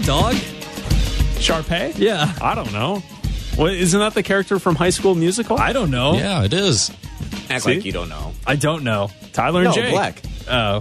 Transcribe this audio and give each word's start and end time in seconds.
Isn't 0.00 0.14
that 0.14 0.32
a 0.32 0.32
dog? 0.32 0.34
Sharpay? 1.40 1.98
Yeah. 1.98 2.32
I 2.40 2.54
don't 2.54 2.72
know. 2.72 3.00
What, 3.56 3.74
isn't 3.74 3.98
that 3.98 4.14
the 4.14 4.22
character 4.22 4.58
from 4.58 4.74
High 4.74 4.90
School 4.90 5.14
Musical? 5.14 5.58
I 5.58 5.72
don't 5.72 5.90
know. 5.90 6.14
Yeah, 6.14 6.44
it 6.44 6.52
is. 6.52 6.90
Act 7.50 7.64
See? 7.64 7.74
like 7.74 7.84
you 7.84 7.92
don't 7.92 8.08
know. 8.08 8.32
I 8.46 8.56
don't 8.56 8.84
know. 8.84 9.10
Tyler 9.32 9.62
No, 9.62 9.70
and 9.72 9.74
Jake. 9.74 9.92
Black. 9.92 10.22
Oh. 10.48 10.80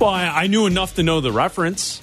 Well, 0.00 0.10
I, 0.10 0.26
I 0.26 0.46
knew 0.46 0.66
enough 0.66 0.94
to 0.96 1.02
know 1.02 1.20
the 1.20 1.32
reference. 1.32 2.00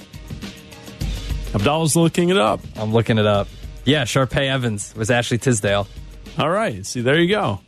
Abdallah's 1.55 1.95
looking 1.95 2.29
it 2.29 2.37
up. 2.37 2.61
I'm 2.75 2.91
looking 2.93 3.17
it 3.17 3.25
up. 3.25 3.47
Yeah, 3.85 4.03
Sharpay 4.03 4.47
Evans 4.47 4.93
was 4.95 5.11
Ashley 5.11 5.37
Tisdale. 5.37 5.87
All 6.37 6.49
right. 6.49 6.85
See, 6.85 7.01
there 7.01 7.19
you 7.19 7.27
go. 7.29 7.59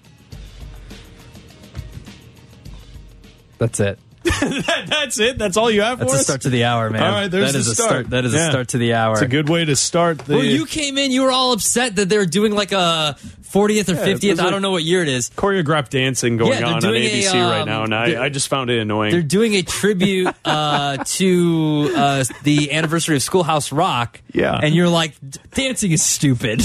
That's 3.58 3.80
it. 3.80 4.00
That's 4.88 5.20
it. 5.20 5.38
That's 5.38 5.56
all 5.58 5.70
you 5.70 5.82
have 5.82 6.00
for 6.00 6.06
us. 6.06 6.12
That's 6.12 6.12
for 6.12 6.16
a 6.18 6.20
us? 6.20 6.26
start 6.26 6.42
to 6.42 6.50
the 6.50 6.64
hour, 6.66 6.90
man. 6.90 7.04
All 7.04 7.12
right, 7.12 7.28
there's 7.30 7.54
That 7.54 7.60
is 7.60 7.66
the 7.68 7.72
a 7.72 7.76
start. 7.76 8.10
That 8.10 8.26
is 8.26 8.34
Yeah. 8.34 8.48
a 8.48 8.52
start 8.52 8.68
to 8.70 8.78
the 8.78 8.94
hour. 8.94 9.14
It's 9.14 9.22
a 9.22 9.28
good 9.28 9.50
way 9.50 9.66
to 9.66 9.76
start 9.76 10.20
the. 10.20 10.36
Well, 10.36 10.44
you 10.44 10.66
came 10.66 10.98
in, 10.98 11.12
you 11.12 11.24
were 11.24 11.32
all 11.32 11.54
upset 11.54 11.96
that 11.98 12.10
they're 12.10 12.26
doing 12.26 12.54
like 12.54 12.72
a 12.72 13.16
40th 13.52 13.88
or 13.90 13.94
Yeah, 13.94 14.16
50th. 14.16 14.40
I 14.40 14.50
don't 14.50 14.62
know 14.62 14.72
what 14.72 14.84
year 14.84 15.02
it 15.04 15.08
is. 15.08 15.30
choreographed 15.30 15.90
dancing 15.90 16.38
going 16.38 16.52
Yeah, 16.60 16.66
on 16.68 16.74
on 16.76 16.82
doing 16.82 17.04
a, 17.04 17.08
ABC 17.22 17.34
right 17.34 17.62
um, 17.62 17.68
now, 17.68 17.84
and 17.84 17.94
I, 17.96 18.26
I 18.26 18.30
just 18.30 18.48
found 18.48 18.70
it 18.70 18.80
annoying. 18.80 19.12
They're 19.12 19.22
doing 19.22 19.54
a 19.54 19.62
tribute 19.62 20.34
uh, 20.44 20.98
to 21.06 21.94
uh, 21.96 22.24
the 22.44 22.72
anniversary 22.74 23.16
of 23.16 23.22
Schoolhouse 23.24 23.72
Rock. 23.72 24.22
Yeah. 24.34 24.60
And 24.62 24.74
you're 24.76 24.90
like, 24.90 25.14
dancing 25.52 25.92
is 25.92 26.04
stupid. 26.04 26.64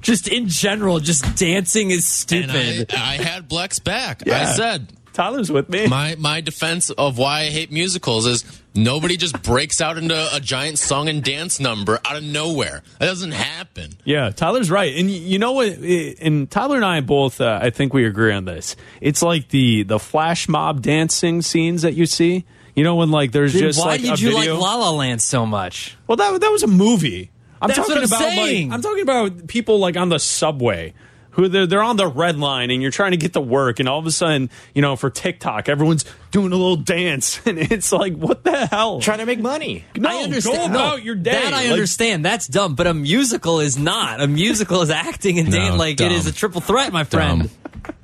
Just 0.00 0.28
in 0.28 0.48
general, 0.48 0.98
just 0.98 1.36
dancing 1.36 1.90
is 1.90 2.26
And 2.30 2.50
I, 2.50 2.62
stupid. 2.62 2.94
I 2.94 3.16
had 3.16 3.48
Black's 3.48 3.78
back. 3.80 4.22
Yeah. 4.24 4.40
I 4.40 4.44
said 4.54 4.86
Tyler's 5.12 5.50
with 5.50 5.68
me. 5.68 5.86
my 5.88 6.14
my 6.18 6.40
defense 6.40 6.90
of 6.90 7.18
why 7.18 7.40
I 7.40 7.44
hate 7.50 7.70
musicals 7.72 8.26
is 8.26 8.44
nobody 8.74 9.16
just 9.16 9.42
breaks 9.42 9.80
out 9.80 9.98
into 9.98 10.14
a 10.34 10.40
giant 10.40 10.78
song 10.78 11.08
and 11.08 11.22
dance 11.22 11.58
number 11.60 11.98
out 12.04 12.16
of 12.16 12.22
nowhere. 12.22 12.82
That 12.98 13.06
doesn't 13.06 13.32
happen. 13.32 13.92
Yeah, 14.04 14.30
Tyler's 14.30 14.70
right, 14.70 14.94
and 14.96 15.10
you 15.10 15.38
know 15.38 15.52
what? 15.52 15.68
And 15.68 16.50
Tyler 16.50 16.76
and 16.76 16.84
I 16.84 17.00
both, 17.00 17.40
uh, 17.40 17.58
I 17.60 17.70
think 17.70 17.92
we 17.92 18.06
agree 18.06 18.32
on 18.32 18.44
this. 18.44 18.76
It's 19.00 19.22
like 19.22 19.48
the 19.48 19.82
the 19.82 19.98
flash 19.98 20.48
mob 20.48 20.82
dancing 20.82 21.42
scenes 21.42 21.82
that 21.82 21.94
you 21.94 22.06
see. 22.06 22.44
You 22.76 22.84
know 22.84 22.94
when 22.94 23.10
like 23.10 23.32
there's 23.32 23.52
Then 23.52 23.62
just 23.62 23.80
why 23.80 23.86
like 23.86 24.00
did 24.02 24.10
a 24.12 24.16
you 24.16 24.36
video. 24.36 24.54
like 24.54 24.62
La 24.62 24.76
La 24.76 24.90
Land 24.92 25.20
so 25.20 25.44
much? 25.44 25.96
well, 26.06 26.16
that 26.16 26.40
that 26.40 26.50
was 26.50 26.62
a 26.62 26.68
movie. 26.68 27.30
I'm 27.60 27.68
That's 27.68 27.78
talking 27.78 27.94
what 27.96 27.98
I'm 28.04 28.04
about 28.08 28.18
saying. 28.20 28.68
like 28.68 28.74
I'm 28.76 28.80
talking 28.82 29.02
about 29.02 29.46
people 29.48 29.80
like 29.80 29.96
on 29.96 30.08
the 30.08 30.18
subway. 30.18 30.94
Who 31.32 31.46
they're, 31.48 31.66
they're 31.66 31.82
on 31.82 31.96
the 31.96 32.08
red 32.08 32.38
line 32.38 32.70
and 32.70 32.82
you're 32.82 32.90
trying 32.90 33.12
to 33.12 33.16
get 33.16 33.32
to 33.34 33.40
work 33.40 33.78
and 33.78 33.88
all 33.88 33.98
of 34.00 34.06
a 34.06 34.10
sudden 34.10 34.50
you 34.74 34.82
know 34.82 34.96
for 34.96 35.10
TikTok 35.10 35.68
everyone's 35.68 36.04
doing 36.32 36.52
a 36.52 36.56
little 36.56 36.76
dance 36.76 37.40
and 37.46 37.56
it's 37.58 37.92
like 37.92 38.14
what 38.14 38.42
the 38.44 38.66
hell 38.66 39.00
Trying 39.00 39.18
to 39.18 39.26
make 39.26 39.38
money. 39.40 39.84
no, 39.96 40.08
I 40.08 40.22
understand. 40.24 40.72
go 40.72 40.78
no, 40.78 40.84
about 40.86 41.02
your 41.04 41.14
day 41.14 41.32
That 41.32 41.52
I 41.54 41.62
Like, 41.64 41.70
understand. 41.72 42.24
That's 42.24 42.46
dumb. 42.48 42.74
But 42.74 42.86
a 42.88 42.94
musical 42.94 43.60
is 43.60 43.78
not. 43.78 44.20
A 44.20 44.26
musical 44.26 44.82
is 44.82 44.90
acting 44.90 45.38
and 45.38 45.50
No, 45.50 45.56
dance. 45.56 45.78
Like 45.78 45.96
dumb. 45.98 46.06
it 46.06 46.12
is 46.12 46.26
a 46.26 46.32
triple 46.32 46.60
threat, 46.60 46.92
my 46.92 47.04
friend. 47.04 47.42
Dumb. 47.42 47.94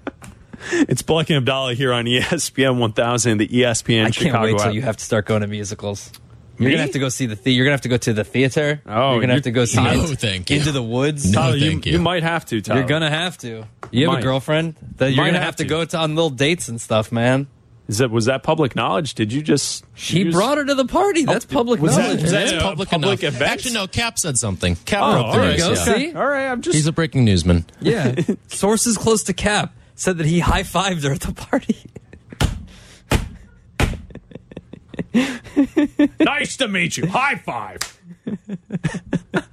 it's 0.88 1.02
Black 1.02 1.28
and 1.30 1.36
Abdallah 1.38 1.74
here 1.74 1.92
on 1.92 2.04
ESPN 2.06 2.78
1000 2.78 3.38
the 3.38 3.48
ESPN 3.48 4.00
I 4.00 4.04
can't 4.04 4.14
Chicago 4.14 4.44
wait 4.44 4.58
till 4.58 4.69
app. 4.69 4.74
you 4.74 4.82
have 4.82 4.97
to 4.97 5.04
start 5.04 5.27
going 5.27 5.42
to 5.42 5.47
musicals. 5.48 6.10
You're 6.58 6.68
Me? 6.68 6.72
gonna 6.74 6.82
have 6.82 6.92
to 6.92 6.98
go 6.98 7.08
see 7.08 7.26
the. 7.26 7.34
the 7.34 7.52
you're 7.52 7.64
gonna 7.66 7.74
have 7.74 7.82
to 7.82 7.88
go 7.88 7.96
to 7.98 8.12
the 8.12 8.24
theater. 8.24 8.80
Oh, 8.86 9.12
you're 9.12 9.20
gonna 9.20 9.34
have 9.34 9.42
to 9.42 9.50
go 9.50 9.64
see 9.66 9.82
No, 9.82 9.90
it- 10.04 10.18
thank 10.18 10.50
you. 10.50 10.56
Into 10.58 10.72
the 10.72 10.82
Woods. 10.82 11.30
No. 11.30 11.40
Tyler, 11.40 11.56
you, 11.56 11.70
thank 11.70 11.86
you. 11.86 11.92
you 11.92 11.98
might 11.98 12.22
have 12.22 12.44
to 12.46 12.60
Tyler. 12.60 12.80
You're 12.80 12.88
gonna 12.88 13.10
have 13.10 13.36
to. 13.38 13.64
You 13.90 14.06
have 14.06 14.14
Might. 14.14 14.20
a 14.20 14.22
girlfriend 14.22 14.75
that 14.97 15.12
you're 15.12 15.22
Might 15.25 15.28
gonna 15.31 15.38
have 15.38 15.47
have 15.47 15.56
to 15.56 15.64
to. 15.64 15.69
go 15.69 15.84
to 15.84 15.98
on 15.98 16.14
little 16.14 16.31
dates 16.31 16.69
and 16.69 16.81
stuff, 16.81 17.12
man. 17.12 17.47
Is 17.88 17.98
that 17.98 18.10
was 18.10 18.25
that 18.25 18.42
public 18.42 18.75
knowledge? 18.75 19.14
Did 19.14 19.32
you 19.32 19.42
just 19.42 19.84
She 19.94 20.19
you 20.19 20.25
just- 20.25 20.34
brought 20.36 20.58
her 20.58 20.64
to 20.64 20.75
the 20.75 20.86
party. 20.86 21.25
Oh, 21.28 21.32
That's 21.32 21.44
public 21.44 21.81
was 21.81 21.94
that- 21.94 22.03
knowledge. 22.03 22.22
was 22.22 22.31
that- 22.32 22.53
It's 22.54 22.62
public, 22.62 22.88
public 22.88 23.22
enough. 23.22 23.34
event? 23.36 23.50
Actually, 23.52 23.75
no. 23.75 23.86
Cap 23.86 24.19
said 24.19 24.36
something. 24.38 24.75
Cap 24.86 25.02
Oh, 25.04 25.12
broke 25.12 25.26
all 25.26 25.32
the 25.34 25.38
right, 25.38 25.50
news. 25.50 25.62
go. 25.62 25.69
yeah. 25.75 25.84
See? 25.97 26.12
All 26.14 26.26
right, 26.26 26.47
I'm 26.50 26.62
just 26.62 26.75
He's 26.75 26.86
a 26.88 26.92
breaking 26.92 27.25
newsman. 27.25 27.64
Yeah. 27.81 28.14
Sources 28.48 28.97
close 28.98 29.22
to 29.25 29.32
Cap 29.34 29.72
said 29.94 30.19
that 30.19 30.26
he 30.26 30.41
high 30.41 30.62
fived 30.64 31.04
her 31.04 31.12
at 31.12 31.20
the 31.20 31.32
party. 31.32 31.76
nice 36.21 36.56
to 36.59 36.69
meet 36.69 36.97
you. 36.97 37.06
High 37.06 37.37
five. 37.37 37.78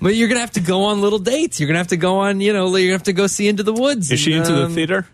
But 0.00 0.14
you're 0.14 0.28
gonna 0.28 0.40
have 0.40 0.52
to 0.52 0.60
go 0.60 0.84
on 0.84 1.00
little 1.00 1.18
dates. 1.18 1.58
You're 1.58 1.66
gonna 1.66 1.78
have 1.80 1.88
to 1.88 1.96
go 1.96 2.18
on, 2.20 2.40
you 2.40 2.52
know, 2.52 2.66
you're 2.76 2.88
gonna 2.88 2.92
have 2.92 3.02
to 3.04 3.12
go 3.12 3.26
see 3.26 3.48
Into 3.48 3.64
the 3.64 3.72
Woods. 3.72 4.10
Is 4.12 4.20
she 4.20 4.32
and, 4.32 4.46
into 4.46 4.54
um, 4.54 4.68
the 4.68 4.74
theater? 4.74 5.06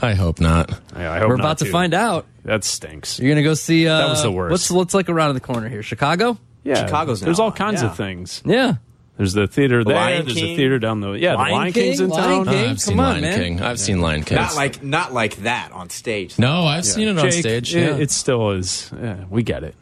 I 0.00 0.14
hope 0.14 0.40
not. 0.40 0.70
I, 0.94 1.06
I 1.06 1.18
hope 1.18 1.28
We're 1.28 1.36
not, 1.36 1.44
about 1.44 1.58
to 1.58 1.64
too. 1.64 1.72
find 1.72 1.92
out. 1.92 2.26
That 2.44 2.64
stinks. 2.64 3.18
You're 3.18 3.30
gonna 3.32 3.42
go 3.42 3.54
see. 3.54 3.86
Uh, 3.88 3.98
That 3.98 4.08
was 4.08 4.22
the 4.22 4.30
worst. 4.30 4.52
What's 4.52 4.70
what's 4.70 4.94
like 4.94 5.08
around 5.08 5.34
the 5.34 5.40
corner 5.40 5.68
here? 5.68 5.82
Chicago. 5.82 6.38
Yeah, 6.62 6.86
Chicago's 6.86 7.20
There's 7.20 7.38
now 7.38 7.44
all 7.44 7.50
on, 7.50 7.56
kinds 7.56 7.82
yeah. 7.82 7.90
of 7.90 7.96
things. 7.96 8.42
Yeah. 8.44 8.74
There's 9.20 9.34
the 9.34 9.46
theater 9.46 9.84
there. 9.84 9.96
Lion 9.96 10.24
There's 10.24 10.38
a 10.38 10.56
theater 10.56 10.78
down 10.78 11.00
the 11.00 11.12
yeah. 11.12 11.34
Lion 11.34 11.50
the 11.50 11.54
Lion 11.56 11.72
King? 11.74 11.82
King's 11.84 12.00
in 12.00 12.08
Lion 12.08 12.44
town. 12.46 12.54
King? 12.54 12.54
Oh, 12.54 12.62
Come 12.64 12.70
I've 12.70 12.80
seen 12.80 12.98
on, 12.98 13.04
Lion 13.04 13.20
man. 13.20 13.38
King. 13.38 13.60
I've 13.60 13.78
seen 13.78 14.00
Lion 14.00 14.22
King. 14.24 14.36
Not 14.36 14.54
like 14.56 14.82
not 14.82 15.12
like 15.12 15.36
that 15.42 15.72
on 15.72 15.90
stage. 15.90 16.38
no, 16.38 16.62
I've 16.64 16.86
seen 16.86 17.06
it 17.06 17.18
on 17.18 17.30
Jake, 17.30 17.40
stage. 17.40 17.76
it, 17.76 17.80
Yeah. 17.82 17.96
it 17.96 18.10
still 18.10 18.52
is. 18.52 18.90
Yeah, 18.98 19.24
we 19.28 19.42
get 19.42 19.62
it. 19.62 19.74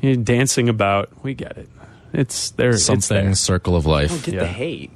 You're 0.00 0.16
dancing 0.16 0.70
about. 0.70 1.10
We 1.22 1.34
get 1.34 1.58
it. 1.58 1.68
It's 2.14 2.50
there. 2.52 2.70
It's 2.70 2.82
something 2.82 3.26
there. 3.26 3.34
circle 3.34 3.76
of 3.76 3.84
life. 3.84 4.24
Get 4.24 4.36
Yeah. 4.36 4.40
the 4.40 4.46
hate. 4.46 4.90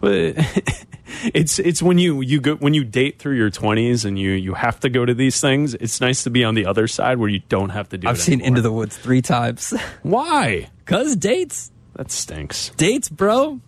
But 0.00 0.36
it's 1.34 1.58
it's 1.58 1.82
when 1.82 1.98
you 1.98 2.22
you 2.22 2.40
go 2.40 2.54
when 2.54 2.72
you 2.72 2.84
date 2.84 3.18
through 3.18 3.36
your 3.36 3.50
20s 3.50 4.06
and 4.06 4.18
you 4.18 4.30
you 4.30 4.54
have 4.54 4.80
to 4.80 4.88
go 4.88 5.04
to 5.04 5.12
these 5.12 5.42
things. 5.42 5.74
It's 5.74 6.00
nice 6.00 6.24
to 6.24 6.30
be 6.30 6.42
on 6.42 6.54
the 6.54 6.64
other 6.64 6.86
side 6.88 7.18
where 7.18 7.28
you 7.28 7.42
don't 7.50 7.68
have 7.68 7.90
to 7.90 7.98
do. 7.98 8.08
I've 8.08 8.16
it 8.16 8.20
seen 8.20 8.34
anymore. 8.40 8.48
Into 8.48 8.62
the 8.62 8.72
Woods 8.72 8.96
three 8.96 9.20
times. 9.20 9.74
Why? 10.02 10.68
Cause 10.86 11.16
dates, 11.16 11.70
That 11.94 12.10
stinks. 12.10 12.70
dates, 12.70 13.08
bro. 13.08 13.60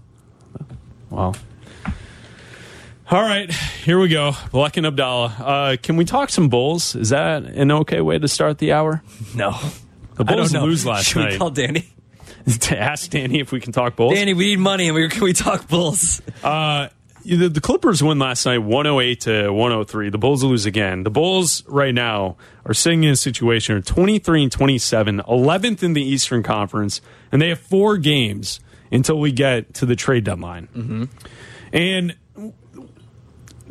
Well. 1.10 1.36
All 3.08 3.22
right, 3.22 3.52
here 3.52 4.00
we 4.00 4.08
go. 4.08 4.32
Black 4.50 4.76
and 4.76 4.84
Abdallah. 4.86 5.36
Uh, 5.38 5.76
can 5.80 5.96
we 5.96 6.04
talk 6.04 6.28
some 6.28 6.48
Bulls? 6.48 6.96
Is 6.96 7.10
that 7.10 7.44
an 7.44 7.70
okay 7.70 8.00
way 8.00 8.18
to 8.18 8.26
start 8.26 8.58
the 8.58 8.72
hour? 8.72 9.00
No, 9.34 9.52
The 10.16 10.24
I 10.26 10.34
Bulls 10.34 10.52
lose 10.52 10.84
last 10.84 10.98
night. 10.98 11.04
Should 11.04 11.18
night. 11.20 11.32
we 11.32 11.38
call 11.38 11.50
Danny? 11.50 11.86
to 12.62 12.76
ask 12.78 13.08
Danny 13.10 13.38
if 13.38 13.52
we 13.52 13.60
can 13.60 13.72
talk 13.72 13.94
Bulls. 13.94 14.12
Danny, 14.14 14.34
we 14.34 14.46
need 14.46 14.58
money, 14.58 14.88
and 14.88 14.96
we 14.96 15.08
can 15.08 15.22
we 15.22 15.32
talk 15.32 15.68
Bulls? 15.68 16.20
Uh, 16.42 16.88
the, 17.26 17.48
the 17.48 17.60
Clippers 17.60 18.02
win 18.02 18.18
last 18.18 18.46
night 18.46 18.58
108 18.58 19.20
to 19.22 19.50
103. 19.50 20.10
The 20.10 20.18
Bulls 20.18 20.44
lose 20.44 20.66
again. 20.66 21.02
The 21.02 21.10
Bulls 21.10 21.64
right 21.66 21.94
now 21.94 22.36
are 22.64 22.74
sitting 22.74 23.04
in 23.04 23.10
a 23.10 23.16
situation 23.16 23.76
of 23.76 23.84
23 23.84 24.44
and 24.44 24.52
27, 24.52 25.20
11th 25.20 25.82
in 25.82 25.92
the 25.94 26.02
Eastern 26.02 26.42
Conference, 26.42 27.00
and 27.32 27.42
they 27.42 27.48
have 27.48 27.58
four 27.58 27.96
games 27.96 28.60
until 28.92 29.18
we 29.18 29.32
get 29.32 29.74
to 29.74 29.86
the 29.86 29.96
trade 29.96 30.24
deadline. 30.24 30.68
Mm-hmm. 30.68 31.04
And 31.72 32.16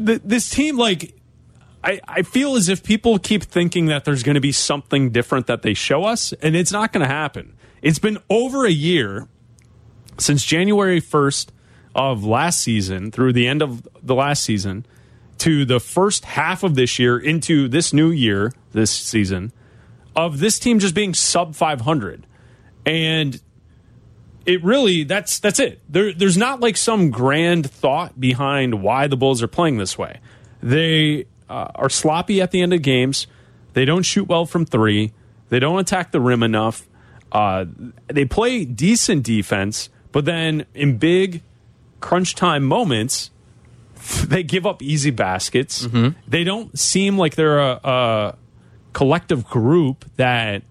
th- 0.03 0.21
this 0.23 0.49
team, 0.49 0.77
like, 0.77 1.13
I, 1.83 2.01
I 2.07 2.21
feel 2.23 2.55
as 2.55 2.67
if 2.67 2.83
people 2.83 3.19
keep 3.19 3.43
thinking 3.43 3.85
that 3.87 4.05
there's 4.05 4.23
going 4.23 4.35
to 4.35 4.41
be 4.41 4.51
something 4.51 5.11
different 5.11 5.47
that 5.47 5.61
they 5.61 5.73
show 5.73 6.03
us, 6.03 6.33
and 6.33 6.55
it's 6.55 6.71
not 6.71 6.91
going 6.91 7.05
to 7.05 7.11
happen. 7.13 7.55
It's 7.81 7.99
been 7.99 8.17
over 8.29 8.65
a 8.65 8.71
year 8.71 9.27
since 10.17 10.43
January 10.43 10.99
1st 10.99 11.49
of 11.95 12.25
last 12.25 12.61
season 12.61 13.09
through 13.09 13.33
the 13.33 13.47
end 13.47 13.61
of 13.61 13.87
the 14.03 14.13
last 14.13 14.43
season 14.43 14.85
to 15.37 15.65
the 15.65 15.79
first 15.79 16.25
half 16.25 16.63
of 16.63 16.75
this 16.75 16.99
year 16.99 17.17
into 17.17 17.67
this 17.67 17.93
new 17.93 18.11
year, 18.11 18.51
this 18.73 18.91
season, 18.91 19.51
of 20.15 20.39
this 20.39 20.59
team 20.59 20.79
just 20.79 20.93
being 20.93 21.13
sub 21.13 21.55
500. 21.55 22.27
And 22.85 23.41
it 24.45 24.63
really 24.63 25.03
that's 25.03 25.39
that's 25.39 25.59
it. 25.59 25.81
There, 25.89 26.13
there's 26.13 26.37
not 26.37 26.59
like 26.59 26.77
some 26.77 27.09
grand 27.09 27.69
thought 27.69 28.19
behind 28.19 28.81
why 28.81 29.07
the 29.07 29.17
Bulls 29.17 29.41
are 29.41 29.47
playing 29.47 29.77
this 29.77 29.97
way. 29.97 30.19
They 30.61 31.25
uh, 31.49 31.69
are 31.75 31.89
sloppy 31.89 32.41
at 32.41 32.51
the 32.51 32.61
end 32.61 32.73
of 32.73 32.81
games. 32.81 33.27
They 33.73 33.85
don't 33.85 34.03
shoot 34.03 34.27
well 34.27 34.45
from 34.45 34.65
three. 34.65 35.13
They 35.49 35.59
don't 35.59 35.79
attack 35.79 36.11
the 36.11 36.21
rim 36.21 36.43
enough. 36.43 36.87
Uh, 37.31 37.65
they 38.07 38.25
play 38.25 38.65
decent 38.65 39.23
defense, 39.23 39.89
but 40.11 40.25
then 40.25 40.65
in 40.73 40.97
big 40.97 41.41
crunch 42.05 42.35
time 42.35 42.63
moments, 42.63 43.31
they 44.27 44.43
give 44.43 44.63
up 44.67 44.83
easy 44.83 45.09
baskets. 45.09 45.81
They 46.27 46.43
don't 46.43 46.77
seem 46.77 47.17
like 47.17 47.33
they're 47.33 47.59
a, 47.59 47.79
a 47.83 48.37
collective 48.93 49.43
group 49.45 50.05
that 50.15 50.61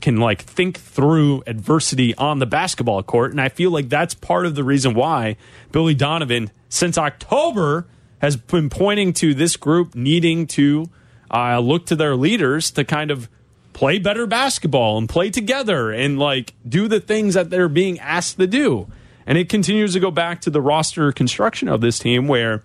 can 0.00 0.16
like 0.16 0.40
think 0.40 0.78
through 0.78 1.42
adversity 1.46 2.14
on 2.14 2.38
the 2.38 2.46
basketball 2.46 3.02
court. 3.02 3.32
And 3.32 3.40
I 3.40 3.50
feel 3.50 3.70
like 3.70 3.90
that's 3.90 4.14
part 4.14 4.46
of 4.46 4.54
the 4.54 4.64
reason 4.64 4.94
why 4.94 5.36
Billy 5.72 5.92
Donovan, 5.92 6.50
since 6.70 6.96
October, 6.96 7.86
has 8.22 8.36
been 8.36 8.70
pointing 8.70 9.12
to 9.14 9.34
this 9.34 9.58
group 9.58 9.94
needing 9.94 10.46
to 10.46 10.88
uh, 11.30 11.58
look 11.58 11.84
to 11.86 11.96
their 11.96 12.16
leaders 12.16 12.70
to 12.70 12.84
kind 12.84 13.10
of 13.10 13.28
play 13.74 13.98
better 13.98 14.26
basketball 14.26 14.96
and 14.96 15.06
play 15.06 15.28
together 15.28 15.90
and 15.90 16.18
like 16.18 16.54
do 16.66 16.88
the 16.88 16.98
things 16.98 17.34
that 17.34 17.50
they're 17.50 17.68
being 17.68 17.98
asked 17.98 18.38
to 18.38 18.46
do. 18.46 18.88
And 19.28 19.38
it 19.38 19.48
continues 19.48 19.92
to 19.92 20.00
go 20.00 20.10
back 20.10 20.40
to 20.40 20.50
the 20.50 20.60
roster 20.60 21.12
construction 21.12 21.68
of 21.68 21.82
this 21.82 21.98
team 22.00 22.26
where 22.26 22.62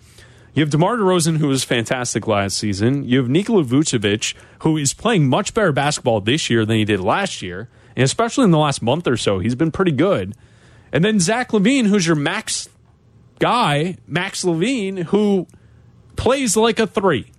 You 0.54 0.62
have 0.62 0.70
DeMar 0.70 0.98
DeRozan, 0.98 1.38
who 1.38 1.48
was 1.48 1.64
fantastic 1.64 2.28
last 2.28 2.58
season. 2.58 3.04
You 3.06 3.18
have 3.18 3.30
Nikola 3.30 3.64
Vucevic, 3.64 4.36
who 4.60 4.78
is 4.78 4.94
playing 4.94 5.28
much 5.28 5.54
better 5.56 5.72
basketball 5.72 6.22
this 6.22 6.48
year 6.50 6.64
than 6.64 6.78
he 6.78 6.86
did 6.86 7.00
last 7.00 7.42
year. 7.42 7.70
And 7.96 8.04
especially 8.04 8.44
in 8.44 8.52
the 8.52 8.60
last 8.60 8.82
month 8.82 9.08
or 9.08 9.18
so, 9.18 9.40
he's 9.40 9.56
been 9.56 9.72
pretty 9.72 9.92
good. 9.92 10.36
And 10.92 11.04
then 11.04 11.20
Zach 11.20 11.50
LaVine, 11.50 11.88
who's 11.88 12.06
your 12.06 12.16
max 12.16 12.70
guy, 13.40 13.98
Max 14.06 14.44
LaVine, 14.44 15.06
who 15.06 15.48
plays 16.18 16.56
like 16.56 16.78
a 16.78 16.86
three. 16.86 17.32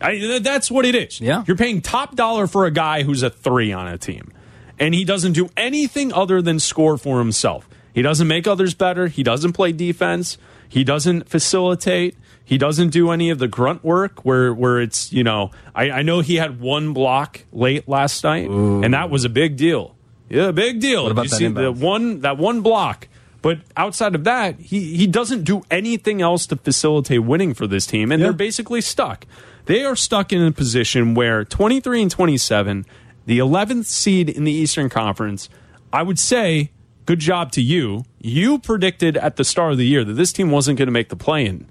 I, 0.00 0.38
that's 0.40 0.70
what 0.70 0.86
it 0.86 0.94
is. 0.94 1.20
Yeah. 1.20 1.42
You're 1.48 1.56
paying 1.56 1.82
top 1.82 2.14
dollar 2.14 2.46
for 2.46 2.66
a 2.66 2.70
guy 2.70 3.02
who's 3.02 3.24
a 3.24 3.30
three 3.30 3.72
on 3.72 3.88
a 3.88 3.98
team. 3.98 4.30
And 4.78 4.94
he 4.94 5.04
doesn't 5.04 5.32
do 5.32 5.48
anything 5.56 6.12
other 6.12 6.42
than 6.42 6.58
score 6.60 6.98
for 6.98 7.18
himself. 7.18 7.68
He 7.94 8.02
doesn't 8.02 8.28
make 8.28 8.46
others 8.46 8.74
better. 8.74 9.06
He 9.08 9.22
doesn't 9.22 9.54
play 9.54 9.72
defense. 9.72 10.36
He 10.68 10.84
doesn't 10.84 11.28
facilitate. 11.28 12.14
He 12.44 12.58
doesn't 12.58 12.90
do 12.90 13.10
any 13.10 13.30
of 13.30 13.38
the 13.38 13.48
grunt 13.48 13.82
work 13.82 14.24
where 14.24 14.52
where 14.52 14.80
it's, 14.80 15.12
you 15.12 15.24
know, 15.24 15.50
I, 15.74 15.90
I 15.90 16.02
know 16.02 16.20
he 16.20 16.36
had 16.36 16.60
one 16.60 16.92
block 16.92 17.40
late 17.52 17.88
last 17.88 18.22
night, 18.22 18.48
and 18.48 18.92
that 18.94 19.10
was 19.10 19.24
a 19.24 19.28
big 19.28 19.56
deal. 19.56 19.96
Yeah, 20.28 20.50
big 20.50 20.80
deal. 20.80 21.04
What 21.04 21.12
about 21.12 21.24
you 21.24 21.30
that 21.30 21.36
see 21.36 21.48
the 21.48 21.72
one 21.72 22.20
that 22.20 22.36
one 22.38 22.60
block. 22.60 23.08
But 23.42 23.60
outside 23.76 24.14
of 24.16 24.24
that, 24.24 24.58
he, 24.58 24.96
he 24.96 25.06
doesn't 25.06 25.44
do 25.44 25.62
anything 25.70 26.20
else 26.20 26.46
to 26.48 26.56
facilitate 26.56 27.22
winning 27.22 27.54
for 27.54 27.66
this 27.68 27.86
team, 27.86 28.10
and 28.10 28.20
Yeah. 28.20 28.26
they're 28.26 28.32
basically 28.32 28.80
stuck. 28.80 29.24
They 29.66 29.84
are 29.84 29.94
stuck 29.94 30.32
in 30.32 30.42
a 30.42 30.50
position 30.52 31.14
where 31.14 31.44
23 31.44 32.02
and 32.02 32.10
27, 32.10 32.84
the 33.26 33.38
11th 33.38 33.84
seed 33.84 34.30
in 34.30 34.44
the 34.44 34.52
Eastern 34.52 34.88
Conference, 34.88 35.48
I 35.92 36.02
would 36.02 36.18
say, 36.18 36.70
good 37.04 37.18
job 37.18 37.52
to 37.52 37.62
you. 37.62 38.04
You 38.18 38.58
predicted 38.58 39.16
at 39.16 39.36
the 39.36 39.44
start 39.44 39.72
of 39.72 39.78
the 39.78 39.86
year 39.86 40.04
that 40.04 40.14
this 40.14 40.32
team 40.32 40.50
wasn't 40.50 40.78
going 40.78 40.86
to 40.86 40.92
make 40.92 41.08
the 41.08 41.16
play 41.16 41.44
in. 41.44 41.68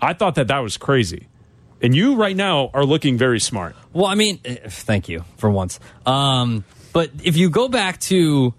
I 0.00 0.12
thought 0.12 0.34
that 0.34 0.48
that 0.48 0.58
was 0.58 0.76
crazy. 0.76 1.28
And 1.80 1.94
you 1.96 2.14
right 2.14 2.36
now 2.36 2.70
are 2.74 2.84
looking 2.84 3.18
very 3.18 3.40
smart. 3.40 3.74
Well, 3.92 4.06
I 4.06 4.14
mean, 4.14 4.38
eh, 4.44 4.56
thank 4.68 5.08
you 5.08 5.24
for 5.36 5.50
once. 5.50 5.80
Um, 6.06 6.64
but 6.92 7.10
if 7.24 7.36
you 7.36 7.50
go 7.50 7.68
back 7.68 7.98
to, 8.02 8.54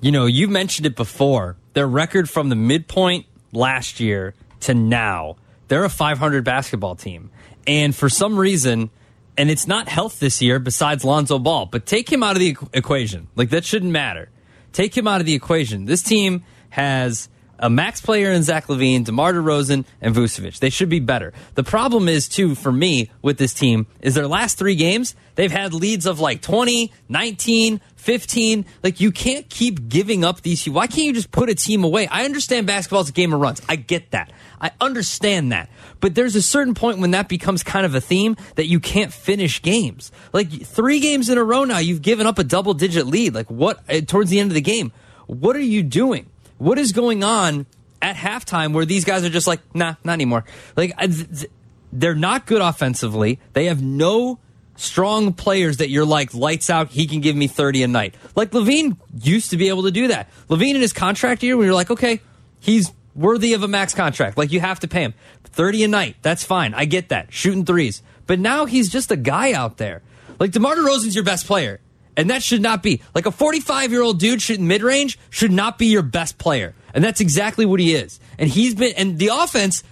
you 0.00 0.12
know, 0.12 0.26
you 0.26 0.48
mentioned 0.48 0.86
it 0.86 0.96
before, 0.96 1.56
their 1.72 1.86
record 1.86 2.28
from 2.28 2.48
the 2.48 2.56
midpoint 2.56 3.26
last 3.52 4.00
year 4.00 4.34
to 4.60 4.74
now, 4.74 5.36
they're 5.68 5.84
a 5.84 5.88
500 5.88 6.44
basketball 6.44 6.94
team. 6.94 7.30
And 7.66 7.94
for 7.94 8.08
some 8.08 8.38
reason, 8.38 8.90
and 9.40 9.50
it's 9.50 9.66
not 9.66 9.88
health 9.88 10.20
this 10.20 10.42
year 10.42 10.58
besides 10.58 11.02
Lonzo 11.02 11.38
Ball, 11.38 11.64
but 11.64 11.86
take 11.86 12.12
him 12.12 12.22
out 12.22 12.36
of 12.36 12.40
the 12.40 12.52
equ- 12.52 12.68
equation. 12.74 13.26
Like, 13.36 13.48
that 13.50 13.64
shouldn't 13.64 13.90
matter. 13.90 14.28
Take 14.74 14.94
him 14.94 15.08
out 15.08 15.20
of 15.20 15.26
the 15.26 15.32
equation. 15.32 15.86
This 15.86 16.02
team 16.02 16.44
has 16.68 17.30
a 17.58 17.70
max 17.70 18.02
player 18.02 18.32
in 18.32 18.42
Zach 18.42 18.66
LaVine, 18.66 19.02
DeMar 19.06 19.32
DeRozan, 19.32 19.86
and 20.02 20.14
Vucevic. 20.14 20.58
They 20.58 20.68
should 20.68 20.90
be 20.90 21.00
better. 21.00 21.32
The 21.54 21.64
problem 21.64 22.06
is, 22.06 22.28
too, 22.28 22.54
for 22.54 22.70
me 22.70 23.10
with 23.22 23.38
this 23.38 23.54
team, 23.54 23.86
is 24.02 24.14
their 24.14 24.28
last 24.28 24.58
three 24.58 24.74
games, 24.74 25.14
they've 25.36 25.50
had 25.50 25.72
leads 25.72 26.04
of 26.04 26.20
like 26.20 26.42
20, 26.42 26.92
19, 27.08 27.80
15. 27.96 28.66
Like, 28.82 29.00
you 29.00 29.10
can't 29.10 29.48
keep 29.48 29.88
giving 29.88 30.22
up 30.22 30.42
these. 30.42 30.68
Why 30.68 30.86
can't 30.86 31.06
you 31.06 31.12
just 31.14 31.30
put 31.30 31.48
a 31.48 31.54
team 31.54 31.82
away? 31.82 32.06
I 32.08 32.26
understand 32.26 32.66
basketball's 32.66 33.08
a 33.08 33.12
game 33.12 33.32
of 33.32 33.40
runs. 33.40 33.62
I 33.70 33.76
get 33.76 34.10
that. 34.10 34.32
I 34.60 34.72
understand 34.80 35.52
that. 35.52 35.70
But 36.00 36.14
there's 36.14 36.36
a 36.36 36.42
certain 36.42 36.74
point 36.74 36.98
when 36.98 37.12
that 37.12 37.28
becomes 37.28 37.62
kind 37.62 37.86
of 37.86 37.94
a 37.94 38.00
theme 38.00 38.36
that 38.56 38.66
you 38.66 38.80
can't 38.80 39.12
finish 39.12 39.62
games. 39.62 40.12
Like, 40.32 40.50
three 40.50 41.00
games 41.00 41.28
in 41.28 41.38
a 41.38 41.44
row 41.44 41.64
now, 41.64 41.78
you've 41.78 42.02
given 42.02 42.26
up 42.26 42.38
a 42.38 42.44
double 42.44 42.74
digit 42.74 43.06
lead. 43.06 43.34
Like, 43.34 43.50
what, 43.50 43.80
eh, 43.88 44.02
towards 44.02 44.30
the 44.30 44.38
end 44.38 44.50
of 44.50 44.54
the 44.54 44.60
game, 44.60 44.92
what 45.26 45.56
are 45.56 45.60
you 45.60 45.82
doing? 45.82 46.26
What 46.58 46.78
is 46.78 46.92
going 46.92 47.24
on 47.24 47.66
at 48.02 48.16
halftime 48.16 48.72
where 48.72 48.84
these 48.84 49.04
guys 49.04 49.24
are 49.24 49.30
just 49.30 49.46
like, 49.46 49.60
nah, 49.74 49.94
not 50.04 50.12
anymore? 50.12 50.44
Like, 50.76 50.96
th- 50.98 51.46
they're 51.92 52.14
not 52.14 52.46
good 52.46 52.60
offensively. 52.60 53.38
They 53.52 53.66
have 53.66 53.82
no 53.82 54.38
strong 54.76 55.32
players 55.32 55.78
that 55.78 55.90
you're 55.90 56.04
like, 56.04 56.32
lights 56.34 56.70
out, 56.70 56.90
he 56.90 57.06
can 57.06 57.20
give 57.20 57.36
me 57.36 57.46
30 57.46 57.82
a 57.82 57.88
night. 57.88 58.14
Like, 58.34 58.50
LaVine 58.50 58.96
used 59.22 59.50
to 59.50 59.56
be 59.56 59.68
able 59.68 59.82
to 59.84 59.90
do 59.90 60.08
that. 60.08 60.30
LaVine 60.48 60.74
in 60.74 60.80
his 60.80 60.92
contract 60.92 61.42
year, 61.42 61.56
when 61.56 61.66
you're 61.66 61.74
like, 61.74 61.90
okay, 61.90 62.20
he's 62.60 62.92
worthy 63.14 63.54
of 63.54 63.62
a 63.62 63.68
max 63.68 63.94
contract. 63.94 64.36
Like, 64.36 64.52
you 64.52 64.60
have 64.60 64.80
to 64.80 64.88
pay 64.88 65.02
him 65.02 65.14
30 65.44 65.84
a 65.84 65.88
night. 65.88 66.16
That's 66.22 66.44
fine. 66.44 66.74
I 66.74 66.84
get 66.84 67.08
that. 67.08 67.32
Shooting 67.32 67.64
threes. 67.64 68.02
But 68.26 68.38
now 68.38 68.66
he's 68.66 68.88
just 68.88 69.10
a 69.10 69.16
guy 69.16 69.52
out 69.52 69.78
there. 69.78 70.02
Like, 70.38 70.52
DeMar 70.52 70.76
DeRozan's 70.76 71.14
your 71.14 71.24
best 71.24 71.46
player. 71.46 71.80
And 72.16 72.28
that 72.30 72.42
should 72.42 72.60
not 72.60 72.82
be 72.82 73.02
like 73.14 73.26
a 73.26 73.30
45 73.30 73.92
year 73.92 74.02
old 74.02 74.18
dude 74.18 74.42
shooting 74.42 74.66
mid 74.66 74.82
range 74.82 75.18
should 75.30 75.52
not 75.52 75.78
be 75.78 75.86
your 75.86 76.02
best 76.02 76.38
player. 76.38 76.74
And 76.92 77.02
that's 77.02 77.20
exactly 77.20 77.64
what 77.64 77.80
he 77.80 77.94
is. 77.94 78.20
And 78.38 78.50
he's 78.50 78.74
been, 78.74 78.94
and 78.96 79.18
the 79.18 79.28
offense 79.28 79.82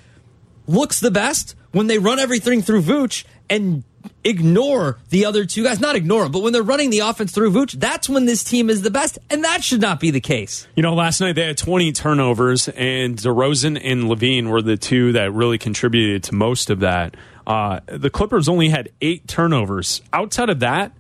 looks 0.67 1.01
the 1.01 1.11
best 1.11 1.55
when 1.73 1.87
they 1.87 1.99
run 1.99 2.19
everything 2.19 2.61
through 2.61 2.83
Vooch 2.83 3.25
and 3.49 3.85
ignore 4.25 4.99
the 5.11 5.25
other 5.25 5.45
two 5.45 5.65
guys. 5.65 5.81
Not 5.81 5.97
ignore 5.97 6.25
them, 6.25 6.33
but 6.33 6.43
when 6.43 6.53
they're 6.53 6.63
running 6.63 6.91
the 6.91 7.01
offense 7.01 7.33
through 7.33 7.53
Vooch, 7.53 7.73
that's 7.79 8.09
when 8.09 8.27
this 8.27 8.45
team 8.45 8.71
is 8.71 8.83
the 8.83 8.91
best. 8.91 9.19
And 9.31 9.45
that 9.45 9.65
should 9.65 9.81
not 9.81 10.01
be 10.01 10.11
the 10.11 10.21
case. 10.21 10.67
You 10.77 10.83
know, 10.83 10.95
last 10.95 11.21
night 11.21 11.35
they 11.35 11.47
had 11.47 11.59
20 11.59 11.93
turnovers, 11.93 12.69
and 12.69 13.17
DeRozan 13.17 13.81
and 13.83 14.05
LaVine 14.05 14.49
were 14.51 14.63
the 14.63 14.77
two 14.77 15.13
that 15.13 15.33
really 15.33 15.59
contributed 15.59 16.25
to 16.25 16.35
most 16.35 16.71
of 16.71 16.81
that. 16.81 17.17
Uh, 17.47 17.81
the 17.87 18.11
Clippers 18.11 18.49
only 18.49 18.69
had 18.69 18.91
eight 19.01 19.27
turnovers. 19.27 20.03
Outside 20.13 20.51
of 20.51 20.61
that, 20.61 20.93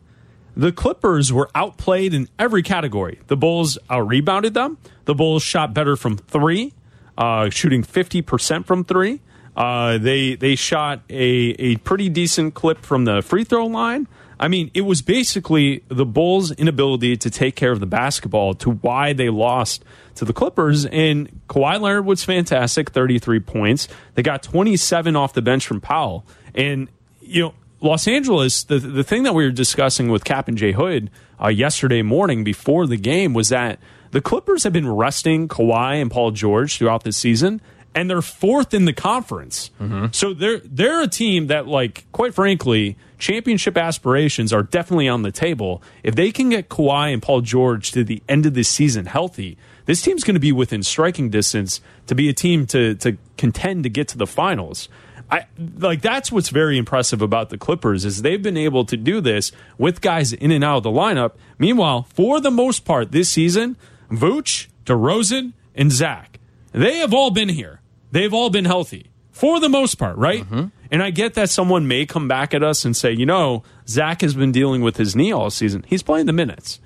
the 0.56 0.72
Clippers 0.72 1.32
were 1.32 1.50
outplayed 1.54 2.14
in 2.14 2.28
every 2.38 2.62
category. 2.62 3.20
The 3.28 3.36
Bulls 3.36 3.78
out 3.90 4.08
rebounded 4.08 4.54
them. 4.54 4.78
The 5.04 5.14
Bulls 5.14 5.42
shot 5.42 5.72
better 5.74 5.94
from 5.94 6.16
three, 6.16 6.72
uh, 7.16 7.50
shooting 7.50 7.82
50% 7.82 8.66
from 8.66 8.84
three. 8.84 9.20
Uh, 9.58 9.99
they 9.99 10.37
they 10.37 10.55
shot 10.55 11.02
a, 11.10 11.20
a 11.58 11.76
pretty 11.78 12.08
decent 12.08 12.55
clip 12.55 12.78
from 12.84 13.05
the 13.05 13.20
free 13.22 13.43
throw 13.43 13.66
line. 13.66 14.06
I 14.38 14.46
mean, 14.46 14.70
it 14.72 14.82
was 14.82 15.02
basically 15.02 15.82
the 15.88 16.06
Bulls' 16.06 16.52
inability 16.52 17.16
to 17.16 17.28
take 17.28 17.56
care 17.56 17.72
of 17.72 17.81
the 17.81 17.87
basketball 17.87 18.55
to 18.55 18.70
why 18.70 19.12
they 19.12 19.31
lost 19.31 19.84
to 20.14 20.25
the 20.25 20.32
Clippers. 20.32 20.87
And 20.87 21.43
Kawhi 21.49 21.81
Leonard 21.81 22.05
was 22.05 22.22
fantastic, 22.22 22.90
33 22.90 23.40
points. 23.40 23.88
They 24.14 24.22
got 24.22 24.44
27 24.44 25.16
off 25.16 25.32
the 25.32 25.43
bench 25.43 25.66
from 25.66 25.81
Powell. 25.81 26.25
And, 26.55 26.88
you 27.20 27.43
know, 27.43 27.55
Los 27.81 28.06
Angeles, 28.06 28.62
the, 28.62 28.78
the 28.78 29.02
thing 29.02 29.25
that 29.25 29.34
we 29.34 29.43
were 29.44 29.50
discussing 29.50 30.08
with 30.08 30.22
Cap 30.22 30.46
and 30.46 30.56
Jay 30.56 30.70
Hood 30.70 31.10
uh, 31.43 31.49
yesterday 31.49 32.02
morning 32.02 32.44
before 32.44 32.87
the 32.87 32.96
game 32.96 33.34
was 33.34 33.49
that 33.49 33.81
the 34.12 34.20
Clippers 34.20 34.62
have 34.62 34.72
been 34.72 34.88
resting 34.88 35.48
Kawhi 35.48 36.00
and 36.00 36.12
Paul 36.12 36.31
George 36.31 36.79
throughout 36.79 37.03
the 37.03 37.12
season 37.12 37.60
and 37.98 38.08
they're 38.08 38.22
fourth 38.22 38.74
in 38.74 38.84
the 38.84 38.93
conference. 38.93 39.72
Mm-hmm. 39.81 40.06
So 40.12 40.32
they're 40.32 40.60
they're 40.64 41.02
a 41.02 41.08
team 41.08 41.48
that, 41.48 41.67
like, 41.67 42.06
quite 42.12 42.32
frankly, 42.32 42.96
championship 43.19 43.76
aspirations 43.76 44.52
are 44.52 44.62
definitely 44.62 45.08
on 45.08 45.22
the 45.22 45.32
table. 45.32 45.82
If 46.05 46.14
they 46.14 46.31
can 46.31 46.50
get 46.50 46.69
Kawhi 46.69 47.12
and 47.12 47.20
Paul 47.20 47.40
George 47.40 47.90
to 47.90 48.05
the 48.05 48.22
end 48.28 48.46
of 48.46 48.55
the 48.55 48.62
season 48.62 49.06
healthy, 49.06 49.58
this 49.86 50.00
team's 50.00 50.22
going 50.22 50.36
to 50.36 50.40
be 50.40 50.52
within 50.52 50.84
striking 50.84 51.28
distance 51.28 51.81
to 52.06 52.14
be 52.14 52.28
a 52.28 52.32
team 52.32 52.67
to 52.67 52.94
to 52.94 53.17
contend 53.36 53.82
to 53.82 53.90
get 53.90 54.06
to 54.08 54.19
the 54.19 54.28
finals. 54.28 54.88
I 55.28 55.46
like 55.78 56.00
that's 56.00 56.31
what's 56.31 56.50
very 56.50 56.78
impressive 56.78 57.20
about 57.20 57.50
the 57.50 57.58
Clippers 57.58 58.05
is 58.05 58.22
they've 58.22 58.40
been 58.40 58.56
able 58.56 58.84
to 58.84 58.96
do 58.96 59.20
this 59.20 59.50
with 59.76 60.00
guys 60.00 60.32
in 60.32 60.52
and 60.52 60.62
out 60.62 60.76
of 60.76 60.82
the 60.84 60.90
lineup. 60.90 61.32
Meanwhile, 61.58 62.06
for 62.14 62.40
the 62.40 62.52
most 62.52 62.84
part 62.84 63.10
this 63.10 63.28
season, 63.28 63.76
Vooch, 64.08 64.69
DeRozan, 64.86 65.55
and 65.74 65.90
Zach, 65.90 66.38
they 66.70 66.98
have 66.98 67.12
all 67.12 67.32
been 67.32 67.48
here. 67.48 67.78
They've 68.10 68.32
all 68.32 68.50
been 68.50 68.65
healthy 68.65 69.10
for 69.31 69.60
the 69.60 69.69
most 69.69 69.96
part, 69.96 70.17
right? 70.17 70.44
Mm-hmm. 70.44 70.67
And 70.91 71.03
I 71.03 71.10
get 71.10 71.34
that 71.34 71.50
someone 71.50 71.86
may 71.86 72.06
come 72.06 72.29
back 72.29 72.55
at 72.55 72.62
us 72.62 72.84
and 72.84 72.96
say, 72.96 73.12
you 73.12 73.27
know, 73.27 73.62
Zach 73.86 74.22
has 74.22 74.34
been 74.34 74.53
dealing 74.53 74.82
with 74.82 74.96
his 74.96 75.15
knee 75.15 75.32
all 75.32 75.50
season. 75.50 75.84
He's 75.86 76.03
playing 76.03 76.27
the 76.27 76.32
minutes, 76.32 76.81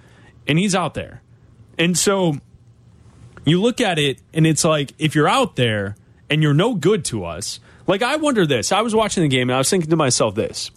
and 0.46 0.58
he's 0.58 0.74
out 0.74 0.94
there, 0.94 1.22
and 1.78 1.96
so 1.96 2.34
you 3.44 3.60
look 3.60 3.80
at 3.80 3.98
it 3.98 4.20
and 4.32 4.46
it's 4.46 4.64
like 4.64 4.92
if 4.98 5.14
you're 5.14 5.28
out 5.28 5.56
there 5.56 5.96
and 6.30 6.42
you're 6.42 6.54
no 6.54 6.74
good 6.74 7.04
to 7.04 7.24
us 7.24 7.60
like 7.86 8.02
i 8.02 8.16
wonder 8.16 8.46
this 8.46 8.72
i 8.72 8.80
was 8.80 8.94
watching 8.94 9.22
the 9.22 9.28
game 9.28 9.48
and 9.48 9.54
i 9.54 9.58
was 9.58 9.68
thinking 9.68 9.90
to 9.90 9.96
myself 9.96 10.34
this 10.34 10.70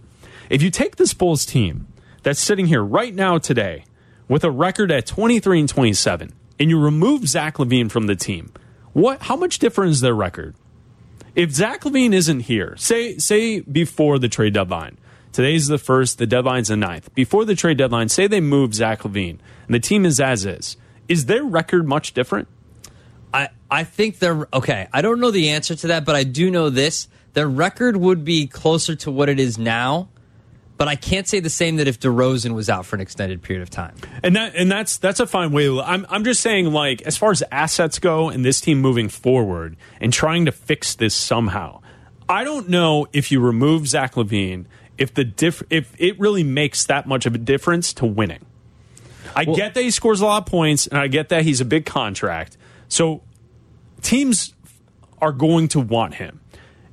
if 0.50 0.62
you 0.62 0.70
take 0.70 0.96
this 0.96 1.14
bulls 1.14 1.46
team 1.46 1.88
that's 2.24 2.40
sitting 2.40 2.68
here 2.68 2.84
right 2.84 3.14
now 3.14 3.38
today 3.38 3.84
with 4.28 4.44
a 4.44 4.52
record 4.52 4.92
at 4.92 5.06
23 5.06 5.62
and 5.62 5.70
27 5.70 6.34
and 6.60 6.70
you 6.70 6.80
remove 6.80 7.28
zach 7.28 7.56
lavine 7.56 7.90
from 7.90 8.08
the 8.08 8.16
team 8.16 8.52
what 8.96 9.22
how 9.24 9.36
much 9.36 9.60
different 9.60 9.92
is 9.92 10.00
their 10.00 10.16
record 10.16 10.56
if 11.36 11.52
zach 11.52 11.82
lavine 11.82 12.14
isn't 12.14 12.40
here 12.42 12.76
say 12.78 13.18
say 13.18 13.60
before 13.60 14.18
the 14.18 14.30
trade 14.30 14.54
deadline 14.54 14.98
today's 15.34 15.68
the 15.68 15.78
first 15.78 16.18
the 16.18 16.26
deadline's 16.26 16.70
the 16.70 16.78
ninth 16.78 17.14
before 17.14 17.44
the 17.44 17.56
trade 17.56 17.78
deadline 17.78 18.08
say 18.08 18.26
they 18.26 18.40
move 18.40 18.74
zach 18.74 19.02
lavine 19.02 19.38
and 19.68 19.76
the 19.76 19.80
team 19.82 20.06
is 20.06 20.22
as 20.22 20.46
is 20.46 20.78
is 21.10 21.26
their 21.26 21.44
record 21.44 21.86
much 21.86 22.14
different 22.14 22.48
I, 23.34 23.50
I 23.70 23.84
think 23.84 24.20
they're 24.20 24.48
okay. 24.54 24.88
I 24.94 25.02
don't 25.02 25.20
know 25.20 25.30
the 25.30 25.50
answer 25.50 25.76
to 25.76 25.88
that, 25.88 26.06
but 26.06 26.16
I 26.16 26.24
do 26.24 26.50
know 26.50 26.70
this. 26.70 27.10
Their 27.34 27.50
record 27.50 27.98
would 27.98 28.24
be 28.24 28.48
closer 28.48 28.96
to 28.96 29.12
what 29.12 29.28
it 29.28 29.42
is 29.42 29.58
now 29.58 30.08
but 30.78 30.88
I 30.88 30.96
can't 30.96 31.28
say 31.28 31.40
the 31.40 31.50
same 31.50 31.78
that 31.78 31.88
if 31.88 32.00
DeRozan 32.00 32.54
was 32.54 32.70
out 32.70 32.86
for 32.86 32.96
an 32.96 33.02
extended 33.02 33.42
period 33.42 33.62
of 33.62 33.70
time. 33.70 33.96
And 34.24 34.36
that 34.36 34.56
and 34.56 34.70
that's 34.70 34.98
that's 34.98 35.20
a 35.20 35.28
fine 35.28 35.52
way. 35.52 35.68
I'm 35.80 36.06
I'm 36.10 36.24
just 36.24 36.42
saying, 36.42 36.72
like 36.72 37.02
as 37.04 37.18
far 37.18 37.32
as 37.32 37.44
assets 37.52 38.00
go, 38.00 38.30
and 38.30 38.44
this 38.44 38.60
team 38.62 38.82
moving 38.82 39.10
forward 39.10 39.78
and 40.02 40.12
trying 40.12 40.46
to 40.46 40.52
fix 40.52 40.96
this 40.96 41.14
somehow. 41.14 41.82
I 42.28 42.44
don't 42.44 42.70
know 42.70 43.08
if 43.14 43.32
you 43.32 43.40
remove 43.40 43.88
Zach 43.88 44.16
LaVine, 44.16 44.66
if 44.98 45.14
the 45.14 45.24
diff, 45.24 45.62
if 45.70 45.94
it 46.00 46.20
really 46.20 46.44
makes 46.44 46.86
that 46.86 47.08
much 47.08 47.26
of 47.26 47.36
a 47.36 47.38
difference 47.38 47.94
to 47.94 48.06
winning. 48.06 48.46
I 49.36 49.46
get 49.46 49.74
that 49.74 49.82
he 49.84 49.92
scores 49.92 50.22
a 50.22 50.26
lot 50.26 50.44
of 50.44 50.46
points, 50.46 50.88
and 50.88 50.98
I 50.98 51.08
get 51.08 51.30
that 51.30 51.44
he's 51.44 51.62
a 51.62 51.66
big 51.66 51.86
contract. 51.86 52.58
So 52.88 53.22
teams 54.02 54.54
are 55.22 55.32
going 55.32 55.68
to 55.70 55.80
want 55.80 56.16
him. 56.16 56.40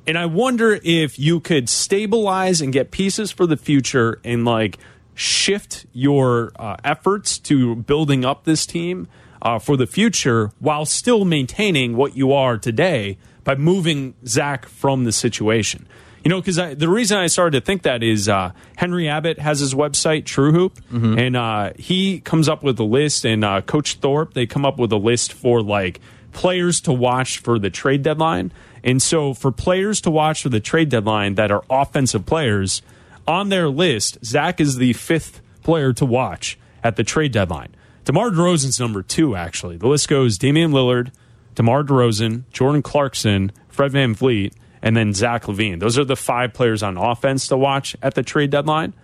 And 0.07 0.19
I 0.19 0.27
wonder 0.27 0.81
if 0.83 1.19
you 1.19 1.41
could 1.41 1.69
stabilize 1.69 2.61
and 2.61 2.73
get 2.73 2.91
pieces 2.91 3.31
for 3.31 3.47
the 3.47 3.57
future 3.57 4.21
and 4.25 4.45
like 4.45 4.79
shift 5.15 5.87
your 5.93 6.53
uh, 6.57 6.77
efforts 6.83 7.39
to 7.39 7.77
building 7.77 8.25
up 8.25 8.45
this 8.45 8.67
team 8.67 9.07
uh, 9.41 9.59
for 9.59 9.77
the 9.77 9.87
future 9.87 10.51
while 10.59 10.87
still 10.87 11.25
maintaining 11.25 11.97
what 11.97 12.17
you 12.17 12.33
are 12.33 12.59
today 12.59 13.19
by 13.45 13.55
moving 13.55 14.15
Zach 14.27 14.67
from 14.67 15.05
the 15.05 15.13
situation. 15.13 15.87
You 16.25 16.29
know, 16.29 16.41
because 16.41 16.57
the 16.79 16.89
reason 16.89 17.19
I 17.19 17.27
started 17.27 17.59
to 17.59 17.67
think 17.67 17.83
that 17.83 18.05
is 18.05 18.29
uh, 18.29 18.53
Henry 18.77 19.09
Abbott 19.09 19.41
has 19.41 19.59
his 19.59 19.75
website, 19.75 20.25
True 20.25 20.53
Hoop, 20.53 20.79
and 21.19 21.37
uh, 21.37 21.73
he 21.77 22.21
comes 22.21 22.49
up 22.49 22.63
with 22.63 22.79
a 22.79 22.85
list, 22.85 23.25
and 23.25 23.45
uh, 23.45 23.61
Coach 23.61 23.97
Thorpe, 23.97 24.33
they 24.33 24.47
come 24.47 24.65
up 24.65 24.79
with 24.79 24.93
a 24.93 24.97
list 24.97 25.33
for 25.33 25.61
like 25.63 26.01
players 26.33 26.81
to 26.83 26.93
watch 26.93 27.39
for 27.39 27.59
the 27.59 27.71
trade 27.71 28.03
deadline. 28.03 28.53
And 28.85 29.01
so, 29.01 29.33
for 29.35 29.53
players 29.53 30.01
to 30.03 30.11
watch 30.11 30.43
for 30.43 30.49
the 30.49 30.61
trade 30.61 30.89
deadline 30.89 31.37
that 31.37 31.51
are 31.51 31.65
offensive 31.71 32.27
players, 32.27 32.83
on 33.27 33.49
their 33.49 33.69
list, 33.69 34.19
Zach 34.25 34.61
is 34.61 34.77
the 34.77 34.93
fifth 34.95 35.41
player 35.63 35.93
to 35.93 36.05
watch 36.05 36.59
at 36.83 36.97
the 36.97 37.05
trade 37.05 37.33
deadline. 37.33 37.75
DeMar 38.05 38.31
DeRozan's 38.31 38.81
number 38.81 39.03
two, 39.03 39.37
actually. 39.37 39.77
The 39.77 39.87
list 39.87 40.09
goes 40.09 40.39
Damian 40.39 40.73
Lillard, 40.73 41.13
DeMar 41.55 41.85
DeRozan, 41.85 42.43
Jordan 42.51 42.83
Clarkson, 42.83 43.53
Fred 43.69 43.93
VanVleet, 43.93 44.55
and 44.83 44.97
then 44.97 45.15
Zach 45.15 45.45
LaVine. 45.45 45.79
Those 45.79 45.99
are 45.99 46.05
the 46.05 46.17
five 46.17 46.53
players 46.53 46.83
on 46.83 46.97
offense 46.97 47.47
to 47.49 47.57
watch 47.57 47.97
at 48.03 48.15
the 48.15 48.25
trade 48.25 48.51
deadline. 48.51 48.95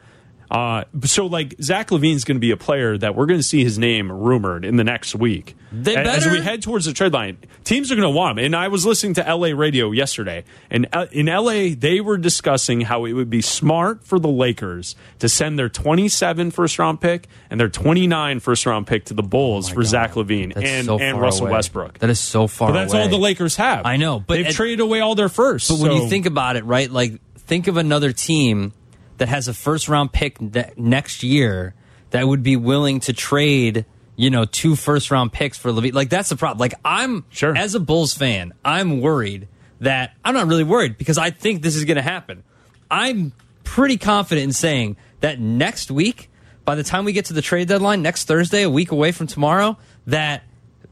Uh, 0.50 0.84
so, 1.04 1.26
like, 1.26 1.54
Zach 1.60 1.88
LaVine's 1.88 2.24
going 2.24 2.36
to 2.36 2.40
be 2.40 2.50
a 2.52 2.56
player 2.56 2.96
that 2.96 3.14
we're 3.14 3.26
going 3.26 3.38
to 3.38 3.44
see 3.44 3.62
his 3.62 3.78
name 3.78 4.10
rumored 4.10 4.64
in 4.64 4.76
the 4.76 4.84
next 4.84 5.14
week. 5.14 5.54
They 5.70 5.94
A- 5.94 6.00
As 6.08 6.26
we 6.26 6.40
head 6.40 6.62
towards 6.62 6.86
the 6.86 6.94
trade 6.94 7.12
line, 7.12 7.36
teams 7.64 7.92
are 7.92 7.96
going 7.96 8.10
to 8.10 8.16
want 8.16 8.38
him. 8.38 8.46
And 8.46 8.56
I 8.56 8.68
was 8.68 8.86
listening 8.86 9.12
to 9.14 9.34
LA 9.34 9.48
radio 9.48 9.90
yesterday, 9.92 10.44
and 10.70 10.88
uh, 10.94 11.06
in 11.12 11.26
LA, 11.26 11.74
they 11.76 12.00
were 12.00 12.16
discussing 12.16 12.80
how 12.80 13.04
it 13.04 13.12
would 13.12 13.28
be 13.28 13.42
smart 13.42 14.04
for 14.04 14.18
the 14.18 14.28
Lakers 14.28 14.96
to 15.18 15.28
send 15.28 15.58
their 15.58 15.68
27 15.68 16.50
first 16.52 16.78
round 16.78 17.02
pick 17.02 17.28
and 17.50 17.60
their 17.60 17.68
29 17.68 18.40
first 18.40 18.64
round 18.64 18.86
pick 18.86 19.04
to 19.06 19.14
the 19.14 19.22
Bulls 19.22 19.68
for 19.68 19.82
Zach 19.82 20.12
LaVine 20.14 20.54
That's 20.54 20.66
and, 20.66 20.86
so 20.86 20.98
and 20.98 21.20
Russell 21.20 21.42
away. 21.48 21.52
Westbrook. 21.52 21.98
That 21.98 22.08
is 22.08 22.18
so 22.20 22.46
far 22.46 22.70
But 22.72 22.80
that's 22.80 22.94
away. 22.94 23.02
all 23.02 23.08
the 23.10 23.18
Lakers 23.18 23.56
have. 23.56 23.84
I 23.84 23.98
know, 23.98 24.20
but 24.20 24.34
they've 24.36 24.46
at- 24.46 24.54
traded 24.54 24.80
away 24.80 25.00
all 25.00 25.14
their 25.14 25.28
first. 25.28 25.68
But 25.68 25.78
when 25.80 25.92
you 25.92 26.08
think 26.08 26.24
about 26.24 26.56
it, 26.56 26.64
right? 26.64 26.90
Like, 26.90 27.20
think 27.36 27.66
of 27.66 27.76
another 27.76 28.12
team 28.12 28.72
that 29.18 29.28
has 29.28 29.48
a 29.48 29.54
first 29.54 29.88
round 29.88 30.12
pick 30.12 30.40
ne- 30.40 30.72
next 30.76 31.22
year 31.22 31.74
that 32.10 32.26
would 32.26 32.42
be 32.42 32.56
willing 32.56 33.00
to 33.00 33.12
trade, 33.12 33.84
you 34.16 34.30
know, 34.30 34.44
two 34.44 34.74
first 34.76 35.10
round 35.10 35.32
picks 35.32 35.58
for 35.58 35.70
LaVine. 35.70 35.92
Like, 35.92 36.08
that's 36.10 36.28
the 36.30 36.36
problem. 36.36 36.58
Like, 36.58 36.74
I'm, 36.84 37.24
Sure. 37.30 37.56
as 37.56 37.74
a 37.74 37.80
Bulls 37.80 38.14
fan, 38.14 38.54
I'm 38.64 39.00
worried 39.00 39.48
that 39.80 40.14
I'm 40.24 40.34
not 40.34 40.46
really 40.46 40.64
worried 40.64 40.98
because 40.98 41.18
I 41.18 41.30
think 41.30 41.62
this 41.62 41.76
is 41.76 41.84
going 41.84 41.96
to 41.96 42.02
happen. 42.02 42.42
I'm 42.90 43.32
pretty 43.64 43.96
confident 43.98 44.44
in 44.44 44.52
saying 44.52 44.96
that 45.20 45.38
next 45.38 45.90
week, 45.90 46.30
by 46.64 46.74
the 46.74 46.82
time 46.82 47.04
we 47.04 47.12
get 47.12 47.26
to 47.26 47.32
the 47.32 47.42
trade 47.42 47.68
deadline, 47.68 48.02
next 48.02 48.24
Thursday, 48.24 48.62
a 48.62 48.70
week 48.70 48.90
away 48.90 49.12
from 49.12 49.26
tomorrow, 49.26 49.78
that 50.06 50.42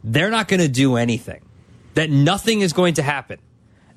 they're 0.05 0.31
not 0.31 0.47
going 0.49 0.61
to 0.61 0.69
do 0.69 0.97
anything. 0.97 1.43
That 1.95 2.11
nothing 2.11 2.61
is 2.61 2.73
going 2.73 2.95
to 2.95 3.03
happen. 3.03 3.39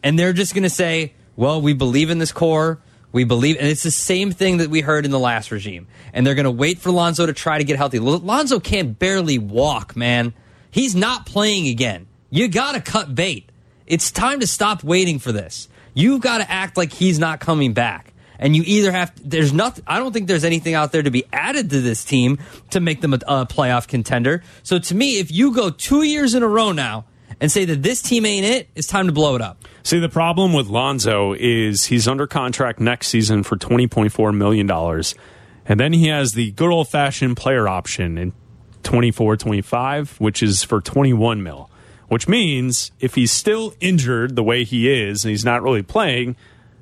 And 0.02 0.18
they're 0.18 0.34
just 0.34 0.54
going 0.54 0.64
to 0.64 0.70
say, 0.70 1.14
well, 1.36 1.62
we 1.62 1.74
believe 1.74 2.10
in 2.10 2.18
this 2.18 2.32
core. 2.32 2.80
We 3.12 3.24
believe, 3.24 3.58
and 3.58 3.68
it's 3.68 3.84
the 3.84 3.92
same 3.92 4.32
thing 4.32 4.58
that 4.58 4.70
we 4.70 4.82
heard 4.82 5.06
in 5.06 5.12
the 5.12 5.20
last 5.20 5.51
regime. 5.51 5.88
And 6.13 6.25
they're 6.25 6.36
going 6.36 6.44
to 6.44 6.51
wait 6.51 6.80
for 6.80 6.92
Lonzo 6.92 7.25
to 7.25 7.34
try 7.34 7.58
to 7.58 7.63
get 7.63 7.78
healthy. 7.78 8.00
Lonzo 8.00 8.60
can't 8.60 8.98
barely 9.00 9.39
walk, 9.39 9.96
man. 9.96 10.34
He's 10.70 10.96
not 10.96 11.25
playing 11.25 11.68
again. 11.68 12.08
You 12.30 12.48
got 12.48 12.74
to 12.74 12.82
cut 12.82 13.16
bait. 13.16 13.51
It's 13.88 14.12
time 14.12 14.42
to 14.42 14.48
stop 14.48 14.84
waiting 14.84 15.18
for 15.18 15.32
this. 15.32 15.68
You've 15.96 16.22
got 16.22 16.38
to 16.38 16.50
act 16.50 16.78
like 16.78 16.94
he's 16.94 17.18
not 17.18 17.39
coming 17.39 17.74
back. 17.74 18.13
And 18.38 18.56
you 18.56 18.63
either 18.66 18.92
have, 18.92 19.12
there's 19.22 19.51
nothing, 19.51 19.84
I 19.86 20.00
don't 20.00 20.13
think 20.13 20.28
there's 20.28 20.46
anything 20.46 20.74
out 20.74 20.92
there 20.92 21.04
to 21.04 21.12
be 21.12 21.25
added 21.34 21.72
to 21.72 21.82
this 21.82 22.06
team 22.06 22.38
to 22.70 22.80
make 22.80 23.01
them 23.01 23.13
a, 23.13 23.20
a 23.28 23.46
playoff 23.46 23.88
contender. 23.88 24.44
So 24.63 24.80
to 24.80 24.96
me, 24.96 25.20
if 25.20 25.30
you 25.30 25.54
go 25.54 25.70
two 25.70 26.04
years 26.04 26.36
in 26.36 26.44
a 26.44 26.48
row 26.48 26.72
now 26.72 27.06
and 27.40 27.52
say 27.52 27.66
that 27.66 27.84
this 27.84 28.02
team 28.02 28.26
ain't 28.26 28.46
it, 28.46 28.70
it's 28.76 28.88
time 28.88 29.08
to 29.08 29.12
blow 29.12 29.36
it 29.36 29.42
up. 29.42 29.64
See, 29.84 30.00
the 30.00 30.10
problem 30.10 30.54
with 30.54 30.68
Lonzo 30.68 31.34
is 31.34 31.86
he's 31.86 32.08
under 32.08 32.28
contract 32.28 32.80
next 32.80 33.08
season 33.08 33.44
for 33.44 33.56
$20.4 33.56 34.36
million. 34.36 34.70
And 35.66 35.80
then 35.80 35.94
he 35.94 36.08
has 36.08 36.34
the 36.34 36.52
good 36.52 36.70
old 36.70 36.90
fashioned 36.90 37.38
player 37.38 37.68
option 37.68 38.18
in 38.18 38.34
24 38.84 39.38
25, 39.38 40.20
which 40.20 40.42
is 40.42 40.64
for 40.64 40.82
21 40.82 41.44
mil, 41.44 41.70
which 42.08 42.28
means 42.28 42.92
if 43.00 43.16
he's 43.16 43.32
still 43.32 43.74
injured 43.80 44.36
the 44.36 44.44
way 44.44 44.64
he 44.64 44.90
is 44.90 45.24
and 45.24 45.30
he's 45.30 45.46
not 45.46 45.62
really 45.62 45.84
playing, 45.84 46.36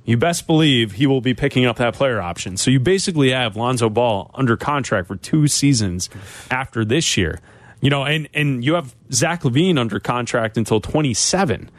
you 0.06 0.16
best 0.16 0.48
believe 0.48 0.94
he 0.94 1.06
will 1.06 1.20
be 1.20 1.34
picking 1.34 1.66
up 1.66 1.76
that 1.78 1.94
player 1.94 2.22
option. 2.22 2.56
So 2.56 2.72
you 2.72 2.80
basically 2.80 3.32
have 3.32 3.58
Lonzo 3.58 3.90
Ball 3.90 4.32
under 4.34 4.56
contract 4.56 5.08
for 5.08 5.18
two 5.18 5.48
seasons 5.48 6.10
after 6.50 6.86
this 6.86 7.18
year. 7.18 7.42
You 7.82 7.90
know, 7.90 8.04
and, 8.04 8.28
and 8.34 8.64
you 8.66 8.74
have 8.74 8.96
Zach 9.12 9.44
LaVine 9.44 9.78
under 9.78 10.00
contract 10.00 10.58
until 10.58 10.80
27. 10.80 11.70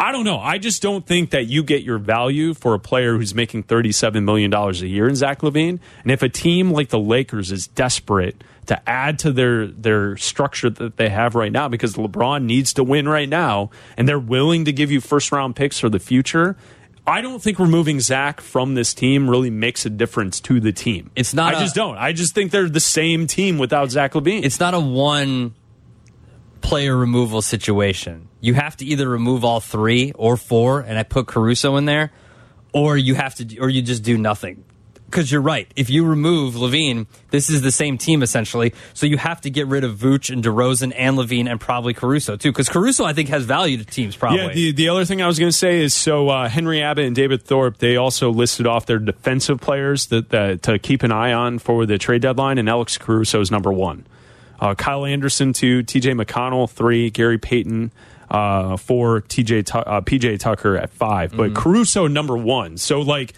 I 0.00 0.12
don't 0.12 0.24
know. 0.24 0.38
I 0.38 0.58
just 0.58 0.80
don't 0.80 1.04
think 1.04 1.30
that 1.30 1.46
you 1.46 1.64
get 1.64 1.82
your 1.82 1.98
value 1.98 2.54
for 2.54 2.74
a 2.74 2.78
player 2.78 3.16
who's 3.16 3.34
making 3.34 3.64
$37 3.64 4.22
million 4.22 4.52
a 4.54 4.70
year 4.72 5.08
in 5.08 5.16
Zach 5.16 5.40
LaVine. 5.40 5.80
And 6.02 6.12
if 6.12 6.22
a 6.22 6.28
team 6.28 6.70
like 6.70 6.90
the 6.90 7.00
Lakers 7.00 7.50
is 7.50 7.66
desperate 7.66 8.44
to 8.66 8.88
add 8.88 9.18
to 9.20 9.32
their, 9.32 9.66
their 9.66 10.16
structure 10.16 10.70
that 10.70 10.98
they 10.98 11.08
have 11.08 11.34
right 11.34 11.50
now 11.50 11.68
because 11.68 11.94
LeBron 11.94 12.44
needs 12.44 12.72
to 12.74 12.84
win 12.84 13.08
right 13.08 13.28
now 13.28 13.70
and 13.96 14.08
they're 14.08 14.20
willing 14.20 14.66
to 14.66 14.72
give 14.72 14.92
you 14.92 15.00
first 15.00 15.32
round 15.32 15.56
picks 15.56 15.80
for 15.80 15.88
the 15.88 15.98
future, 15.98 16.56
I 17.08 17.20
don't 17.20 17.42
think 17.42 17.58
removing 17.58 18.00
Zach 18.00 18.40
from 18.40 18.74
this 18.74 18.94
team 18.94 19.28
really 19.28 19.50
makes 19.50 19.86
a 19.86 19.90
difference 19.90 20.40
to 20.42 20.60
the 20.60 20.72
team. 20.72 21.10
It's 21.16 21.34
not 21.34 21.54
I 21.54 21.58
a- 21.58 21.60
just 21.62 21.74
don't. 21.74 21.96
I 21.96 22.12
just 22.12 22.34
think 22.34 22.50
they're 22.50 22.68
the 22.68 22.80
same 22.80 23.26
team 23.26 23.58
without 23.58 23.90
Zach 23.90 24.12
LaVine. 24.12 24.44
It's 24.44 24.60
not 24.60 24.74
a 24.74 24.80
one 24.80 25.54
player 26.60 26.96
removal 26.96 27.40
situation. 27.42 28.28
You 28.40 28.54
have 28.54 28.76
to 28.76 28.84
either 28.84 29.08
remove 29.08 29.44
all 29.44 29.60
three 29.60 30.12
or 30.14 30.36
four, 30.36 30.80
and 30.80 30.98
I 30.98 31.02
put 31.02 31.26
Caruso 31.26 31.76
in 31.76 31.86
there, 31.86 32.12
or 32.72 32.96
you 32.96 33.14
have 33.14 33.34
to, 33.36 33.58
or 33.58 33.68
you 33.68 33.82
just 33.82 34.02
do 34.02 34.18
nothing. 34.18 34.64
Because 35.10 35.32
you're 35.32 35.40
right. 35.40 35.70
If 35.74 35.88
you 35.88 36.04
remove 36.04 36.54
LaVine, 36.54 37.06
this 37.30 37.48
is 37.48 37.62
the 37.62 37.72
same 37.72 37.96
team 37.96 38.22
essentially. 38.22 38.74
So 38.92 39.06
you 39.06 39.16
have 39.16 39.40
to 39.40 39.50
get 39.50 39.66
rid 39.66 39.82
of 39.82 39.96
Vooch 39.96 40.30
and 40.30 40.44
DeRozan 40.44 40.92
and 40.94 41.16
LaVine 41.16 41.50
and 41.50 41.58
probably 41.58 41.94
Caruso 41.94 42.36
too. 42.36 42.52
Because 42.52 42.68
Caruso, 42.68 43.04
I 43.04 43.14
think, 43.14 43.30
has 43.30 43.44
value 43.44 43.78
to 43.78 43.84
teams. 43.84 44.16
Probably. 44.16 44.38
Yeah, 44.38 44.52
the, 44.52 44.72
the 44.72 44.88
other 44.90 45.06
thing 45.06 45.22
I 45.22 45.26
was 45.26 45.38
going 45.38 45.50
to 45.50 45.56
say 45.56 45.80
is 45.80 45.94
so 45.94 46.28
uh, 46.28 46.48
Henry 46.48 46.82
Abbott 46.82 47.06
and 47.06 47.16
David 47.16 47.42
Thorpe, 47.42 47.78
they 47.78 47.96
also 47.96 48.30
listed 48.30 48.66
off 48.66 48.84
their 48.84 48.98
defensive 48.98 49.60
players 49.60 50.06
that, 50.08 50.28
that 50.28 50.62
to 50.64 50.78
keep 50.78 51.02
an 51.02 51.12
eye 51.12 51.32
on 51.32 51.58
for 51.58 51.86
the 51.86 51.96
trade 51.96 52.22
deadline, 52.22 52.58
and 52.58 52.68
Alex 52.68 52.98
Caruso 52.98 53.40
is 53.40 53.50
number 53.50 53.72
one. 53.72 54.06
Uh, 54.60 54.74
Kyle 54.74 55.06
Anderson, 55.06 55.52
two, 55.52 55.82
TJ 55.82 56.20
McConnell, 56.20 56.68
three, 56.68 57.10
Gary 57.10 57.38
Payton, 57.38 57.92
uh, 58.30 58.76
four, 58.76 59.22
TJ 59.22 59.70
uh, 59.74 60.00
PJ 60.00 60.38
Tucker 60.40 60.76
at 60.76 60.90
5 60.90 61.36
but 61.36 61.54
Caruso 61.54 62.06
number 62.06 62.36
one. 62.36 62.76
So, 62.76 63.00
like, 63.00 63.34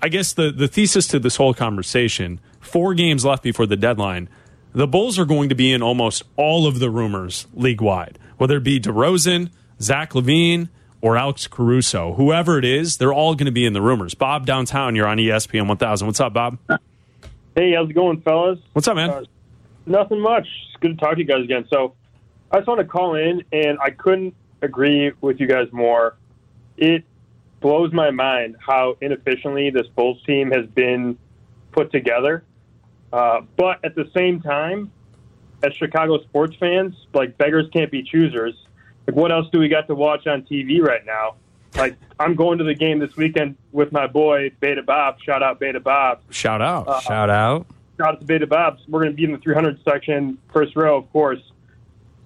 I 0.00 0.08
guess 0.08 0.32
the, 0.32 0.50
the 0.50 0.68
thesis 0.68 1.08
to 1.08 1.18
this 1.18 1.36
whole 1.36 1.54
conversation 1.54 2.40
four 2.60 2.94
games 2.94 3.24
left 3.24 3.42
before 3.42 3.66
the 3.66 3.76
deadline. 3.76 4.28
The 4.72 4.86
Bulls 4.86 5.18
are 5.18 5.24
going 5.24 5.48
to 5.48 5.54
be 5.54 5.72
in 5.72 5.82
almost 5.82 6.22
all 6.36 6.66
of 6.66 6.78
the 6.78 6.90
rumors 6.90 7.46
league 7.54 7.80
wide, 7.80 8.18
whether 8.36 8.58
it 8.58 8.64
be 8.64 8.78
DeRozan, 8.78 9.50
Zach 9.80 10.12
LaVine, 10.12 10.68
or 11.00 11.16
Alex 11.16 11.46
Caruso. 11.46 12.14
Whoever 12.14 12.58
it 12.58 12.64
is, 12.64 12.98
they're 12.98 13.12
all 13.12 13.34
going 13.34 13.46
to 13.46 13.52
be 13.52 13.64
in 13.64 13.72
the 13.72 13.82
rumors. 13.82 14.14
Bob 14.14 14.46
downtown, 14.46 14.94
you're 14.94 15.06
on 15.06 15.16
ESPN 15.16 15.66
1000. 15.66 16.06
What's 16.06 16.20
up, 16.20 16.32
Bob? 16.32 16.58
Hey, 17.56 17.72
how's 17.74 17.90
it 17.90 17.94
going, 17.94 18.20
fellas? 18.20 18.58
What's 18.72 18.86
up, 18.86 18.96
man? 18.96 19.10
Uh, 19.10 19.24
nothing 19.86 20.20
much. 20.20 20.46
It's 20.68 20.80
good 20.80 20.96
to 20.96 20.96
talk 20.96 21.14
to 21.14 21.18
you 21.20 21.26
guys 21.26 21.42
again. 21.42 21.66
So, 21.70 21.94
I 22.50 22.58
just 22.58 22.68
want 22.68 22.80
to 22.80 22.86
call 22.86 23.14
in, 23.14 23.42
and 23.52 23.78
I 23.80 23.90
couldn't 23.90 24.34
agree 24.62 25.12
with 25.20 25.40
you 25.40 25.46
guys 25.46 25.68
more. 25.72 26.16
It 26.76 27.04
blows 27.60 27.92
my 27.92 28.10
mind 28.10 28.56
how 28.58 28.96
inefficiently 29.00 29.70
this 29.70 29.86
Bulls 29.88 30.22
team 30.24 30.50
has 30.50 30.66
been 30.66 31.18
put 31.72 31.90
together. 31.92 32.44
Uh, 33.12 33.40
but 33.56 33.84
at 33.84 33.94
the 33.94 34.10
same 34.14 34.40
time, 34.40 34.92
as 35.62 35.74
Chicago 35.74 36.20
sports 36.22 36.56
fans, 36.56 36.94
like 37.14 37.36
beggars 37.38 37.66
can't 37.72 37.90
be 37.90 38.02
choosers. 38.02 38.54
Like, 39.06 39.16
what 39.16 39.32
else 39.32 39.46
do 39.52 39.58
we 39.58 39.68
got 39.68 39.86
to 39.88 39.94
watch 39.94 40.26
on 40.26 40.42
TV 40.42 40.80
right 40.80 41.04
now? 41.04 41.36
Like 41.76 41.96
I'm 42.18 42.34
going 42.34 42.58
to 42.58 42.64
the 42.64 42.74
game 42.74 42.98
this 42.98 43.16
weekend 43.16 43.56
with 43.72 43.92
my 43.92 44.06
boy 44.06 44.50
Beta 44.60 44.82
Bob. 44.82 45.20
Shout 45.20 45.42
out 45.42 45.60
Beta 45.60 45.80
Bob. 45.80 46.20
Shout 46.30 46.62
out. 46.62 47.02
Shout 47.02 47.30
out. 47.30 47.66
Shout 47.98 48.14
out 48.14 48.20
to 48.20 48.26
Beta 48.26 48.46
Bob. 48.46 48.78
We're 48.88 49.00
going 49.00 49.12
to 49.12 49.16
be 49.16 49.24
in 49.24 49.32
the 49.32 49.38
300 49.38 49.80
section, 49.84 50.38
first 50.52 50.76
row, 50.76 50.96
of 50.96 51.10
course. 51.12 51.40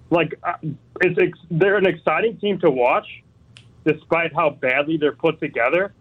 Like 0.09 0.35
uh, 0.43 0.53
it's 1.01 1.39
they're 1.49 1.77
an 1.77 1.87
exciting 1.87 2.37
team 2.37 2.59
to 2.59 2.69
watch, 2.69 3.07
despite 3.85 4.33
how 4.33 4.49
badly 4.49 4.97
they're 4.97 5.11
put 5.11 5.39
together. 5.39 5.93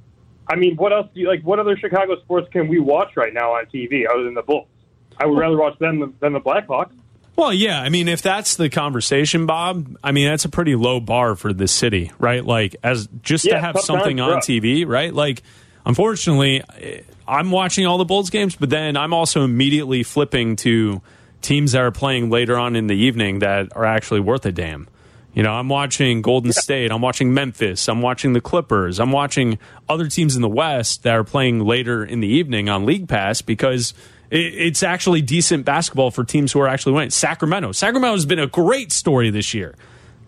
I 0.48 0.56
mean, 0.56 0.76
what 0.76 0.92
else 0.92 1.08
do 1.14 1.20
you 1.20 1.28
like? 1.28 1.42
What 1.42 1.58
other 1.58 1.76
Chicago 1.76 2.20
sports 2.20 2.48
can 2.52 2.68
we 2.68 2.78
watch 2.78 3.16
right 3.16 3.32
now 3.32 3.52
on 3.52 3.66
TV 3.66 4.04
other 4.12 4.24
than 4.24 4.34
the 4.34 4.42
Bulls? 4.42 4.68
I 5.16 5.26
would 5.26 5.38
rather 5.38 5.56
watch 5.56 5.78
them 5.78 6.14
than, 6.20 6.32
the 6.32 6.40
Blackhawks. 6.40 6.92
Well, 7.36 7.52
yeah. 7.52 7.80
I 7.80 7.88
mean, 7.88 8.08
if 8.08 8.22
that's 8.22 8.56
the 8.56 8.68
conversation, 8.68 9.46
Bob, 9.46 9.96
I 10.02 10.12
mean, 10.12 10.28
that's 10.28 10.44
a 10.44 10.48
pretty 10.48 10.74
low 10.74 11.00
bar 11.00 11.36
for 11.36 11.52
the 11.52 11.68
city, 11.68 12.10
right? 12.18 12.44
Like, 12.44 12.76
as 12.82 13.08
just 13.22 13.44
to 13.44 13.58
have 13.58 13.78
something 13.80 14.20
on. 14.20 14.38
TV, 14.38 14.86
right? 14.86 15.14
Like, 15.14 15.42
unfortunately, 15.86 16.62
eh, 16.78 17.02
I'm 17.26 17.50
watching 17.50 17.86
all 17.86 17.98
the 17.98 18.04
Bulls 18.04 18.30
games, 18.30 18.56
but 18.56 18.70
then 18.70 18.96
I'm 18.96 19.14
also 19.14 19.44
immediately 19.44 20.02
flipping 20.02 20.56
to 20.56 21.00
teams 21.40 21.72
that 21.72 21.82
are 21.82 21.90
playing 21.90 22.30
later 22.30 22.58
on 22.58 22.76
in 22.76 22.86
the 22.86 22.94
evening 22.94 23.40
that 23.40 23.74
are 23.76 23.84
actually 23.84 24.20
worth 24.20 24.44
a 24.46 24.52
damn. 24.52 24.88
You 25.34 25.42
know, 25.42 25.52
I'm 25.52 25.70
watching 25.70 26.20
Golden 26.20 26.52
State, 26.52 26.92
I'm 26.92 27.00
watching 27.00 27.32
Memphis, 27.32 27.88
I'm 27.88 28.02
watching 28.02 28.34
the 28.34 28.40
Clippers, 28.40 29.00
I'm 29.00 29.12
watching 29.12 29.58
other 29.88 30.06
teams 30.06 30.36
in 30.36 30.42
the 30.42 30.48
West 30.48 31.04
that 31.04 31.14
are 31.14 31.24
playing 31.24 31.60
later 31.60 32.04
in 32.04 32.20
the 32.20 32.28
evening 32.28 32.68
on 32.68 32.84
League 32.84 33.08
Pass 33.08 33.40
because 33.40 33.94
it, 34.30 34.54
it's 34.54 34.82
actually 34.82 35.22
decent 35.22 35.64
basketball 35.64 36.10
for 36.10 36.22
teams 36.22 36.52
who 36.52 36.60
are 36.60 36.68
actually 36.68 36.92
winning. 36.92 37.08
Sacramento. 37.08 37.72
Sacramento 37.72 38.14
has 38.14 38.26
been 38.26 38.38
a 38.38 38.46
great 38.46 38.92
story 38.92 39.30
this 39.30 39.54
year. 39.54 39.74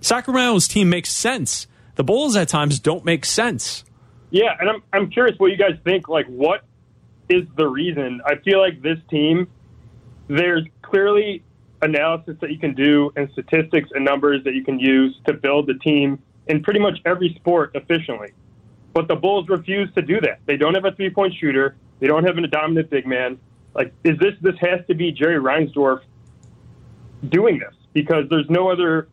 Sacramento's 0.01 0.67
team 0.67 0.89
makes 0.89 1.11
sense. 1.11 1.67
The 1.97 2.05
Bulls 2.05 2.35
at 2.35 2.49
times 2.49 2.81
don't 2.81 3.05
make 3.05 3.27
sense. 3.27 3.85
Yeah, 4.31 4.57
and 4.59 4.69
I'm 4.69 4.83
I'm 4.93 5.11
curious 5.11 5.39
what 5.39 5.51
you 5.53 5.57
guys 5.57 5.79
think. 5.85 6.09
Like, 6.09 6.27
what 6.27 6.65
is 7.29 7.45
the 7.57 7.69
reason? 7.69 8.21
I 8.25 8.37
feel 8.37 8.59
like 8.59 8.83
this 8.83 8.99
team, 9.09 9.49
there's 10.29 10.65
clearly 10.83 11.44
analysis 11.85 12.37
that 12.41 12.51
you 12.51 12.59
can 12.59 12.75
do 12.75 13.13
and 13.15 13.31
statistics 13.33 13.91
and 13.95 14.05
numbers 14.05 14.43
that 14.45 14.55
you 14.55 14.65
can 14.65 14.79
use 14.79 15.15
to 15.27 15.35
build 15.35 15.67
the 15.67 15.75
team 15.75 16.19
in 16.49 16.63
pretty 16.63 16.81
much 16.81 16.99
every 17.05 17.33
sport 17.35 17.71
efficiently. 17.75 18.33
But 18.93 19.07
the 19.09 19.17
Bulls 19.17 19.49
refuse 19.49 19.93
to 19.95 20.03
do 20.03 20.21
that. 20.23 20.41
They 20.47 20.57
don't 20.57 20.75
have 20.75 20.85
a 20.85 20.93
three 20.93 21.11
point 21.11 21.35
shooter. 21.39 21.77
They 22.01 22.07
don't 22.07 22.25
have 22.25 22.39
a 22.39 22.47
dominant 22.47 22.91
big 22.91 23.07
man. 23.07 23.39
Like, 23.75 23.93
is 24.03 24.19
this 24.19 24.35
this 24.41 24.55
has 24.61 24.81
to 24.89 24.95
be 24.95 25.13
Jerry 25.13 25.39
Reinsdorf 25.39 26.01
doing 27.29 27.59
this? 27.59 27.75
Because 27.93 28.25
there's 28.31 28.49
no 28.49 28.71
other 28.71 29.09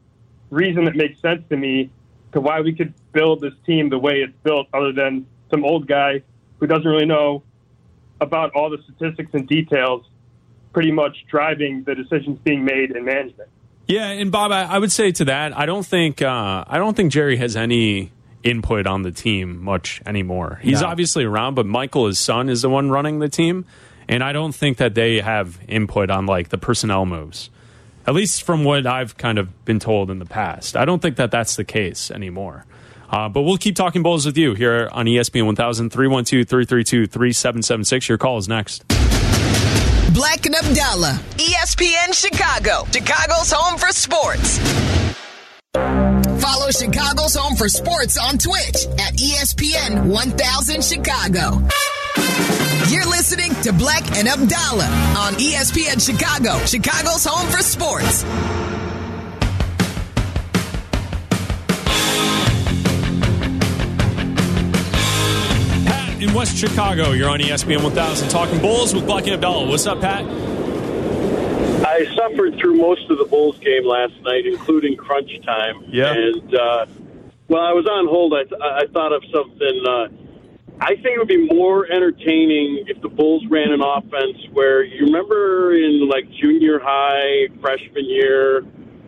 reason 0.49 0.85
that 0.85 0.95
makes 0.95 1.19
sense 1.21 1.43
to 1.49 1.57
me 1.57 1.89
to 2.33 2.39
why 2.39 2.61
we 2.61 2.73
could 2.73 2.93
build 3.11 3.41
this 3.41 3.53
team 3.65 3.89
the 3.89 3.97
way 3.97 4.21
it's 4.21 4.37
built, 4.43 4.67
other 4.73 4.93
than 4.93 5.25
some 5.49 5.65
old 5.65 5.87
guy 5.87 6.21
who 6.59 6.67
doesn't 6.67 6.87
really 6.87 7.05
know 7.05 7.43
about 8.21 8.51
all 8.53 8.69
the 8.69 8.77
statistics 8.83 9.31
and 9.33 9.47
details, 9.47 10.05
pretty 10.73 10.91
much 10.91 11.25
driving 11.29 11.83
the 11.83 11.95
decisions 11.95 12.39
being 12.43 12.63
made 12.65 12.91
in 12.91 13.05
management. 13.05 13.49
Yeah, 13.87 14.07
and 14.09 14.31
Bob, 14.31 14.51
I, 14.51 14.63
I 14.63 14.77
would 14.77 14.91
say 14.91 15.11
to 15.13 15.25
that, 15.25 15.57
I 15.57 15.65
don't 15.65 15.85
think 15.85 16.21
uh, 16.21 16.63
I 16.67 16.77
don't 16.77 16.95
think 16.95 17.11
Jerry 17.11 17.37
has 17.37 17.55
any 17.57 18.11
input 18.43 18.87
on 18.87 19.01
the 19.01 19.11
team 19.11 19.61
much 19.63 20.01
anymore. 20.05 20.59
He's 20.63 20.81
No. 20.81 20.87
obviously 20.87 21.23
around, 21.25 21.55
but 21.55 21.65
Michael, 21.65 22.07
his 22.07 22.17
son, 22.17 22.47
is 22.49 22.61
the 22.61 22.69
one 22.69 22.89
running 22.89 23.19
the 23.19 23.29
team, 23.29 23.65
and 24.07 24.23
I 24.23 24.31
don't 24.31 24.53
think 24.55 24.77
that 24.77 24.95
they 24.95 25.19
have 25.19 25.59
input 25.67 26.09
on 26.09 26.25
like 26.25 26.49
the 26.49 26.57
personnel 26.57 27.05
moves. 27.05 27.49
At 28.07 28.15
least 28.15 28.41
from 28.43 28.63
what 28.63 28.87
I've 28.87 29.15
kind 29.17 29.37
of 29.37 29.63
been 29.65 29.77
told 29.79 30.09
in 30.09 30.17
the 30.19 30.25
past, 30.25 30.75
I 30.75 30.85
don't 30.85 31.01
think 31.01 31.17
that 31.17 31.29
that's 31.29 31.55
the 31.55 31.63
case 31.65 32.09
anymore. 32.09 32.65
Uh, 33.11 33.27
but 33.29 33.41
we'll 33.41 33.57
keep 33.57 33.75
talking 33.75 34.01
Bulls 34.03 34.25
with 34.25 34.37
you 34.37 34.53
here 34.55 34.89
on 34.93 35.05
ESPN 35.05 35.45
1000 35.45 35.89
312 35.91 36.47
332 36.47 37.07
3776. 37.07 38.07
Your 38.09 38.17
call 38.17 38.37
is 38.37 38.47
next. 38.47 38.85
Black 40.13 40.45
and 40.45 40.55
Abdallah, 40.55 41.19
ESPN 41.37 42.13
Chicago, 42.13 42.85
Chicago's 42.91 43.49
home 43.49 43.77
for 43.77 43.87
sports. 43.93 44.59
Follow 46.41 46.69
Chicago's 46.71 47.33
home 47.35 47.55
for 47.55 47.69
sports 47.69 48.17
on 48.17 48.37
Twitch 48.37 48.87
at 48.99 49.13
ESPN 49.15 50.07
1000 50.07 50.83
Chicago. 50.83 51.65
You're 52.89 53.05
listening 53.05 53.53
to 53.63 53.71
Black 53.71 54.03
and 54.17 54.27
Abdallah 54.27 54.89
on 55.17 55.33
ESPN 55.35 56.05
Chicago, 56.05 56.59
Chicago's 56.65 57.23
home 57.23 57.49
for 57.49 57.63
sports. 57.63 58.25
West 66.33 66.55
Chicago, 66.57 67.11
you're 67.11 67.29
on 67.29 67.39
ESPN 67.39 67.83
1000 67.83 68.29
talking 68.29 68.59
Bulls 68.61 68.95
with 68.95 69.05
Black 69.05 69.25
and 69.25 69.33
Abdallah. 69.33 69.67
What's 69.67 69.85
up, 69.85 69.99
Pat? 69.99 70.23
I 71.85 72.05
suffered 72.15 72.57
through 72.57 72.75
most 72.75 73.09
of 73.09 73.17
the 73.17 73.25
Bulls 73.25 73.59
game 73.59 73.85
last 73.85 74.13
night, 74.21 74.45
including 74.45 74.95
crunch 74.95 75.29
time. 75.43 75.83
Yeah. 75.87 76.13
And 76.13 76.55
uh, 76.55 76.85
while 77.47 77.63
I 77.63 77.73
was 77.73 77.85
on 77.85 78.07
hold, 78.07 78.33
I, 78.33 78.43
th- 78.43 78.61
I 78.61 78.87
thought 78.93 79.11
of 79.11 79.23
something. 79.33 79.83
Uh, 79.85 80.07
I 80.79 80.95
think 80.95 81.07
it 81.07 81.19
would 81.19 81.27
be 81.27 81.53
more 81.53 81.85
entertaining 81.91 82.85
if 82.87 83.01
the 83.01 83.09
Bulls 83.09 83.43
ran 83.49 83.71
an 83.71 83.81
offense 83.81 84.37
where 84.53 84.83
you 84.83 85.05
remember 85.05 85.75
in 85.75 86.07
like 86.07 86.31
junior 86.31 86.79
high, 86.79 87.47
freshman 87.59 88.05
year, 88.05 88.61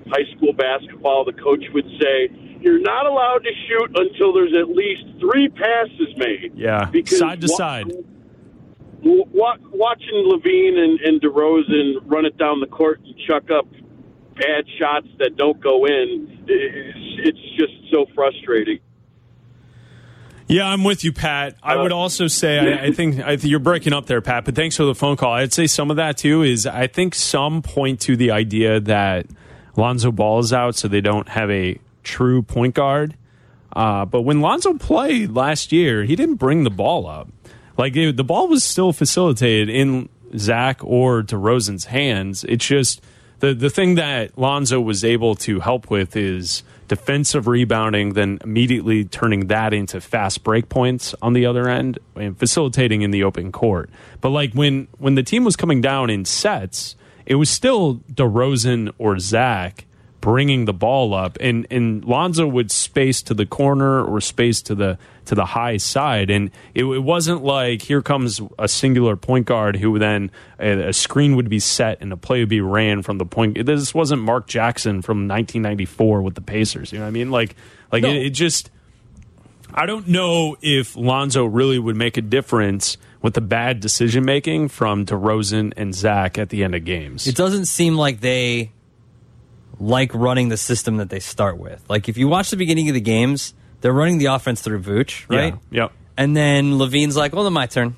high 0.07 0.25
school 0.35 0.51
basketball, 0.51 1.23
the 1.23 1.33
coach 1.33 1.63
would 1.73 1.87
say, 2.01 2.27
"You're 2.63 2.79
not 2.79 3.05
allowed 3.05 3.43
to 3.43 3.51
shoot 3.67 3.91
until 3.97 4.33
there's 4.33 4.53
at 4.55 4.69
least 4.69 5.03
three 5.19 5.49
passes 5.49 6.15
made." 6.17 6.53
Yeah, 6.55 6.85
Because 6.91 7.19
side 7.19 7.41
to 7.41 7.47
wa- 7.49 7.57
side. 7.57 7.91
wa- 9.01 9.57
watching 9.71 10.23
LaVine 10.31 10.77
and, 10.77 10.99
and 11.01 11.21
DeRozan 11.21 11.95
run 12.05 12.25
it 12.25 12.37
down 12.37 12.59
the 12.61 12.67
court 12.67 13.01
and 13.05 13.13
chuck 13.27 13.51
up 13.51 13.67
bad 14.35 14.65
shots 14.79 15.07
that 15.19 15.35
don't 15.35 15.61
go 15.61 15.85
in, 15.85 16.43
it's, 16.47 17.37
it's 17.37 17.57
just 17.59 17.73
so 17.91 18.05
frustrating. 18.15 18.79
Yeah, 20.47 20.67
I'm 20.67 20.83
with 20.83 21.03
you, 21.03 21.13
Pat. 21.13 21.55
I 21.63 21.77
would 21.77 21.91
uh, 21.91 21.97
also 21.97 22.27
say 22.27 22.59
I, 22.59 22.85
I 22.87 22.91
think 22.91 23.19
I 23.19 23.37
think 23.37 23.49
you're 23.49 23.59
breaking 23.59 23.93
up 23.93 24.07
there, 24.07 24.21
Pat. 24.21 24.45
But 24.45 24.55
thanks 24.55 24.75
for 24.75 24.83
the 24.83 24.93
phone 24.93 25.15
call. 25.15 25.33
I'd 25.33 25.53
say 25.53 25.67
some 25.67 25.89
of 25.89 25.97
that 25.97 26.17
too 26.17 26.43
is 26.43 26.67
I 26.67 26.87
think 26.87 27.15
some 27.15 27.61
point 27.61 28.01
to 28.01 28.15
the 28.17 28.31
idea 28.31 28.79
that 28.81 29.25
Lonzo 29.77 30.11
Ball 30.11 30.39
is 30.39 30.51
out, 30.51 30.75
so 30.75 30.87
they 30.87 31.01
don't 31.01 31.29
have 31.29 31.49
a 31.49 31.79
true 32.03 32.41
point 32.41 32.75
guard. 32.75 33.15
Uh, 33.75 34.05
but 34.05 34.21
when 34.21 34.41
Lonzo 34.41 34.73
played 34.75 35.31
last 35.31 35.71
year, 35.71 36.03
he 36.03 36.15
didn't 36.15 36.35
bring 36.35 36.63
the 36.63 36.69
ball 36.69 37.07
up. 37.07 37.29
Like 37.77 37.95
it, 37.95 38.17
the 38.17 38.23
ball 38.23 38.47
was 38.47 38.63
still 38.63 38.93
facilitated 38.93 39.69
in 39.69 40.09
Zach 40.37 40.83
or 40.83 41.23
DeRozan's 41.23 41.85
hands. 41.85 42.43
It's 42.43 42.65
just 42.65 43.01
the 43.39 43.53
the 43.53 43.69
thing 43.69 43.95
that 43.95 44.37
Lonzo 44.37 44.79
was 44.79 45.03
able 45.03 45.35
to 45.35 45.59
help 45.59 45.89
with 45.89 46.15
is 46.15 46.63
defensive 46.87 47.47
rebounding, 47.47 48.13
then 48.13 48.37
immediately 48.43 49.05
turning 49.05 49.47
that 49.47 49.73
into 49.73 49.99
fast 49.99 50.43
break 50.43 50.69
points 50.69 51.15
on 51.21 51.33
the 51.33 51.45
other 51.45 51.67
end 51.67 51.97
and 52.15 52.37
facilitating 52.37 53.01
in 53.01 53.11
the 53.11 53.23
open 53.23 53.51
court. 53.51 53.89
But 54.21 54.29
like 54.29 54.53
when 54.53 54.87
when 54.97 55.15
the 55.15 55.23
team 55.23 55.43
was 55.43 55.55
coming 55.55 55.81
down 55.81 56.09
in 56.09 56.25
sets, 56.25 56.95
it 57.25 57.35
was 57.35 57.49
still 57.49 57.95
DeRozan 58.13 58.93
or 58.97 59.17
Zach 59.17 59.85
bringing 60.23 60.63
the 60.63 60.73
ball 60.73 61.13
up 61.13 61.37
and 61.41 61.67
and 61.69 62.05
Lonzo 62.05 62.47
would 62.47 62.71
space 62.71 63.21
to 63.23 63.33
the 63.33 63.45
corner 63.45 64.01
or 64.01 64.21
space 64.21 64.61
to 64.61 64.73
the 64.73 64.97
to 65.25 65.35
the 65.35 65.43
high 65.43 65.75
side 65.75 66.29
and 66.29 66.49
it, 66.73 66.85
it 66.85 66.99
wasn't 66.99 67.43
like 67.43 67.81
here 67.81 68.01
comes 68.01 68.39
a 68.57 68.69
singular 68.69 69.17
point 69.17 69.45
guard 69.45 69.75
who 69.75 69.99
then 69.99 70.31
a, 70.59 70.87
a 70.87 70.93
screen 70.93 71.35
would 71.35 71.49
be 71.49 71.59
set 71.59 71.97
and 71.99 72.13
a 72.13 72.15
play 72.15 72.39
would 72.39 72.47
be 72.47 72.61
ran 72.61 73.01
from 73.01 73.17
the 73.17 73.25
point 73.25 73.65
this 73.65 73.93
wasn't 73.93 74.21
Mark 74.21 74.47
Jackson 74.47 75.01
from 75.01 75.27
1994 75.27 76.21
with 76.21 76.35
the 76.35 76.41
Pacers 76.41 76.93
you 76.93 76.99
know 76.99 77.03
what 77.03 77.09
I 77.09 77.11
mean 77.11 77.29
like 77.29 77.57
like 77.91 78.03
No. 78.03 78.09
it, 78.09 78.27
it 78.27 78.29
just 78.29 78.71
I 79.73 79.85
don't 79.85 80.07
know 80.07 80.55
if 80.61 80.95
Lonzo 80.95 81.43
really 81.43 81.79
would 81.79 81.97
make 81.97 82.15
a 82.15 82.21
difference 82.21 82.95
with 83.21 83.33
the 83.33 83.41
bad 83.41 83.81
decision 83.81 84.23
making 84.23 84.69
from 84.69 85.05
DeRozan 85.05 85.73
and 85.75 85.93
Zach 85.93 86.37
at 86.37 86.47
the 86.47 86.63
end 86.63 86.75
of 86.75 86.85
games. 86.85 87.27
It 87.27 87.35
doesn't 87.35 87.65
seem 87.65 87.97
like 87.97 88.21
they 88.21 88.71
like 89.83 90.13
running 90.13 90.49
the 90.49 90.57
system 90.57 90.97
that 90.97 91.09
they 91.09 91.19
start 91.19 91.57
with. 91.57 91.83
Like 91.89 92.07
if 92.07 92.17
you 92.17 92.27
watch 92.27 92.49
the 92.49 92.57
beginning 92.57 92.87
of 92.89 92.93
the 92.93 93.01
games, 93.01 93.53
they're 93.81 93.93
running 93.93 94.17
the 94.17 94.27
offense 94.27 94.61
through 94.61 94.81
Vooch, 94.81 95.29
right? 95.29 95.55
Yeah. 95.71 95.83
Yep. 95.83 95.91
And 96.17 96.37
then 96.37 96.77
LaVine's 96.77 97.17
like, 97.17 97.33
"Well, 97.33 97.43
then 97.43 97.53
my 97.53 97.65
turn." 97.65 97.95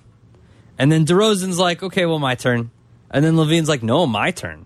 And 0.77 0.91
then 0.91 1.05
DeRozan's 1.05 1.59
like, 1.59 1.83
"Okay, 1.83 2.05
well, 2.05 2.19
my 2.19 2.35
turn." 2.35 2.71
And 3.11 3.23
then 3.23 3.35
LaVine's 3.35 3.69
like, 3.69 3.83
"No, 3.83 4.07
my 4.07 4.31
turn." 4.31 4.65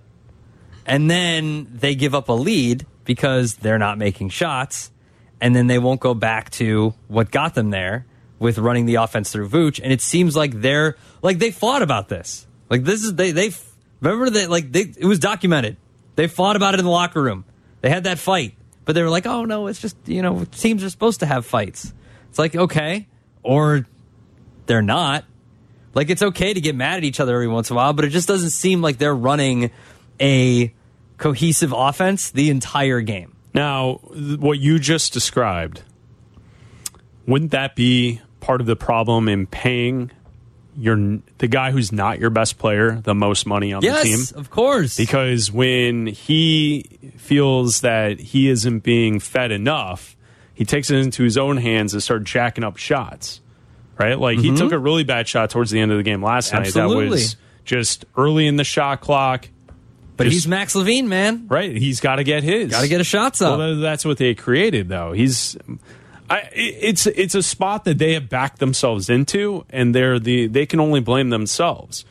And 0.85 1.09
then 1.09 1.67
they 1.71 1.93
give 1.93 2.15
up 2.15 2.29
a 2.29 2.33
lead 2.33 2.85
because 3.05 3.55
they're 3.55 3.77
not 3.77 3.97
making 3.97 4.29
shots, 4.29 4.91
and 5.41 5.55
then 5.55 5.67
they 5.67 5.77
won't 5.77 5.99
go 5.99 6.13
back 6.13 6.51
to 6.51 6.93
what 7.07 7.31
got 7.31 7.53
them 7.53 7.69
there 7.69 8.05
with 8.39 8.57
running 8.57 8.85
the 8.85 8.95
offense 8.95 9.31
through 9.31 9.49
Vooch. 9.49 9.79
And 9.83 9.91
it 9.91 10.01
seems 10.01 10.35
like 10.35 10.61
they're 10.61 10.95
like 11.21 11.39
they 11.39 11.51
fought 11.51 11.81
about 11.81 12.07
this. 12.07 12.47
Like 12.69 12.83
this 12.83 13.03
is 13.03 13.15
they 13.15 13.31
they 13.31 13.51
remember 13.99 14.29
that 14.29 14.49
like 14.49 14.71
they 14.71 14.93
it 14.97 15.05
was 15.05 15.19
documented. 15.19 15.75
They 16.19 16.27
fought 16.27 16.57
about 16.57 16.73
it 16.73 16.81
in 16.81 16.85
the 16.85 16.91
locker 16.91 17.23
room. 17.23 17.45
They 17.79 17.89
had 17.89 18.03
that 18.03 18.19
fight, 18.19 18.57
but 18.83 18.93
they 18.93 19.01
were 19.01 19.09
like, 19.09 19.25
"Oh 19.25 19.45
no, 19.45 19.67
it's 19.67 19.79
just 19.79 19.95
you 20.05 20.21
know 20.21 20.43
teams 20.43 20.83
are 20.83 20.89
supposed 20.89 21.21
to 21.21 21.25
have 21.25 21.45
fights." 21.45 21.93
It's 22.29 22.37
like, 22.37 22.57
okay. 22.57 23.07
Or 23.41 23.87
they're 24.65 24.81
not. 24.81 25.23
Like, 25.93 26.09
it's 26.09 26.21
okay 26.21 26.53
to 26.53 26.59
get 26.59 26.75
mad 26.75 26.97
at 26.97 27.03
each 27.05 27.21
other 27.21 27.35
every 27.35 27.47
once 27.47 27.69
in 27.69 27.73
a 27.73 27.77
while, 27.77 27.93
but 27.93 28.03
it 28.03 28.09
just 28.09 28.27
doesn't 28.27 28.49
seem 28.49 28.81
like 28.81 28.97
they're 28.97 29.15
running 29.15 29.71
a 30.19 30.73
cohesive 31.17 31.71
offense 31.71 32.31
the 32.31 32.49
entire 32.49 32.99
game. 32.99 33.33
Now, 33.53 34.01
what 34.03 34.59
you 34.59 34.77
just 34.77 35.13
described, 35.13 35.83
wouldn't 37.25 37.51
that 37.51 37.77
be 37.77 38.19
part 38.41 38.59
of 38.59 38.67
the 38.67 38.75
problem 38.75 39.29
in 39.29 39.47
paying 39.47 40.11
your 40.79 41.19
the 41.39 41.47
guy 41.47 41.71
who's 41.71 41.91
not 41.91 42.19
your 42.19 42.29
best 42.29 42.57
player 42.57 43.01
the 43.03 43.13
most 43.13 43.45
money 43.45 43.73
on 43.73 43.81
the 43.81 43.87
team? 43.87 44.17
Yes, 44.19 44.31
of 44.31 44.49
course. 44.49 44.95
Because 44.97 45.51
when 45.51 46.07
he 46.07 46.83
feels 47.17 47.81
that 47.81 48.19
he 48.19 48.49
isn't 48.49 48.79
being 48.79 49.19
fed 49.19 49.51
enough, 49.51 50.15
he 50.53 50.65
takes 50.65 50.89
it 50.89 50.97
into 50.97 51.23
his 51.23 51.37
own 51.37 51.57
hands 51.57 51.93
and 51.93 52.01
start 52.01 52.23
jacking 52.23 52.63
up 52.63 52.77
shots. 52.77 53.41
Right? 53.97 54.17
Like 54.17 54.39
he 54.39 54.55
took 54.55 54.71
a 54.71 54.79
really 54.79 55.03
bad 55.03 55.27
shot 55.27 55.49
towards 55.49 55.71
the 55.71 55.79
end 55.81 55.91
of 55.91 55.97
the 55.97 56.03
game 56.03 56.23
last 56.23 56.53
night. 56.53 56.59
That 56.65 56.69
Mm-hmm. 56.69 56.79
Absolutely. 56.79 57.09
was 57.09 57.35
just 57.65 58.05
early 58.15 58.47
in 58.47 58.55
the 58.55 58.63
shot 58.63 59.01
clock. 59.01 59.49
but 60.15 60.23
just- 60.23 60.33
he's 60.33 60.47
Max 60.47 60.73
LaVine, 60.73 61.07
man. 61.07 61.47
Right? 61.49 61.75
He's 61.75 61.99
got 61.99 62.15
to 62.15 62.23
get 62.23 62.41
his. 62.43 62.71
Got 62.71 62.81
to 62.81 62.87
get 62.87 62.99
his 62.99 63.07
shots 63.07 63.41
up. 63.41 63.57
Well, 63.57 63.75
that's 63.81 64.05
what 64.05 64.17
they 64.17 64.35
created, 64.35 64.87
though. 64.87 65.11
He's, 65.11 65.57
I, 66.29 66.49
it's 66.53 67.07
it's 67.07 67.35
a 67.35 67.43
spot 67.43 67.85
that 67.85 67.97
they 67.97 68.13
have 68.13 68.29
backed 68.29 68.59
themselves 68.59 69.09
into, 69.09 69.65
and 69.69 69.95
they're 69.95 70.19
the 70.19 70.47
they 70.47 70.65
can 70.65 70.79
only 70.79 70.99
blame 70.99 71.29
themselves. 71.29 72.05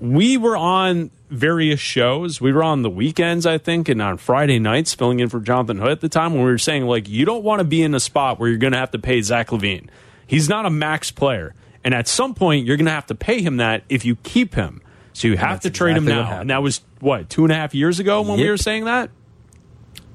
We 0.00 0.36
were 0.36 0.56
on 0.56 1.10
various 1.30 1.80
shows. 1.80 2.40
We 2.40 2.52
were 2.52 2.62
on 2.62 2.82
the 2.82 2.90
weekends, 2.90 3.46
I 3.46 3.58
think, 3.58 3.88
and 3.88 4.00
on 4.00 4.16
Friday 4.16 4.58
nights, 4.58 4.94
filling 4.94 5.20
in 5.20 5.28
for 5.28 5.40
Jonathan 5.40 5.78
Hood 5.78 5.90
at 5.90 6.00
the 6.00 6.08
time 6.08 6.34
when 6.34 6.44
we 6.44 6.50
were 6.50 6.58
saying 6.58 6.84
like, 6.84 7.08
you 7.08 7.24
don't 7.24 7.42
want 7.42 7.60
to 7.60 7.64
be 7.64 7.82
in 7.82 7.94
a 7.94 8.00
spot 8.00 8.38
where 8.38 8.48
you're 8.48 8.58
going 8.58 8.72
to 8.72 8.78
have 8.78 8.92
to 8.92 8.98
pay 8.98 9.20
Zach 9.22 9.48
LaVine. 9.48 9.88
He's 10.26 10.48
not 10.48 10.66
a 10.66 10.70
max 10.70 11.10
player, 11.10 11.54
and 11.84 11.94
at 11.94 12.08
some 12.08 12.34
point, 12.34 12.66
you're 12.66 12.76
going 12.76 12.86
to 12.86 12.92
have 12.92 13.06
to 13.06 13.14
pay 13.14 13.42
him 13.42 13.58
that 13.58 13.82
if 13.88 14.04
you 14.04 14.16
keep 14.16 14.54
him. 14.54 14.82
So 15.12 15.26
you 15.26 15.36
have 15.36 15.62
that's 15.62 15.62
to 15.62 15.70
trade 15.70 15.96
him 15.96 16.04
exactly 16.04 16.22
what 16.22 16.30
now, 16.30 16.40
and 16.40 16.50
that 16.50 16.62
was 16.62 16.80
what 17.00 17.28
two 17.28 17.44
and 17.44 17.52
a 17.52 17.56
half 17.56 17.74
years 17.74 17.98
ago 17.98 18.22
when 18.22 18.38
we 18.38 18.48
were 18.48 18.56
saying 18.56 18.84
that 18.84 19.10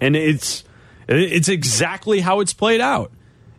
and 0.03 0.15
it's 0.17 0.63
it's 1.07 1.49
exactly 1.49 2.19
how 2.21 2.39
it's 2.39 2.53
played 2.53 2.81
out. 2.81 3.11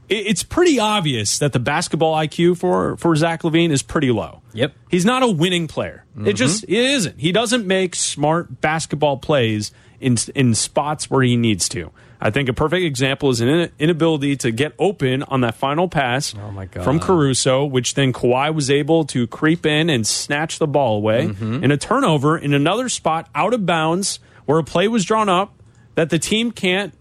It's 0.06 0.42
pretty 0.42 0.78
obvious 0.78 1.38
that 1.38 1.54
the 1.54 1.58
basketball 1.58 2.14
IQ 2.14 2.58
for 2.58 2.96
for 2.98 3.16
Zach 3.16 3.42
LaVine 3.42 3.70
is 3.70 3.82
pretty 3.82 4.10
low. 4.10 4.42
Yep. 4.52 4.74
he's 4.90 5.06
not 5.06 5.22
a 5.22 5.28
winning 5.28 5.66
player. 5.66 6.04
It 6.24 6.34
just 6.34 6.64
it 6.64 6.70
isn't. 6.70 7.18
He 7.18 7.32
doesn't 7.32 7.66
make 7.66 7.94
smart 7.94 8.60
basketball 8.60 9.16
plays 9.16 9.72
in 10.00 10.16
in 10.34 10.54
spots 10.54 11.10
where 11.10 11.22
he 11.22 11.36
needs 11.38 11.68
to. 11.70 11.90
I 12.20 12.30
think 12.30 12.48
a 12.50 12.52
perfect 12.52 12.84
example 12.84 13.30
is 13.30 13.40
an 13.40 13.48
in- 13.48 13.70
inability 13.78 14.36
to 14.36 14.50
get 14.50 14.74
open 14.78 15.22
on 15.24 15.40
that 15.40 15.54
final 15.56 15.88
pass 15.88 16.34
Oh, 16.38 16.82
from 16.82 17.00
Caruso, 17.00 17.64
which 17.64 17.94
then 17.94 18.12
Kawhi 18.12 18.54
was 18.54 18.70
able 18.70 19.04
to 19.06 19.26
creep 19.26 19.64
in 19.66 19.88
and 19.90 20.06
snatch 20.06 20.58
the 20.58 20.66
ball 20.66 20.96
away 20.96 21.28
Mm-hmm. 21.28 21.64
in 21.64 21.70
a 21.70 21.76
turnover 21.78 22.36
in 22.38 22.52
another 22.54 22.88
spot 22.90 23.28
out 23.34 23.52
of 23.54 23.64
bounds 23.66 24.20
where 24.44 24.58
a 24.58 24.64
play 24.64 24.86
was 24.88 25.04
drawn 25.06 25.28
up 25.30 25.54
that 25.96 26.10
the 26.10 26.18
team 26.18 26.50
can't 26.50 26.94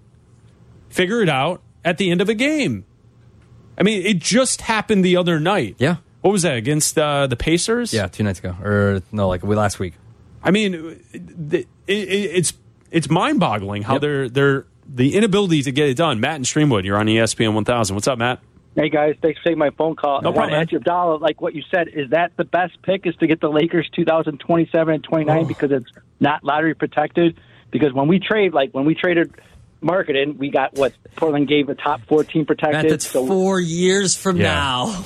figure 0.94 1.22
it 1.22 1.30
out 1.30 1.62
at 1.84 1.98
the 1.98 2.12
end 2.12 2.22
of 2.22 2.30
a 2.30 2.34
game. 2.34 2.86
I 3.78 3.84
mean, 3.84 4.06
it 4.06 4.20
just 4.20 4.62
happened 4.62 5.04
the 5.04 5.18
other 5.18 5.40
night. 5.40 5.76
Yeah. 5.80 5.98
What 6.22 6.32
was 6.32 6.44
that 6.44 6.56
against 6.56 6.98
uh, 6.98 7.28
the 7.28 7.36
Pacers? 7.36 7.92
Yeah, 7.94 8.08
two 8.08 8.24
nights 8.24 8.40
ago. 8.40 8.56
Or, 8.64 9.02
no, 9.12 9.28
like 9.28 9.44
we 9.44 9.56
last 9.56 9.80
week. 9.80 9.96
I 10.44 10.52
mean, 10.52 11.02
it, 11.12 11.54
it, 11.54 11.68
it's 11.88 12.54
it's 12.92 13.10
mind 13.10 13.40
boggling 13.40 13.82
how 13.82 13.94
Yep. 13.94 14.02
they're 14.02 14.30
they're 14.30 14.66
the 14.88 15.16
inability 15.16 15.64
to 15.64 15.72
get 15.72 15.90
it 15.90 15.98
done. 15.98 16.20
Matt 16.20 16.36
and 16.36 16.46
Streamwood, 16.46 16.84
you're 16.84 16.98
on 16.98 17.10
E 17.10 17.16
ESPN 17.18 17.54
1000. 17.54 17.96
What's 17.96 18.08
up, 18.08 18.20
Matt? 18.20 18.40
Hey 18.76 18.90
guys, 18.90 19.16
thanks 19.22 19.40
for 19.40 19.46
taking 19.46 19.60
my 19.60 19.70
phone 19.72 19.96
call. 19.96 20.22
No 20.22 20.32
problem, 20.32 20.50
to 20.50 20.56
man. 20.58 20.62
ask 20.64 20.74
Abdallah, 20.74 21.18
like 21.18 21.42
what 21.42 21.54
you 21.56 21.62
said, 21.74 21.88
is 21.90 22.10
that 22.10 22.32
the 22.38 22.44
best 22.44 22.82
pick 22.82 23.06
is 23.06 23.16
to 23.18 23.28
get 23.28 23.40
the 23.40 23.50
Lakers 23.50 23.90
2027 23.96 24.94
and 24.96 25.04
29 25.04 25.46
because 25.46 25.72
it's 25.72 25.92
not 26.20 26.44
lottery 26.44 26.74
protected? 26.74 27.40
Because 27.72 27.94
when 27.94 28.08
we 28.08 28.20
trade, 28.20 28.54
like 28.54 28.72
when 28.72 28.86
we 28.86 28.96
traded 28.96 29.34
Markkanen, 29.84 30.38
we 30.38 30.50
got 30.50 30.74
what 30.74 30.94
Portland 31.18 31.48
gave 31.48 31.70
a 31.70 31.76
top 31.76 32.02
14 32.08 32.46
protected. 32.46 32.74
Matt, 32.84 32.90
that's 32.90 33.06
so 33.06 33.26
four 33.28 33.60
years 33.60 34.16
from 34.16 34.38
Yeah. 34.38 34.54
now. 34.54 35.06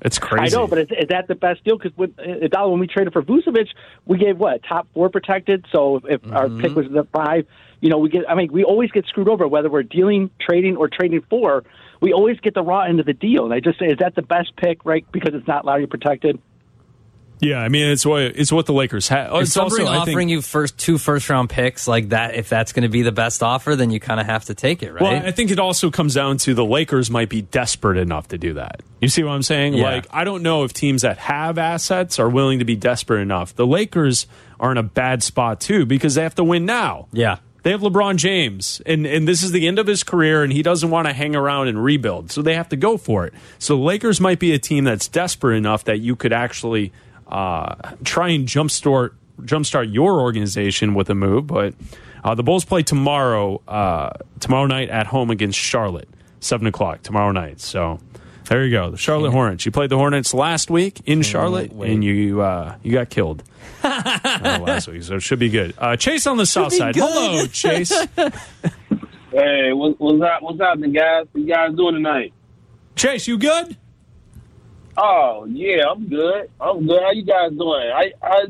It's 0.00 0.18
crazy. 0.20 0.56
I 0.56 0.60
know, 0.60 0.68
but 0.68 0.78
is, 0.78 0.88
is 0.90 1.08
that 1.08 1.26
the 1.26 1.34
best 1.34 1.64
deal? 1.64 1.76
Because 1.76 1.96
with 1.96 2.10
Abdallah, 2.20 2.70
when 2.70 2.78
we 2.78 2.86
traded 2.86 3.12
for 3.12 3.22
Vucevic, 3.22 3.66
we 4.06 4.16
gave 4.16 4.38
what 4.38 4.60
top 4.68 4.86
four 4.94 5.08
protected. 5.08 5.64
So 5.72 6.00
if 6.08 6.20
our 6.30 6.46
Mm-hmm. 6.46 6.60
pick 6.60 6.76
was 6.76 6.86
the 6.88 7.04
five, 7.12 7.46
you 7.80 7.90
know, 7.90 7.98
we 7.98 8.08
get. 8.08 8.22
I 8.28 8.34
mean, 8.36 8.52
we 8.52 8.62
always 8.62 8.90
get 8.92 9.06
screwed 9.06 9.28
over 9.28 9.48
whether 9.48 9.68
we're 9.70 9.82
dealing, 9.82 10.30
trading, 10.40 10.76
or 10.76 10.88
trading 10.88 11.22
for. 11.28 11.64
We 12.00 12.12
always 12.12 12.38
get 12.38 12.54
the 12.54 12.62
raw 12.62 12.82
end 12.82 13.00
of 13.00 13.06
the 13.06 13.12
deal. 13.12 13.44
And 13.44 13.52
I 13.52 13.58
just 13.58 13.78
say, 13.80 13.86
is 13.86 13.98
that 13.98 14.14
the 14.14 14.22
best 14.22 14.54
pick, 14.56 14.84
right? 14.84 15.04
Because 15.10 15.34
it's 15.34 15.48
not 15.48 15.64
lottery 15.64 15.88
protected. 15.88 16.40
Yeah, 17.40 17.58
I 17.58 17.68
mean, 17.68 17.88
it's 17.88 18.04
what 18.04 18.22
it's 18.22 18.50
what 18.50 18.66
the 18.66 18.72
Lakers 18.72 19.08
have. 19.08 19.32
If 19.34 19.42
It's 19.42 19.56
also 19.56 19.86
offering 19.86 20.28
think, 20.28 20.30
you 20.30 20.42
first 20.42 20.78
two 20.78 20.98
first 20.98 21.28
round 21.30 21.50
picks 21.50 21.86
like 21.86 22.10
that, 22.10 22.34
if 22.34 22.48
that's 22.48 22.72
going 22.72 22.82
to 22.82 22.88
be 22.88 23.02
the 23.02 23.12
best 23.12 23.42
offer, 23.42 23.76
then 23.76 23.90
you 23.90 24.00
kind 24.00 24.20
of 24.20 24.26
have 24.26 24.46
to 24.46 24.54
take 24.54 24.82
it, 24.82 24.92
right? 24.92 25.02
Well, 25.02 25.26
I 25.26 25.30
think 25.30 25.50
it 25.50 25.58
also 25.58 25.90
comes 25.90 26.14
down 26.14 26.38
to 26.38 26.54
the 26.54 26.64
Lakers 26.64 27.10
might 27.10 27.28
be 27.28 27.42
desperate 27.42 27.98
enough 27.98 28.28
to 28.28 28.38
do 28.38 28.54
that. 28.54 28.80
You 29.00 29.08
see 29.08 29.22
what 29.22 29.32
I'm 29.32 29.42
saying? 29.42 29.74
Yeah. 29.74 29.84
Like, 29.84 30.06
I 30.10 30.24
don't 30.24 30.42
know 30.42 30.64
if 30.64 30.72
teams 30.72 31.02
that 31.02 31.18
have 31.18 31.58
assets 31.58 32.18
are 32.18 32.28
willing 32.28 32.58
to 32.58 32.64
be 32.64 32.76
desperate 32.76 33.20
enough. 33.20 33.54
The 33.54 33.66
Lakers 33.66 34.26
are 34.58 34.72
in 34.72 34.78
a 34.78 34.82
bad 34.82 35.22
spot 35.22 35.60
too 35.60 35.86
because 35.86 36.16
they 36.16 36.22
have 36.22 36.34
to 36.36 36.44
win 36.44 36.66
now. 36.66 37.08
yeah. 37.12 37.38
They 37.64 37.72
have 37.72 37.80
LeBron 37.80 38.16
James, 38.16 38.80
and, 38.86 39.04
and 39.04 39.26
this 39.26 39.42
is 39.42 39.50
the 39.50 39.66
end 39.66 39.80
of 39.80 39.86
his 39.86 40.04
career, 40.04 40.42
and 40.44 40.52
he 40.52 40.62
doesn't 40.62 40.88
want 40.90 41.06
to 41.08 41.12
hang 41.12 41.34
around 41.34 41.66
and 41.68 41.82
rebuild. 41.82 42.30
So 42.30 42.40
they 42.40 42.54
have 42.54 42.68
to 42.70 42.76
go 42.76 42.96
for 42.96 43.26
it. 43.26 43.34
So 43.58 43.76
the 43.76 43.82
Lakers 43.82 44.20
might 44.20 44.38
be 44.38 44.52
a 44.52 44.58
team 44.58 44.84
that's 44.84 45.08
desperate 45.08 45.56
enough 45.56 45.84
that 45.84 45.98
you 45.98 46.14
could 46.16 46.32
actually 46.32 46.92
uh, 47.28 47.74
try 48.04 48.28
and 48.30 48.46
jumpstart 48.46 49.10
jumpstart 49.42 49.92
your 49.92 50.20
organization 50.20 50.94
with 50.94 51.10
a 51.10 51.14
move. 51.14 51.46
But 51.46 51.74
uh, 52.24 52.34
the 52.34 52.42
Bulls 52.42 52.64
play 52.64 52.82
tomorrow 52.82 53.60
uh, 53.68 54.10
tomorrow 54.40 54.66
night 54.66 54.88
at 54.90 55.06
home 55.06 55.30
against 55.30 55.58
Charlotte, 55.58 56.08
seven 56.40 56.66
o'clock 56.66 57.02
tomorrow 57.02 57.32
night. 57.32 57.60
So. 57.60 58.00
There 58.44 58.64
you 58.64 58.70
go, 58.70 58.90
the 58.90 58.96
Charlotte 58.96 59.32
Hornets. 59.32 59.66
You 59.66 59.72
played 59.72 59.90
the 59.90 59.98
Hornets 59.98 60.32
last 60.32 60.70
week 60.70 61.02
in 61.04 61.20
Charlotte, 61.20 61.70
wait. 61.70 61.90
and 61.90 62.02
you 62.02 62.40
uh, 62.40 62.76
you 62.82 62.92
got 62.92 63.10
killed 63.10 63.42
uh, 63.84 64.58
last 64.62 64.88
week, 64.88 65.02
so 65.02 65.16
it 65.16 65.20
should 65.22 65.38
be 65.38 65.50
good. 65.50 65.74
Uh, 65.76 65.96
Chase 65.96 66.26
on 66.26 66.38
the 66.38 66.46
south 66.46 66.72
side. 66.72 66.94
good. 66.94 67.02
Hello, 67.02 67.46
Chase. 67.48 67.92
Hey, 69.30 69.72
what, 69.74 70.00
what's 70.00 70.22
up? 70.22 70.42
What's 70.42 70.58
happening, 70.58 70.92
guys? 70.92 71.26
What 71.32 71.42
you 71.42 71.46
guys 71.54 71.74
doing 71.76 71.94
tonight? 71.94 72.32
Chase, 72.96 73.28
you 73.28 73.36
good? 73.38 73.76
Oh 75.00 75.46
yeah, 75.48 75.84
I'm 75.88 76.08
good. 76.08 76.50
I'm 76.60 76.86
good. 76.86 77.00
How 77.00 77.12
you 77.12 77.22
guys 77.22 77.52
doing? 77.52 77.88
I, 77.94 78.12
I 78.20 78.46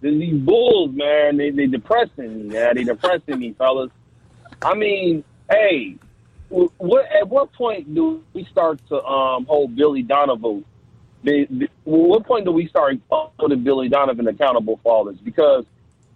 these 0.00 0.34
Bulls, 0.34 0.94
man, 0.94 1.36
they 1.36 1.50
they 1.50 1.66
depressing 1.66 2.48
me. 2.48 2.54
Yeah, 2.54 2.72
they 2.72 2.84
depressing 2.84 3.40
me, 3.40 3.52
fellas. 3.58 3.90
I 4.62 4.74
mean, 4.74 5.24
hey, 5.50 5.96
what 6.48 7.06
at 7.10 7.28
what 7.28 7.52
point 7.52 7.92
do 7.96 8.22
we 8.32 8.44
start 8.44 8.80
to 8.88 9.04
um 9.04 9.46
hold 9.46 9.74
Billy 9.74 10.02
Donovan? 10.02 10.64
The, 11.24 11.68
what 11.82 12.24
point 12.26 12.44
do 12.44 12.52
we 12.52 12.68
start 12.68 12.96
holding 13.10 13.64
Billy 13.64 13.88
Donovan 13.88 14.28
accountable 14.28 14.78
for 14.84 14.92
all 14.92 15.04
this? 15.04 15.16
Because 15.16 15.64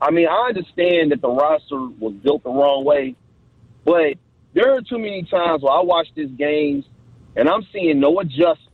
I 0.01 0.13
mean, 0.13 0.29
I 0.29 0.47
understand 0.49 1.11
that 1.11 1.21
the 1.21 1.29
roster 1.29 1.81
was 1.99 2.15
built 2.23 2.45
the 2.45 2.51
wrong 2.51 2.85
way, 2.85 3.17
but 3.85 4.15
there 4.55 4.77
are 4.77 4.81
too 4.83 4.99
many 4.99 5.25
times 5.25 5.63
where 5.63 5.73
I 5.73 5.81
watch 5.81 6.07
these 6.15 6.31
games 6.31 6.85
and 7.35 7.49
I'm 7.49 7.67
seeing 7.73 7.99
no 7.99 8.21
adjustment. 8.21 8.72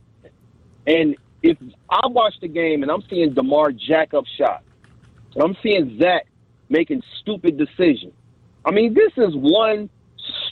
And 0.89 1.15
if 1.43 1.57
I 1.89 2.07
watch 2.07 2.33
the 2.41 2.47
game 2.47 2.81
and 2.81 2.91
I'm 2.91 3.03
seeing 3.09 3.33
DeMar 3.33 3.71
jack 3.73 4.13
up 4.15 4.25
shots, 4.37 4.63
and 5.35 5.43
I'm 5.43 5.55
seeing 5.61 5.99
Zach 5.99 6.25
making 6.67 7.03
stupid 7.21 7.57
decisions. 7.57 8.13
I 8.65 8.71
mean, 8.71 8.95
this 8.95 9.11
is 9.15 9.35
one 9.35 9.89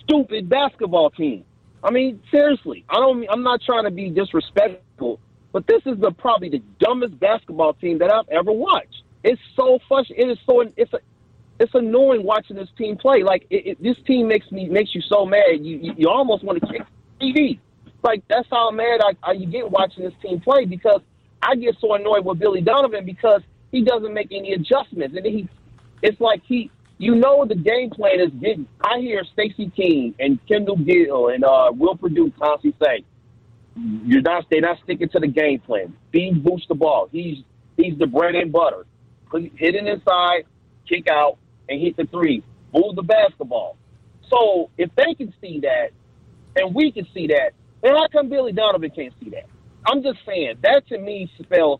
stupid 0.04 0.48
basketball 0.48 1.10
team. 1.10 1.44
I 1.84 1.90
mean, 1.90 2.22
seriously, 2.30 2.86
I 2.90 2.96
don't. 2.96 3.26
I'm 3.30 3.44
not 3.44 3.62
trying 3.66 3.86
to 3.86 3.92
be 3.92 4.10
disrespectful, 4.10 5.20
but 5.52 5.66
this 5.66 5.82
is 5.86 6.00
the 6.00 6.12
probably 6.12 6.50
the 6.50 6.62
dumbest 6.80 7.20
basketball 7.20 7.74
team 7.74 7.98
that 8.00 8.12
I've 8.12 8.30
ever 8.30 8.52
watched. 8.52 9.04
It's 9.24 9.42
so 9.56 9.80
frustrating. 9.88 10.30
It 10.30 10.32
is 10.34 10.40
so. 10.46 10.64
It's 10.76 10.94
a, 10.94 11.00
it's 11.60 11.74
annoying 11.74 12.24
watching 12.24 12.56
this 12.56 12.70
team 12.78 12.98
play. 12.98 13.24
Like 13.24 13.48
it, 13.50 13.68
it, 13.68 13.84
this 13.84 13.98
team 14.06 14.28
makes 14.28 14.52
me 14.52 14.70
makes 14.70 14.94
you 14.94 15.02
so 15.02 15.26
mad. 15.26 15.60
You 15.62 15.78
you, 15.78 15.94
you 15.98 16.10
almost 16.10 16.44
want 16.44 16.62
to 16.62 16.68
kick 16.68 16.82
TV. 17.22 17.60
Like 18.04 18.24
that's 18.30 18.48
how 18.52 18.72
mad 18.72 19.02
I, 19.04 19.30
I 19.30 19.32
you 19.34 19.48
get 19.48 19.70
watching 19.70 20.04
this 20.04 20.14
team 20.22 20.40
play 20.40 20.66
because 20.66 21.02
I 21.42 21.56
get 21.56 21.76
so 21.80 21.94
annoyed 21.94 22.26
with 22.26 22.40
Billy 22.40 22.62
Donovan 22.62 23.06
because 23.06 23.42
he 23.72 23.84
doesn't 23.84 24.14
make 24.14 24.32
any 24.32 24.54
adjustments 24.54 25.16
and 25.16 25.26
he 25.26 25.50
it's 26.02 26.20
like 26.22 26.42
he 26.46 26.72
you 27.00 27.16
know 27.16 27.46
the 27.46 27.56
game 27.56 27.90
plan 27.90 28.20
is 28.20 28.32
getting 28.40 28.68
I 28.82 29.00
hear 29.00 29.24
Stacey 29.34 29.72
King 29.76 30.16
and 30.20 30.40
Kendall 30.48 30.78
Gill 30.78 31.30
and 31.30 31.44
uh 31.44 31.72
Will 31.76 31.96
Perdue 31.96 32.32
constantly 32.40 32.76
say 32.84 33.04
you're 34.06 34.22
not 34.22 34.46
they're 34.50 34.62
not 34.62 34.78
sticking 34.84 35.10
to 35.10 35.20
the 35.20 35.28
game 35.28 35.60
plan. 35.60 35.94
Feed 36.12 36.44
Vooch 36.44 36.68
the 36.68 36.76
ball. 36.76 37.10
He's 37.12 37.44
he's 37.76 37.98
the 37.98 38.08
bread 38.08 38.36
and 38.36 38.52
butter. 38.52 38.86
Hit 39.32 39.76
it 39.76 39.86
inside, 39.86 40.46
kick 40.88 41.08
out, 41.10 41.38
and 41.70 41.80
hit 41.82 41.98
the 41.98 42.06
three. 42.06 42.44
Move 42.74 42.96
the 42.96 43.04
basketball. 43.04 43.78
So 44.30 44.70
if 44.78 44.90
they 44.96 45.14
can 45.14 45.34
see 45.42 45.62
that 45.62 45.92
and 46.56 46.74
we 46.74 46.92
can 46.92 47.08
see 47.14 47.28
that, 47.28 47.52
And 47.84 47.96
how 47.96 48.08
come 48.12 48.30
Billy 48.30 48.52
Donovan 48.52 48.90
can't 48.90 49.14
see 49.24 49.30
that? 49.32 49.46
I'm 49.86 50.04
just 50.04 50.20
saying 50.26 50.56
that 50.64 50.88
to 50.90 50.98
me 50.98 51.32
spells 51.42 51.80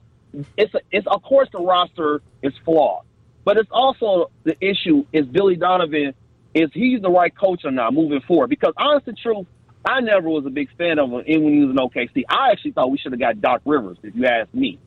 it's 0.56 0.74
a, 0.74 0.80
it's 0.92 1.08
of 1.08 1.24
course 1.24 1.50
the 1.52 1.60
roster 1.60 2.22
is 2.44 2.54
flawed, 2.64 3.04
but 3.44 3.58
it's 3.58 3.70
also 3.72 4.30
the 4.44 4.56
issue 4.62 5.06
is 5.12 5.26
Billy 5.26 5.56
Donovan 5.56 6.14
is 6.54 6.70
he 6.74 6.98
the 7.02 7.10
right 7.10 7.36
coach 7.36 7.62
or 7.66 7.72
not 7.72 7.94
moving 7.94 8.22
forward? 8.22 8.50
Because 8.50 8.74
honest 8.78 9.06
to 9.06 9.14
truth, 9.14 9.46
I 9.86 10.02
never 10.02 10.28
was 10.28 10.46
a 10.46 10.50
big 10.50 10.70
fan 10.78 11.00
of 11.00 11.10
him 11.10 11.12
when 11.12 11.54
he 11.54 11.64
was 11.66 11.70
in 11.70 11.76
OKC. 11.76 12.24
I 12.30 12.52
actually 12.52 12.72
thought 12.72 12.90
we 12.90 12.98
should 12.98 13.12
have 13.12 13.20
got 13.20 13.40
Doc 13.42 13.62
Rivers, 13.66 13.98
if 14.04 14.16
you 14.16 14.26
ask 14.26 14.52
me. 14.54 14.80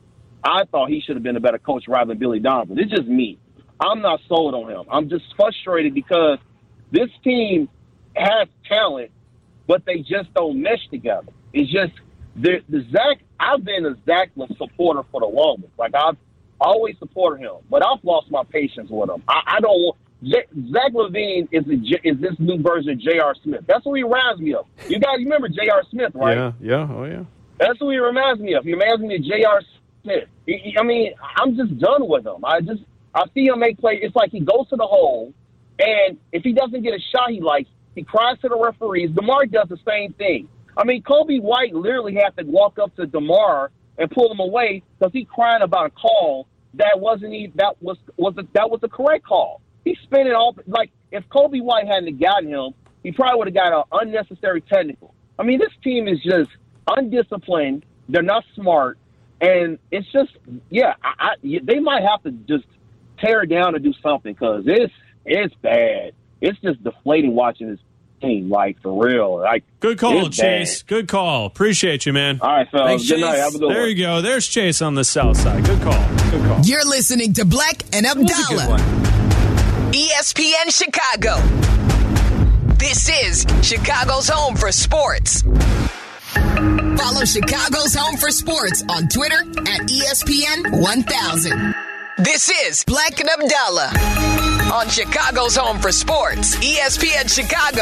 I 0.43 0.65
thought 0.65 0.89
he 0.89 1.01
should 1.01 1.15
have 1.15 1.23
been 1.23 1.37
a 1.37 1.39
better 1.39 1.59
coach 1.59 1.85
rather 1.87 2.09
than 2.09 2.17
Billy 2.17 2.39
Donovan. 2.39 2.77
It's 2.77 2.91
just 2.91 3.07
me. 3.07 3.37
I'm 3.79 4.01
not 4.01 4.19
sold 4.27 4.53
on 4.53 4.69
him. 4.69 4.85
I'm 4.91 5.09
just 5.09 5.23
frustrated 5.35 5.93
because 5.93 6.39
this 6.91 7.09
team 7.23 7.69
has 8.15 8.47
talent, 8.67 9.11
but 9.67 9.85
they 9.85 9.99
just 9.99 10.33
don't 10.33 10.61
mesh 10.61 10.87
together. 10.89 11.31
It's 11.53 11.71
just 11.71 11.93
the, 12.35 12.61
the 12.69 12.85
Zach. 12.91 13.19
I've 13.39 13.63
been 13.63 13.85
a 13.85 13.95
Zach 14.05 14.31
supporter 14.57 15.03
for 15.11 15.21
the 15.21 15.27
longest. 15.27 15.71
Like 15.77 15.93
I've 15.95 16.17
always 16.59 16.95
supported 16.99 17.41
him, 17.41 17.55
but 17.69 17.85
I've 17.85 18.03
lost 18.03 18.29
my 18.31 18.43
patience 18.43 18.89
with 18.89 19.09
him. 19.09 19.23
I, 19.27 19.41
I 19.57 19.59
don't 19.59 19.79
want. 19.79 19.97
Zach 20.23 20.93
LaVine 20.93 21.47
is 21.51 21.65
a, 21.65 22.07
is 22.07 22.21
this 22.21 22.35
new 22.37 22.61
version 22.61 22.91
of 22.91 22.99
J.R. 22.99 23.33
Smith. 23.43 23.61
That's 23.67 23.83
what 23.83 23.95
he 23.95 24.03
reminds 24.03 24.39
me 24.39 24.53
of. 24.53 24.67
You 24.87 24.99
guys 24.99 25.17
remember 25.17 25.49
J.R. 25.49 25.81
Smith, 25.89 26.11
right? 26.13 26.37
Yeah, 26.37 26.51
yeah, 26.61 26.87
oh 26.91 27.05
yeah. 27.05 27.23
That's 27.57 27.79
what 27.81 27.89
he 27.91 27.97
reminds 27.97 28.39
me 28.39 28.53
of. 28.53 28.63
He 28.63 28.73
reminds 28.73 29.01
me 29.01 29.15
of 29.15 29.23
J.R. 29.23 29.61
Smith. 30.03 30.29
He, 30.45 30.57
he, 30.57 30.77
I 30.77 30.83
mean, 30.83 31.13
I'm 31.37 31.55
just 31.55 31.77
done 31.79 32.07
with 32.07 32.25
him. 32.25 32.45
I 32.45 32.61
just 32.61 32.83
I 33.15 33.23
see 33.33 33.47
him 33.47 33.59
make 33.59 33.79
plays. 33.79 33.99
It's 34.03 34.15
like 34.15 34.31
he 34.31 34.41
goes 34.41 34.69
to 34.69 34.75
the 34.75 34.85
hole, 34.85 35.33
and 35.79 36.17
if 36.31 36.43
he 36.43 36.53
doesn't 36.53 36.83
get 36.83 36.93
a 36.93 36.99
shot 37.11 37.31
he 37.31 37.41
likes, 37.41 37.69
he 37.95 38.03
cries 38.03 38.39
to 38.39 38.49
the 38.49 38.57
referees. 38.57 39.11
DeMar 39.11 39.45
does 39.47 39.67
the 39.69 39.79
same 39.87 40.13
thing. 40.13 40.47
I 40.77 40.85
mean, 40.85 41.03
Coby 41.03 41.41
White 41.41 41.73
literally 41.73 42.15
had 42.15 42.35
to 42.37 42.45
walk 42.45 42.79
up 42.79 42.95
to 42.95 43.05
DeMar 43.05 43.71
and 43.97 44.09
pull 44.09 44.31
him 44.31 44.39
away 44.39 44.83
because 44.97 45.11
he 45.13 45.25
crying 45.25 45.61
about 45.61 45.87
a 45.87 45.89
call 45.89 46.47
that 46.75 46.99
wasn't 46.99 47.33
even 47.33 47.51
that 47.55 47.81
was 47.81 47.97
was 48.17 48.33
that 48.53 48.69
was 48.69 48.79
the 48.81 48.87
correct 48.87 49.25
call. 49.25 49.61
He's 49.83 49.97
spinning 50.03 50.33
all 50.33 50.55
like 50.67 50.91
if 51.11 51.27
Coby 51.29 51.61
White 51.61 51.87
hadn't 51.87 52.19
gotten 52.19 52.49
him, 52.49 52.73
he 53.03 53.11
probably 53.11 53.37
would 53.37 53.47
have 53.47 53.55
got 53.55 53.73
an 53.73 53.83
unnecessary 53.91 54.61
technical. 54.61 55.13
I 55.37 55.43
mean, 55.43 55.59
this 55.59 55.73
team 55.83 56.07
is 56.07 56.21
just 56.23 56.49
undisciplined. 56.87 57.85
They're 58.07 58.21
not 58.21 58.43
smart, 58.55 58.97
and 59.41 59.79
it's 59.91 60.09
just 60.11 60.31
yeah. 60.69 60.93
I, 61.03 61.31
I, 61.31 61.59
they 61.63 61.79
might 61.79 62.03
have 62.03 62.23
to 62.23 62.31
just 62.31 62.65
tear 63.19 63.43
it 63.43 63.47
down 63.47 63.75
and 63.75 63.83
do 63.83 63.93
something 64.01 64.33
because 64.33 64.63
it's 64.67 64.93
it's 65.25 65.53
bad. 65.55 66.13
It's 66.41 66.59
just 66.59 66.83
deflating 66.83 67.33
watching 67.35 67.69
this 67.69 67.79
team. 68.21 68.49
Like 68.49 68.81
for 68.81 69.05
real. 69.05 69.39
Like 69.39 69.63
Good 69.79 69.97
call, 69.99 70.29
Chase. 70.29 70.81
bad. 70.83 70.87
Good 70.89 71.07
call. 71.07 71.45
Appreciate 71.45 72.05
you, 72.05 72.13
man. 72.13 72.39
All 72.41 72.49
right, 72.49 72.69
fellas. 72.69 72.87
Thanks, 72.89 73.07
Good 73.09 73.21
night. 73.21 73.37
Have 73.37 73.55
a 73.55 73.59
good 73.59 73.71
There 73.71 73.81
one. 73.81 73.89
you 73.89 73.95
go. 73.95 74.21
There's 74.21 74.47
Chase 74.47 74.81
on 74.81 74.95
the 74.95 75.03
south 75.03 75.37
side. 75.37 75.63
Good 75.65 75.81
call. 75.81 76.07
Good 76.31 76.43
call. 76.47 76.61
You're 76.61 76.85
listening 76.85 77.33
to 77.33 77.45
Black 77.45 77.83
and 77.93 78.05
That 78.05 78.17
was 78.17 78.29
a 78.31 78.53
Abdallah. 78.53 78.77
ESPN 79.91 80.69
Chicago. 80.71 81.35
This 82.77 83.09
is 83.09 83.45
Chicago's 83.61 84.27
home 84.29 84.55
for 84.55 84.71
sports. 84.71 85.43
Follow 86.33 87.25
Chicago's 87.25 87.93
home 87.93 88.17
for 88.17 88.29
sports 88.29 88.83
on 88.89 89.07
Twitter 89.09 89.39
at 89.41 89.81
ESPN 89.89 90.81
1000. 90.81 91.75
This 92.23 92.51
is 92.51 92.83
Black 92.83 93.19
and 93.19 93.27
Abdallah 93.27 93.91
on 94.71 94.87
Chicago's 94.89 95.55
home 95.55 95.79
for 95.79 95.91
sports, 95.91 96.55
ESPN 96.57 97.27
Chicago. 97.27 97.81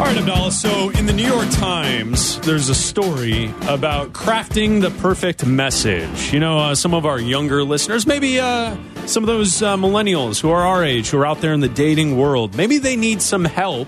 All 0.00 0.06
right, 0.06 0.16
Abdallah. 0.16 0.52
So, 0.52 0.88
in 0.88 1.04
the 1.04 1.12
New 1.12 1.26
York 1.26 1.50
Times, 1.50 2.40
there's 2.40 2.70
a 2.70 2.74
story 2.74 3.52
about 3.68 4.14
crafting 4.14 4.80
the 4.80 4.90
perfect 5.02 5.44
message. 5.44 6.32
You 6.32 6.40
know, 6.40 6.58
uh, 6.58 6.74
some 6.74 6.94
of 6.94 7.04
our 7.04 7.20
younger 7.20 7.62
listeners, 7.62 8.06
maybe 8.06 8.40
uh, 8.40 8.74
some 9.04 9.22
of 9.22 9.26
those 9.26 9.60
uh, 9.60 9.76
millennials 9.76 10.40
who 10.40 10.48
are 10.50 10.62
our 10.62 10.82
age, 10.82 11.10
who 11.10 11.18
are 11.18 11.26
out 11.26 11.42
there 11.42 11.52
in 11.52 11.60
the 11.60 11.68
dating 11.68 12.16
world, 12.16 12.54
maybe 12.54 12.78
they 12.78 12.96
need 12.96 13.20
some 13.20 13.44
help 13.44 13.86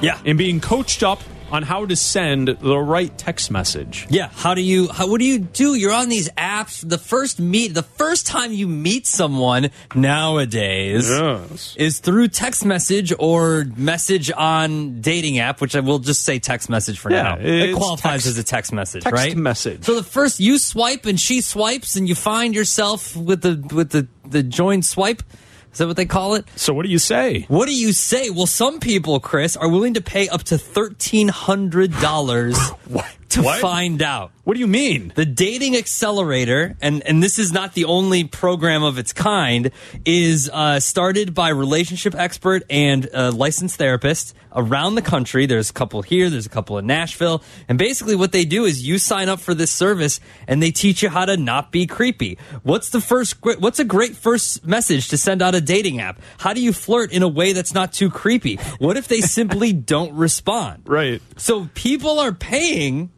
Yeah. 0.00 0.18
in 0.24 0.36
being 0.36 0.60
coached 0.60 1.02
up 1.02 1.20
on 1.50 1.62
how 1.62 1.86
to 1.86 1.96
send 1.96 2.48
the 2.48 2.78
right 2.78 3.16
text 3.16 3.50
message. 3.50 4.06
Yeah. 4.10 4.28
How 4.34 4.52
do 4.52 4.60
you? 4.60 4.88
How, 4.88 5.08
what 5.08 5.18
do 5.18 5.24
you 5.24 5.38
do? 5.38 5.74
You're 5.74 5.94
on 5.94 6.10
these 6.10 6.28
apps. 6.32 6.86
The 6.86 6.98
first 6.98 7.40
meet, 7.40 7.72
the 7.72 7.82
first 7.82 8.26
time 8.26 8.52
you 8.52 8.68
meet 8.68 9.06
someone 9.06 9.70
nowadays 9.94 11.08
Yes. 11.08 11.74
is 11.78 12.00
through 12.00 12.28
text 12.28 12.66
message 12.66 13.14
or 13.18 13.64
message 13.78 14.30
on 14.30 15.00
dating 15.00 15.38
app, 15.38 15.62
which 15.62 15.74
I 15.74 15.80
will 15.80 16.00
just 16.00 16.22
say 16.22 16.38
text 16.38 16.68
message 16.68 16.98
for 16.98 17.10
Yeah, 17.10 17.22
now. 17.22 17.36
It 17.40 17.74
qualifies 17.74 18.24
text- 18.24 18.26
as 18.26 18.38
a 18.38 18.44
text 18.44 18.72
message, 18.74 19.04
text 19.04 19.16
right? 19.16 19.34
message. 19.36 19.84
So 19.84 19.94
the 19.94 20.02
first 20.04 20.40
you 20.40 20.58
swipe 20.58 21.06
and 21.06 21.18
she 21.18 21.40
swipes, 21.40 21.96
and 21.96 22.06
you 22.06 22.14
find 22.14 22.54
yourself 22.54 23.16
with 23.16 23.40
the 23.40 23.74
with 23.74 23.90
the 23.90 24.06
the 24.28 24.42
joined 24.42 24.84
swipe. 24.84 25.22
Is 25.72 25.78
that 25.78 25.86
what 25.86 25.96
they 25.96 26.06
call 26.06 26.34
it? 26.34 26.46
So, 26.56 26.72
what 26.72 26.84
do 26.84 26.90
you 26.90 26.98
say? 26.98 27.44
What 27.48 27.66
do 27.66 27.74
you 27.74 27.92
say? 27.92 28.30
Well, 28.30 28.46
some 28.46 28.80
people, 28.80 29.20
Chris, 29.20 29.56
are 29.56 29.68
willing 29.68 29.94
to 29.94 30.00
pay 30.00 30.28
up 30.28 30.42
to 30.44 30.58
thirteen 30.58 31.28
hundred 31.28 31.92
dollars 32.00 32.58
to 33.30 33.42
What? 33.42 33.60
find 33.60 34.00
out. 34.02 34.32
What 34.44 34.54
do 34.54 34.60
you 34.60 34.66
mean? 34.66 35.12
The 35.14 35.26
dating 35.26 35.76
accelerator, 35.76 36.74
and 36.80 37.02
and 37.02 37.22
this 37.22 37.38
is 37.38 37.52
not 37.52 37.74
the 37.74 37.84
only 37.84 38.24
program 38.24 38.82
of 38.82 38.96
its 38.96 39.12
kind, 39.12 39.70
is 40.06 40.48
uh, 40.50 40.80
started 40.80 41.34
by 41.34 41.50
relationship 41.50 42.14
expert 42.14 42.62
and 42.70 43.06
uh, 43.12 43.30
licensed 43.32 43.76
therapist 43.76 44.34
around 44.56 44.94
the 44.94 45.02
country. 45.02 45.44
There's 45.44 45.68
a 45.68 45.72
couple 45.74 46.00
here, 46.00 46.30
there's 46.30 46.46
a 46.46 46.48
couple 46.48 46.78
in 46.78 46.86
Nashville, 46.86 47.42
and 47.68 47.76
basically 47.78 48.16
what 48.16 48.32
they 48.32 48.46
do 48.46 48.64
is 48.64 48.86
you 48.86 48.98
sign 48.98 49.28
up 49.28 49.38
for 49.38 49.52
this 49.52 49.70
service 49.70 50.18
and 50.46 50.62
they 50.62 50.70
teach 50.70 51.02
you 51.02 51.10
how 51.10 51.26
to 51.26 51.36
not 51.36 51.70
be 51.70 51.86
creepy. 51.86 52.38
What's 52.62 52.88
the 52.88 53.02
first? 53.02 53.36
What's 53.42 53.78
a 53.80 53.84
great 53.84 54.16
first 54.16 54.66
message 54.66 55.08
to 55.08 55.18
send 55.18 55.42
out 55.42 55.54
a 55.54 55.60
dating 55.60 56.00
app? 56.00 56.20
How 56.38 56.54
do 56.54 56.62
you 56.62 56.72
flirt 56.72 57.12
in 57.12 57.22
a 57.22 57.28
way 57.28 57.52
that's 57.52 57.74
not 57.74 57.92
too 57.92 58.08
creepy? 58.08 58.56
What 58.78 58.96
if 58.96 59.08
they 59.08 59.20
simply 59.20 59.72
don't 59.94 60.14
respond? 60.14 60.84
Right. 60.86 61.20
So 61.36 61.68
people 61.74 62.18
are 62.18 62.32
paying 62.32 63.10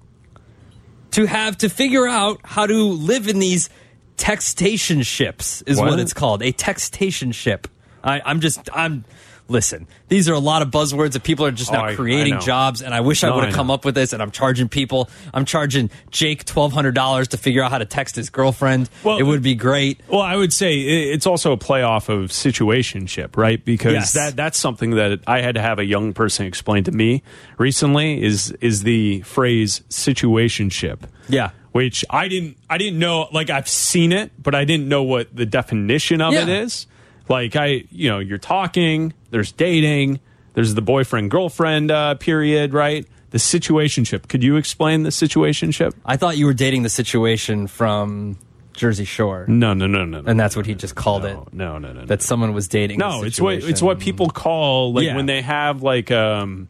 to 1.12 1.26
have 1.26 1.58
to 1.58 1.68
figure 1.68 2.06
out 2.06 2.40
how 2.44 2.66
to 2.66 2.84
live 2.84 3.28
in 3.28 3.38
these 3.38 3.68
textation 4.16 5.04
ships 5.04 5.62
is 5.62 5.78
what, 5.78 5.90
What? 5.90 5.98
it's 6.00 6.12
called 6.12 6.42
a 6.42 6.52
textation 6.52 7.32
ship 7.32 7.66
I, 8.04 8.20
i'm 8.24 8.40
just 8.40 8.68
i'm 8.74 9.04
listen 9.50 9.86
these 10.08 10.28
are 10.28 10.32
a 10.34 10.38
lot 10.38 10.62
of 10.62 10.68
buzzwords 10.68 11.12
that 11.12 11.22
people 11.24 11.44
are 11.44 11.50
just 11.50 11.70
Oh, 11.70 11.74
now 11.74 11.84
I- 11.86 11.90
I 11.90 11.94
creating 11.96 12.34
know. 12.34 12.40
jobs 12.40 12.80
and 12.82 12.94
i 12.94 13.00
wish 13.00 13.24
i 13.24 13.34
would 13.34 13.44
have 13.44 13.54
come 13.54 13.70
up 13.70 13.84
with 13.84 13.94
this 13.96 14.12
and 14.12 14.22
i'm 14.22 14.30
charging 14.30 14.68
people 14.68 15.10
i'm 15.34 15.44
charging 15.44 15.90
jake 16.10 16.44
$1200 16.44 17.26
to 17.28 17.36
figure 17.36 17.62
out 17.62 17.70
how 17.72 17.78
to 17.78 17.84
text 17.84 18.14
his 18.16 18.30
girlfriend 18.30 18.88
Well- 19.02 19.18
it 19.18 19.24
would 19.24 19.42
be 19.42 19.54
great 19.54 20.00
Well, 20.08 20.20
I 20.22 20.36
would 20.36 20.52
say 20.52 20.78
it's 20.78 21.26
also 21.26 21.52
a 21.52 21.56
playoff 21.58 22.08
of 22.08 22.30
situationship, 22.30 23.36
right? 23.36 23.62
Because 23.64 23.92
Yes. 23.92 24.12
that 24.12 24.36
that's 24.36 24.58
something 24.58 24.92
that 24.92 25.20
I 25.26 25.40
had 25.40 25.54
to 25.56 25.60
have 25.60 25.78
a 25.78 25.84
young 25.84 26.12
person 26.12 26.46
explain 26.46 26.84
to 26.84 26.92
me 26.92 27.22
recently 27.58 28.22
is 28.22 28.52
is 28.60 28.82
the 28.84 29.20
phrase 29.22 29.82
situationship. 29.90 31.00
yeah 31.28 31.50
Which 31.72 32.04
I 32.10 32.28
didn't 32.28 32.56
I 32.68 32.78
didn't 32.78 32.98
know 32.98 33.28
like 33.32 33.50
I've 33.50 33.68
seen 33.68 34.12
it, 34.12 34.30
but 34.40 34.54
I 34.54 34.64
didn't 34.64 34.88
know 34.88 35.02
what 35.02 35.34
the 35.34 35.46
definition 35.46 36.20
of 36.20 36.32
it 36.34 36.48
Yeah. 36.48 36.62
is. 36.62 36.86
Like 37.28 37.54
I 37.56 37.84
you 37.90 38.08
know, 38.10 38.18
you're 38.18 38.38
talking, 38.38 39.12
there's 39.30 39.52
dating, 39.52 40.20
there's 40.54 40.74
the 40.74 40.82
boyfriend 40.82 41.30
girlfriend 41.30 41.90
uh, 41.90 42.14
period, 42.16 42.72
right? 42.74 43.06
The 43.30 43.38
situationship. 43.38 44.28
Could 44.28 44.42
you 44.42 44.56
explain 44.56 45.04
the 45.04 45.10
situationship? 45.10 45.94
i 46.04 46.16
thought 46.16 46.36
you 46.36 46.46
were 46.46 46.52
dating 46.54 46.82
the 46.82 46.88
situation 46.90 47.66
from 47.68 48.36
jersey 48.72 49.04
shore 49.04 49.44
No, 49.48 49.74
no, 49.74 49.86
no, 49.86 50.04
no. 50.04 50.20
no. 50.22 50.30
and 50.30 50.38
that's 50.40 50.56
what 50.56 50.64
he 50.66 50.74
just 50.74 50.94
called 50.94 51.24
it 51.26 51.34
no, 51.52 51.78
no, 51.78 51.78
no, 51.78 51.92
no. 51.92 52.06
that 52.06 52.22
someone 52.22 52.54
was 52.54 52.66
dating 52.68 52.98
No, 52.98 53.22
it's 53.24 53.40
what 53.40 53.54
it's 53.54 53.82
what 53.82 53.98
people 54.00 54.30
call 54.30 54.92
like 54.94 55.04
Yeah. 55.04 55.16
when 55.16 55.26
they 55.26 55.42
have 55.42 55.82
like 55.82 56.10
um 56.10 56.68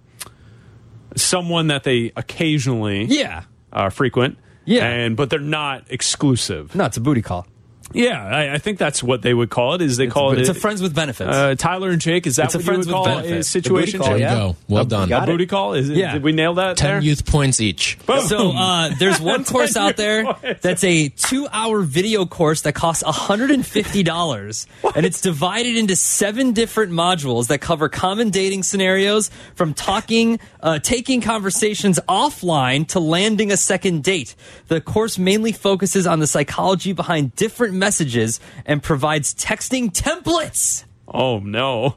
someone 1.17 1.69
that 1.69 1.85
they 1.85 2.13
occasionally 2.17 3.05
yeah 3.05 3.45
uh, 3.73 3.89
frequent. 3.91 4.39
Yeah. 4.65 4.85
and 4.87 5.17
but 5.17 5.31
they're 5.31 5.39
not 5.39 5.85
exclusive. 5.91 6.75
no 6.75 6.85
it's 6.87 6.97
a 6.97 7.01
booty 7.01 7.23
call 7.23 7.47
Yeah, 7.93 8.25
I, 8.25 8.55
I 8.55 8.59
think 8.59 8.79
that's 8.79 9.03
what 9.03 9.23
they 9.23 9.35
would 9.35 9.51
call 9.51 9.75
it. 9.75 9.83
Is 9.83 9.97
they 9.97 10.07
call 10.07 10.33
it's 10.33 10.49
it 10.49 10.57
a 10.57 10.59
friends 10.61 10.81
with 10.81 10.95
benefits. 10.95 11.29
uh, 11.35 11.55
Tyler 11.59 11.91
and 11.91 12.01
Jake? 12.01 12.27
Is 12.27 12.37
that 12.37 12.47
It's 12.47 12.55
a 12.55 12.59
what 12.59 12.65
friends 12.65 12.87
you 12.87 12.93
with 12.95 13.01
would 13.07 13.25
call 13.25 13.33
a 13.39 13.43
situation? 13.43 14.01
There 14.01 14.13
you 14.19 14.25
go. 14.25 14.57
Well 14.69 14.85
done. 14.85 15.11
A 15.13 15.27
booty 15.27 15.47
call? 15.47 15.75
Is 15.75 15.89
it, 15.89 15.97
Yeah. 15.97 16.13
Did 16.13 16.23
we 16.23 16.33
nail 16.33 16.55
that? 16.55 16.77
Ten 16.77 16.91
there? 16.91 17.01
youth 17.01 17.27
points 17.27 17.61
each. 17.61 17.99
Boom. 18.07 18.21
so 18.27 18.53
uh, 18.53 18.91
there's 18.99 19.21
one 19.35 19.45
course 19.45 19.77
out 19.77 19.97
there 19.97 20.25
points. 20.35 20.61
that's 20.63 20.85
a 20.85 21.09
two-hour 21.09 21.83
video 21.83 22.27
course 22.27 22.63
that 22.63 22.75
costs 22.75 23.03
$150, 23.03 24.67
and 24.95 25.07
it's 25.07 25.21
divided 25.21 25.77
into 25.77 25.97
seven 25.97 26.53
different 26.53 26.93
modules 26.93 27.49
that 27.49 27.61
cover 27.61 27.89
common 27.89 28.31
dating 28.31 28.63
scenarios, 28.63 29.31
from 29.55 29.75
talking, 29.75 30.39
uh, 30.61 30.79
taking 30.79 31.21
conversations 31.21 31.99
offline 32.09 32.87
to 32.89 33.01
landing 33.01 33.51
a 33.53 33.57
second 33.57 34.03
date. 34.05 34.35
The 34.69 34.81
course 34.81 35.19
mainly 35.19 35.53
focuses 35.53 36.07
on 36.07 36.21
the 36.21 36.27
psychology 36.27 36.93
behind 36.93 37.35
different 37.37 37.75
messages 37.81 38.39
and 38.65 38.81
provides 38.81 39.35
texting 39.35 39.91
templates. 39.93 40.85
Oh 41.09 41.41
no. 41.41 41.97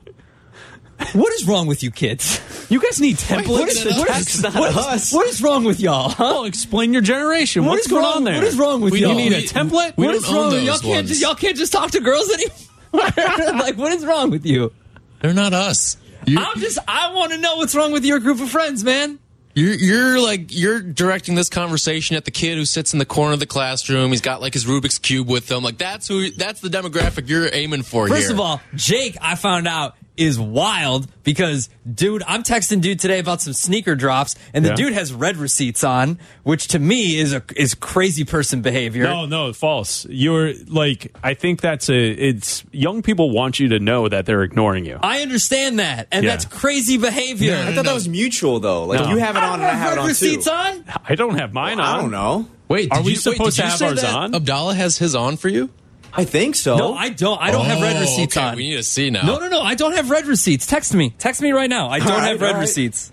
What 1.14 1.34
is 1.34 1.46
wrong 1.48 1.68
with 1.68 1.84
you 1.84 1.92
kids? 1.92 2.40
You 2.70 2.80
guys 2.82 3.00
need 3.02 3.18
templates 3.18 3.50
What 3.50 3.68
is, 3.68 3.82
to 3.84 3.90
what 3.90 4.08
text. 4.08 4.36
is- 4.36 4.44
what 4.56 4.96
is- 4.96 5.12
what 5.12 5.28
is 5.28 5.42
wrong 5.42 5.64
with 5.66 5.80
y'all? 5.80 6.10
Huh? 6.10 6.24
Well, 6.24 6.46
explain 6.46 6.94
your 6.94 7.02
generation. 7.02 7.66
What 7.66 7.72
What's 7.72 7.86
is 7.88 7.92
going 7.92 8.04
wrong- 8.04 8.16
on 8.18 8.24
there? 8.24 8.36
What 8.36 8.44
is 8.46 8.58
wrong 8.58 8.82
with 8.82 8.94
We 8.94 9.02
y'all? 9.02 9.10
You 9.10 9.30
need 9.30 9.34
a 9.34 9.42
template? 9.42 9.98
we 9.98 10.08
What 10.08 10.14
don't 10.24 10.34
wrong? 10.34 10.52
with- 10.54 10.64
Y'all 10.64 10.80
can't 10.80 11.08
just 11.08 11.22
y'all 11.22 11.36
can't 11.36 11.58
just 11.58 11.74
talk 11.74 11.92
to 11.92 12.00
girls 12.00 12.32
anymore. 12.32 12.56
like, 12.94 13.76
what 13.78 13.92
is 13.92 14.06
wrong 14.06 14.30
with 14.32 14.46
you? 14.46 14.72
They're 15.20 15.34
not 15.34 15.52
us. 15.54 15.98
You, 16.26 16.38
I'm 16.40 16.58
just 16.60 16.78
I 16.88 17.14
want 17.14 17.34
to 17.34 17.38
know 17.38 17.58
what's 17.58 17.76
wrong 17.76 17.92
with 17.92 18.06
your 18.06 18.20
group 18.20 18.40
of 18.40 18.50
friends, 18.50 18.84
man. 18.84 19.20
You're, 19.56 19.74
you're 19.74 20.20
like 20.22 20.46
you're 20.50 20.82
directing 20.82 21.36
this 21.36 21.50
conversation 21.50 22.16
at 22.16 22.26
the 22.26 22.32
kid 22.32 22.58
who 22.58 22.66
sits 22.66 22.94
in 22.94 23.00
the 23.00 23.06
corner 23.06 23.34
of 23.34 23.40
the 23.40 23.46
classroom. 23.46 24.10
He's 24.10 24.22
got 24.22 24.42
like 24.42 24.54
his 24.54 24.66
Rubik's 24.66 24.98
cube 24.98 25.30
with 25.30 25.50
him. 25.52 25.64
Like 25.64 25.78
that's 25.78 26.08
who. 26.08 26.32
That's 26.32 26.62
the 26.62 26.70
demographic 26.70 27.30
you're 27.30 27.50
aiming 27.54 27.84
for. 27.84 28.08
First 28.08 28.24
here. 28.24 28.32
of 28.32 28.40
all, 28.40 28.62
Jake, 28.76 29.18
I 29.22 29.36
found 29.36 29.68
out 29.68 29.96
is 30.16 30.40
wild 30.40 31.08
because 31.24 31.70
dude, 31.92 32.22
I'm 32.28 32.44
texting 32.44 32.82
dude 32.82 33.00
today 33.00 33.20
about 33.20 33.42
some 33.42 33.54
sneaker 33.54 33.96
drops, 33.96 34.36
and 34.54 34.64
the 34.64 34.70
Yeah. 34.70 34.76
dude 34.76 34.94
has 34.94 35.12
read 35.12 35.38
receipts 35.38 35.84
on, 35.84 36.20
which 36.44 36.68
to 36.70 36.80
me 36.80 37.18
is 37.18 37.34
a 37.34 37.42
is 37.56 37.74
crazy 37.74 38.24
person 38.24 38.62
behavior. 38.62 39.04
No, 39.06 39.26
no, 39.26 39.52
false. 39.54 40.06
You're 40.10 40.54
like 40.68 41.16
I 41.24 41.34
think 41.34 41.62
that's 41.62 41.90
a 41.90 41.96
it's 42.12 42.64
young 42.72 43.02
people 43.02 43.32
want 43.32 43.60
you 43.60 43.70
to 43.70 43.80
know 43.80 44.08
that 44.08 44.26
they're 44.26 44.44
ignoring 44.44 44.86
you. 44.86 45.00
I 45.02 45.22
understand 45.22 45.80
that, 45.80 46.08
and 46.12 46.24
Yeah. 46.24 46.32
that's 46.32 46.46
crazy 46.46 46.98
behavior. 46.98 47.56
I 47.56 47.74
thought 47.74 47.86
that 47.86 47.94
was 47.94 48.08
mutual 48.08 48.60
though. 48.60 48.86
Like 48.86 49.02
No. 49.02 49.10
you 49.10 49.18
have 49.18 49.36
it 49.36 49.44
on 49.44 49.62
and 49.62 49.64
I 49.70 49.74
have 49.76 49.94
it 49.94 50.00
on 50.00 50.08
receipts 50.08 50.46
too. 50.46 50.52
on. 50.52 50.84
I 51.08 51.16
don't 51.16 51.40
have 51.40 51.54
mine 51.54 51.80
on. 51.80 51.86
I 52.00 52.02
don't 52.02 52.12
know. 52.12 52.48
wait, 52.68 52.92
Are 52.92 52.98
did 52.98 53.06
we 53.06 53.12
you, 53.14 53.16
wait, 53.18 53.22
supposed 53.36 53.56
did 53.58 53.62
to 53.62 53.66
you 53.66 53.70
have 53.70 53.80
say 53.80 53.88
ours 53.88 54.02
that 54.02 54.14
on? 54.14 54.36
Abdallah 54.36 54.76
has 54.76 54.98
his 54.98 55.16
on 55.16 55.38
for 55.38 55.48
you. 55.50 55.70
I 56.16 56.26
think 56.26 56.56
so. 56.56 56.78
No, 56.78 56.94
I 56.94 57.10
don't. 57.10 57.42
I 57.42 57.50
don't 57.52 57.66
have 57.66 57.82
read 57.82 57.96
Oh, 57.98 58.02
receipts 58.02 58.38
okay, 58.38 58.46
on. 58.46 58.56
We 58.56 58.70
need 58.70 58.76
to 58.78 58.84
see 58.84 59.10
now. 59.10 59.24
No, 59.24 59.40
no, 59.40 59.48
no. 59.48 59.62
I 59.62 59.74
don't 59.76 59.94
have 59.96 60.10
read 60.12 60.28
receipts. 60.28 60.66
Text 60.68 60.94
me. 60.94 61.10
Text 61.18 61.42
me 61.42 61.52
right 61.52 61.70
now. 61.70 61.90
I 61.90 62.00
don't 62.00 62.12
All 62.12 62.18
right, 62.20 62.28
have 62.30 62.42
read 62.42 62.48
all 62.50 62.54
right. 62.56 62.60
receipts. 62.62 63.12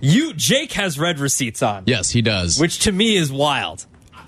You, 0.00 0.32
Jake, 0.34 0.72
has 0.72 0.98
read 0.98 1.18
receipts 1.20 1.62
on, 1.62 1.84
Yes, 1.86 2.10
he 2.10 2.22
does. 2.22 2.58
which 2.60 2.80
to 2.80 2.92
me 2.92 3.16
is 3.16 3.32
wild. 3.32 3.86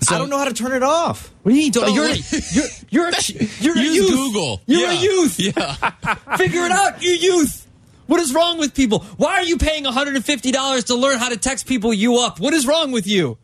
I 0.09 0.17
don't 0.17 0.29
know 0.29 0.37
how 0.37 0.45
to 0.45 0.53
turn 0.53 0.71
it 0.73 0.83
off. 0.83 1.31
What 1.43 1.51
do 1.51 1.55
you 1.57 1.63
mean? 1.63 1.71
Don't, 1.71 1.89
Oh, 1.89 1.93
you're, 1.93 2.05
wait. 2.05 2.31
you're 2.51 2.65
you're 2.89 3.07
a, 3.09 3.11
you're 3.61 3.77
a 3.77 3.81
Use 3.81 3.95
youth. 3.95 4.09
Google. 4.09 4.61
You're 4.65 4.89
a 4.89 4.95
youth. 4.95 5.39
Yeah. 5.39 5.73
Figure 6.37 6.65
it 6.65 6.71
out, 6.71 7.01
you 7.03 7.11
youth. 7.11 7.67
What 8.07 8.19
is 8.19 8.33
wrong 8.33 8.57
with 8.57 8.73
people? 8.73 8.99
Why 9.17 9.35
are 9.35 9.43
you 9.43 9.57
paying 9.57 9.85
$150 9.85 10.85
to 10.85 10.95
learn 10.95 11.19
how 11.19 11.29
to 11.29 11.37
text 11.37 11.67
people 11.67 11.93
you 11.93 12.17
up? 12.19 12.39
What 12.39 12.53
is 12.53 12.65
wrong 12.67 12.91
with 12.91 13.05
you? 13.07 13.37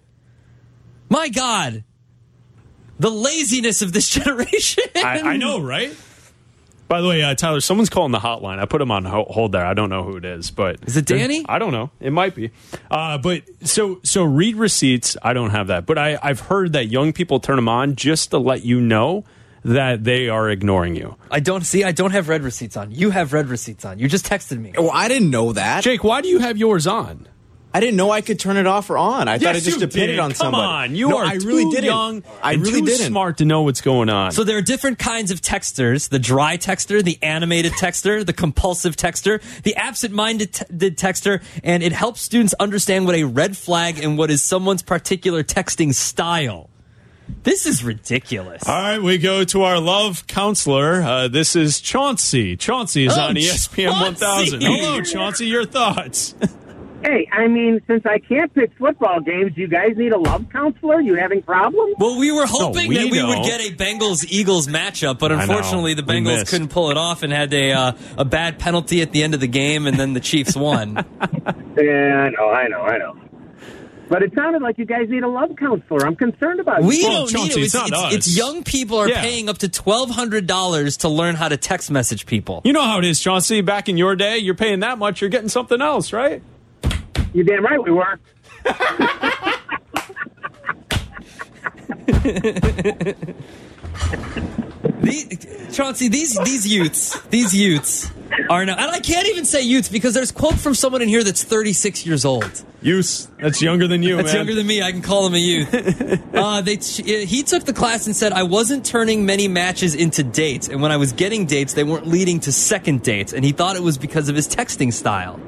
My 1.10 1.30
God. 1.30 1.84
The 3.00 3.12
laziness 3.12 3.82
of 3.82 3.94
this 3.94 4.10
generation. 4.20 4.84
I, 4.96 5.22
I 5.22 5.38
know, 5.38 5.60
right? 5.60 5.96
By 6.88 7.02
the 7.02 7.08
way, 7.08 7.22
uh, 7.22 7.36
Tyler, 7.36 7.60
someone's 7.60 7.90
calling 7.90 8.14
the 8.14 8.20
hotline. 8.20 8.60
I 8.60 8.66
put 8.66 8.82
him 8.82 8.92
on 8.92 9.04
hold 9.04 9.52
there. 9.52 9.66
I 9.66 9.74
don't 9.74 9.90
know 9.90 10.04
who 10.04 10.16
it 10.16 10.24
is, 10.24 10.52
but 10.52 10.78
Is 10.88 10.96
it 10.96 11.06
Danny? 11.06 11.46
I 11.48 11.60
don't 11.60 11.74
know. 11.74 11.92
It 12.00 12.12
might 12.12 12.34
be. 12.34 12.52
Uh, 12.90 13.18
but 13.18 13.44
so 13.68 14.00
so 14.04 14.24
read 14.24 14.56
receipts. 14.56 15.18
I 15.22 15.34
don't 15.34 15.50
have 15.50 15.68
that, 15.68 15.86
but 15.86 15.98
I 15.98 16.18
I've 16.22 16.40
heard 16.40 16.74
that 16.74 16.86
young 16.86 17.12
people 17.12 17.42
turn 17.42 17.58
them 17.58 17.68
on 17.68 17.96
just 17.96 18.32
to 18.32 18.38
let 18.38 18.64
you 18.64 18.80
know 18.80 19.26
that 19.66 20.06
they 20.06 20.30
are 20.30 20.50
ignoring 20.50 20.96
you. 20.96 21.18
I 21.30 21.42
don't 21.42 21.66
see. 21.66 21.84
I 21.84 21.92
don't 21.92 22.12
have 22.12 22.30
read 22.30 22.42
receipts 22.42 22.78
on. 22.78 22.92
You 22.92 23.10
have 23.10 23.34
read 23.34 23.50
receipts 23.50 23.84
on. 23.84 24.00
You 24.00 24.08
just 24.08 24.26
texted 24.26 24.58
me. 24.58 24.74
Well, 24.78 24.92
I 24.94 25.10
didn't 25.10 25.30
know 25.30 25.52
that. 25.54 25.84
Jake, 25.84 26.06
why 26.06 26.22
do 26.22 26.30
you 26.30 26.40
have 26.40 26.58
yours 26.58 26.88
on? 26.88 27.28
I 27.78 27.80
didn't 27.80 27.96
know 27.96 28.10
I 28.10 28.22
could 28.22 28.40
turn 28.40 28.58
it 28.58 28.66
off 28.66 28.90
or 28.90 28.98
on. 28.98 29.28
I 29.28 29.38
thought 29.38 29.50
it 29.56 29.56
Yes, 29.58 29.66
just 29.66 29.80
you 29.80 29.86
depended 29.86 30.16
did. 30.16 30.20
on 30.20 30.30
Come 30.32 30.36
somebody. 30.36 30.64
on, 30.64 30.96
you 30.96 31.10
no, 31.10 31.18
are 31.20 31.26
I 31.26 31.34
really 31.36 31.64
too 31.66 31.70
didn't. 31.72 31.84
young. 31.86 32.24
I 32.42 32.54
and 32.54 32.62
really 32.64 32.82
too 32.82 32.88
didn't. 32.88 33.08
smart 33.08 33.38
to 33.38 33.46
know 33.46 33.62
what's 33.62 33.82
going 33.82 34.10
on. 34.10 34.32
So 34.32 34.44
there 34.44 34.58
are 34.58 34.62
different 34.64 34.98
kinds 34.98 35.30
of 35.30 35.42
texters: 35.42 36.10
the 36.10 36.18
dry 36.20 36.58
texter, 36.58 37.04
the 37.04 37.20
animated 37.22 37.74
texter, 37.74 38.26
the 38.26 38.34
compulsive 38.34 38.96
texter, 38.96 39.42
the 39.62 39.76
absent-minded 39.76 40.54
te- 40.54 40.66
texter, 40.92 41.44
and 41.64 41.84
it 41.84 41.92
helps 41.92 42.22
students 42.22 42.54
understand 42.60 43.06
what 43.06 43.16
a 43.16 43.24
red 43.26 43.56
flag 43.56 44.00
and 44.04 44.18
what 44.18 44.32
is 44.32 44.42
someone's 44.42 44.82
particular 44.82 45.44
texting 45.44 45.94
style. 45.94 46.70
This 47.44 47.66
is 47.66 47.84
ridiculous. 47.84 48.66
All 48.68 48.74
right, 48.82 49.02
we 49.02 49.18
go 49.18 49.44
to 49.44 49.64
our 49.64 49.80
love 49.80 50.26
counselor. 50.28 51.02
Uh, 51.02 51.28
this 51.28 51.56
is 51.58 51.82
Chauncey. 51.82 52.56
Chauncey 52.56 53.06
is 53.06 53.18
Oh, 53.18 53.22
on 53.22 53.36
ESPN 53.36 53.90
Chauncey! 53.90 54.58
1000. 54.58 54.62
Hello, 54.62 55.02
Chauncey. 55.02 55.46
Your 55.48 55.66
thoughts? 55.66 56.34
Hey, 57.04 57.30
I 57.32 57.48
mean, 57.48 57.80
since 57.88 58.06
I 58.06 58.18
can't 58.18 58.54
pick 58.54 58.72
football 58.78 59.22
games, 59.22 59.54
do 59.56 59.62
you 59.62 59.68
guys 59.68 59.96
need 59.96 60.12
a 60.12 60.18
love 60.18 60.46
counselor? 60.52 61.00
You 61.00 61.14
having 61.16 61.42
problems? 61.44 61.96
Well, 62.00 62.18
we 62.20 62.32
were 62.32 62.46
hoping 62.48 62.90
we 62.90 62.98
that 62.98 63.12
we 63.12 63.24
would 63.24 63.34
don't. 63.36 63.46
get 63.46 63.62
a 63.62 63.74
Bengals 63.76 64.26
Eagles 64.28 64.68
matchup, 64.68 65.20
but 65.20 65.32
unfortunately, 65.32 65.94
the 65.94 66.02
Bengals 66.02 66.50
couldn't 66.50 66.70
pull 66.70 66.90
it 66.90 66.98
off 66.98 67.24
and 67.24 67.32
had 67.32 67.54
a 67.54 67.72
uh, 67.72 67.92
a 68.18 68.26
bad 68.26 68.58
penalty 68.60 69.02
at 69.02 69.12
the 69.12 69.24
end 69.24 69.34
of 69.36 69.40
the 69.40 69.48
game, 69.48 69.86
and 69.88 69.98
then 70.00 70.14
the 70.14 70.20
Chiefs 70.20 70.56
won. 70.56 71.06
Yeah, 71.80 71.84
I 72.26 72.30
know, 72.32 72.50
I 72.50 72.68
know, 72.68 72.82
I 72.82 72.98
know. 72.98 73.16
But 74.10 74.24
it 74.24 74.34
sounded 74.34 74.64
like 74.64 74.80
you 74.80 74.86
guys 74.86 75.08
need 75.10 75.22
a 75.22 75.28
love 75.28 75.52
counselor. 75.60 76.08
I'm 76.08 76.16
concerned 76.16 76.60
about 76.60 76.82
you. 76.82 76.88
We 76.88 77.04
Well, 77.04 77.26
don't 77.28 77.30
Chauncey, 77.30 77.56
need 77.60 77.62
it. 77.62 77.66
it's 77.66 77.76
It's, 77.76 77.92
it's, 77.92 78.16
it's 78.16 78.38
young 78.38 78.64
people 78.64 78.98
are 78.98 79.08
Yeah. 79.08 79.22
paying 79.22 79.48
up 79.48 79.60
to 79.60 79.70
twelve 79.70 80.10
hundred 80.10 80.48
dollars 80.48 80.98
to 80.98 81.10
learn 81.10 81.36
how 81.36 81.50
to 81.50 81.56
text 81.58 81.92
message 81.92 82.26
people. 82.26 82.62
You 82.66 82.74
know 82.74 82.82
how 82.82 82.98
it 82.98 83.06
is, 83.06 83.20
Chauncey. 83.20 83.62
Back 83.62 83.90
in 83.90 83.98
your 83.98 84.16
day, 84.16 84.40
you're 84.40 84.56
paying 84.56 84.80
that 84.80 84.98
much, 84.98 85.22
you're 85.22 85.30
getting 85.30 85.50
something 85.50 85.80
else, 85.82 86.12
right? 86.12 86.42
You 87.38 87.44
damn 87.44 87.64
right 87.64 87.80
we 87.84 87.92
were. 87.92 88.20
The- 95.02 95.68
Chauncey, 95.72 96.08
these 96.08 96.36
these 96.40 96.66
youths, 96.66 97.22
these 97.30 97.54
youths 97.54 98.12
are 98.50 98.66
now, 98.66 98.74
and 98.74 98.90
I 98.90 99.00
can't 99.00 99.28
even 99.28 99.46
say 99.46 99.62
youths 99.62 99.90
because 99.90 100.16
there's 100.16 100.32
a 100.32 100.34
quote 100.34 100.56
from 100.56 100.74
someone 100.74 101.04
in 101.04 101.10
here 101.10 101.24
that's 101.24 101.44
36 101.44 102.08
years 102.08 102.26
old. 102.26 102.64
Use. 102.82 103.28
That's 103.40 103.62
younger 103.62 103.88
than 103.88 104.02
you, 104.02 104.16
That's 104.16 104.30
man. 104.30 104.38
younger 104.38 104.56
than 104.56 104.66
me. 104.66 104.82
I 104.82 104.92
can 104.92 105.04
call 105.04 105.28
him 105.28 105.36
a 105.36 105.38
youth. 105.38 105.72
uh, 106.34 106.62
they, 106.62 106.78
he 106.78 107.44
took 107.44 107.66
the 107.66 107.74
class 107.74 108.08
and 108.08 108.16
said, 108.16 108.34
I 108.34 108.44
wasn't 108.44 108.84
turning 108.84 109.26
many 109.28 109.48
matches 109.48 109.94
into 109.94 110.24
dates. 110.24 110.68
And 110.68 110.82
when 110.82 110.92
I 110.92 110.98
was 110.98 111.14
getting 111.14 111.46
dates, 111.46 111.74
they 111.74 111.84
weren't 111.84 112.08
leading 112.08 112.40
to 112.42 112.52
second 112.52 113.04
dates. 113.04 113.34
And 113.34 113.46
he 113.46 113.52
thought 113.52 113.76
it 113.76 113.84
was 113.84 114.00
because 114.00 114.30
of 114.30 114.36
his 114.36 114.48
texting 114.48 114.92
style. 114.92 115.40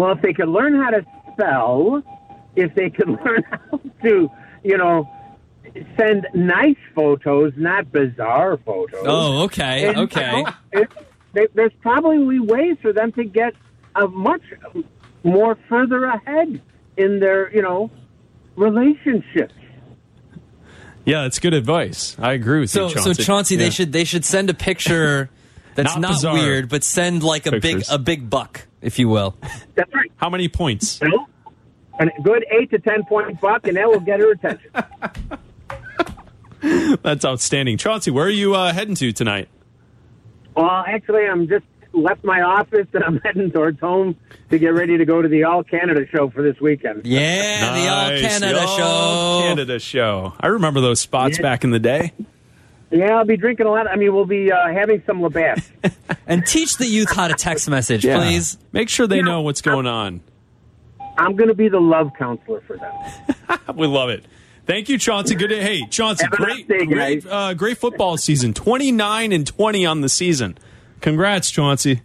Well, 0.00 0.12
if 0.12 0.22
they 0.22 0.32
could 0.32 0.48
learn 0.48 0.74
how 0.80 0.90
to 0.90 1.04
spell, 1.32 2.02
if 2.56 2.74
they 2.74 2.88
could 2.88 3.08
learn 3.24 3.42
how 3.50 3.78
to, 4.02 4.30
you 4.64 4.78
know, 4.78 5.06
send 5.98 6.26
nice 6.34 6.76
photos, 6.94 7.52
not 7.56 7.92
bizarre 7.92 8.56
photos. 8.64 9.04
Oh, 9.06 9.42
okay. 9.44 9.88
And, 9.88 9.96
uh, 9.98 10.00
Okay. 10.02 10.38
you 10.72 10.80
know, 10.80 10.86
it, 11.34 11.54
there's 11.54 11.72
probably 11.82 12.40
ways 12.40 12.76
for 12.80 12.92
them 12.94 13.12
to 13.12 13.24
get 13.24 13.52
a 13.94 14.08
much 14.08 14.42
more 15.22 15.56
further 15.68 16.04
ahead 16.06 16.62
in 16.96 17.20
their, 17.20 17.54
you 17.54 17.60
know, 17.62 17.90
relationships. 18.56 19.52
yeah, 21.04 21.22
that's 21.22 21.38
good 21.38 21.54
advice. 21.54 22.16
I 22.18 22.32
agree 22.32 22.60
with 22.60 22.70
So, 22.70 22.88
you, 22.88 22.94
Chauncey. 22.94 23.14
so 23.14 23.22
Chauncey, 23.22 23.54
Yeah. 23.56 23.64
they 23.64 23.70
should 23.70 23.92
they 23.92 24.04
should 24.04 24.24
send 24.24 24.48
a 24.50 24.54
picture 24.54 25.28
that's 25.74 25.96
Not 25.96 26.22
not, 26.22 26.32
weird, 26.34 26.68
but 26.70 26.82
send 26.84 27.22
like 27.22 27.46
a 27.46 27.52
pictures. 27.52 27.86
big 27.88 27.94
a 27.94 27.98
big 27.98 28.30
buck, 28.30 28.66
if 28.82 28.98
you 28.98 29.08
will. 29.08 29.36
That's 29.74 29.92
right. 29.94 30.10
How 30.16 30.28
many 30.30 30.48
points? 30.48 31.00
You? 31.02 31.26
A 31.98 32.06
good 32.22 32.46
eight 32.50 32.70
to 32.70 32.78
ten 32.78 33.04
point 33.04 33.40
buck, 33.40 33.66
and 33.66 33.76
that 33.76 33.88
will 33.88 34.00
get 34.00 34.20
her 34.20 34.32
attention. 34.32 34.70
That's 37.02 37.24
outstanding. 37.24 37.78
Chauncey, 37.78 38.10
where 38.10 38.26
are 38.26 38.30
you 38.30 38.54
uh, 38.54 38.72
heading 38.72 38.94
to 38.96 39.12
tonight? 39.12 39.48
Well, 40.54 40.84
actually, 40.86 41.26
I'm 41.26 41.48
just 41.48 41.64
left 41.92 42.22
my 42.22 42.40
office 42.42 42.86
and 42.92 43.02
I'm 43.02 43.18
heading 43.24 43.50
towards 43.50 43.80
home 43.80 44.16
to 44.50 44.58
get 44.58 44.68
ready 44.74 44.96
to 44.98 45.04
go 45.04 45.22
to 45.22 45.28
the 45.28 45.44
All 45.44 45.62
Canada 45.64 46.06
show 46.10 46.28
for 46.30 46.42
this 46.42 46.60
weekend. 46.60 47.06
Yeah, 47.06 47.72
the 47.74 47.88
All 47.88 48.20
Canada 48.28 48.54
The 48.54 48.60
All 48.60 48.76
show. 48.76 49.48
Canada 49.48 49.78
show. 49.78 50.34
I 50.40 50.48
remember 50.48 50.80
those 50.80 51.00
spots 51.00 51.38
Yeah. 51.38 51.42
back 51.42 51.64
in 51.64 51.70
the 51.70 51.78
day. 51.78 52.12
Yeah, 52.90 53.16
I'll 53.16 53.24
be 53.24 53.36
drinking 53.36 53.66
a 53.66 53.70
lot. 53.70 53.86
I 53.86 53.96
mean, 53.96 54.12
we'll 54.14 54.24
be 54.24 54.50
uh, 54.50 54.68
having 54.72 55.02
some 55.06 55.22
Labatt. 55.22 55.62
And 56.26 56.46
teach 56.46 56.76
the 56.76 56.86
youth 56.86 57.10
how 57.12 57.26
to 57.26 57.34
text 57.34 57.68
message, 57.68 58.04
Yeah. 58.04 58.18
please. 58.18 58.56
Make 58.72 58.88
sure 58.88 59.08
they 59.08 59.16
Yeah. 59.16 59.22
know 59.22 59.40
what's 59.42 59.62
going 59.62 59.86
on. 59.88 60.20
I'm 61.18 61.34
going 61.34 61.48
to 61.48 61.54
be 61.54 61.68
the 61.68 61.80
love 61.80 62.12
counselor 62.16 62.60
for 62.66 62.76
them. 62.76 62.92
We 63.76 63.86
love 63.88 64.10
it. 64.10 64.24
Thank 64.66 64.88
you, 64.88 64.96
Chauncey. 64.98 65.34
Good. 65.34 65.48
Day. 65.48 65.60
Hey, 65.62 65.86
Chauncey, 65.88 66.26
great, 66.28 66.68
day, 66.68 66.84
great, 66.86 67.26
uh, 67.26 67.54
great 67.54 67.78
football 67.78 68.16
season. 68.16 68.54
Twenty 68.54 68.92
nine 68.92 69.32
and 69.32 69.44
twenty 69.46 69.84
on 69.86 70.00
the 70.02 70.08
season. 70.08 70.56
Congrats, 71.00 71.50
Chauncey. 71.50 72.02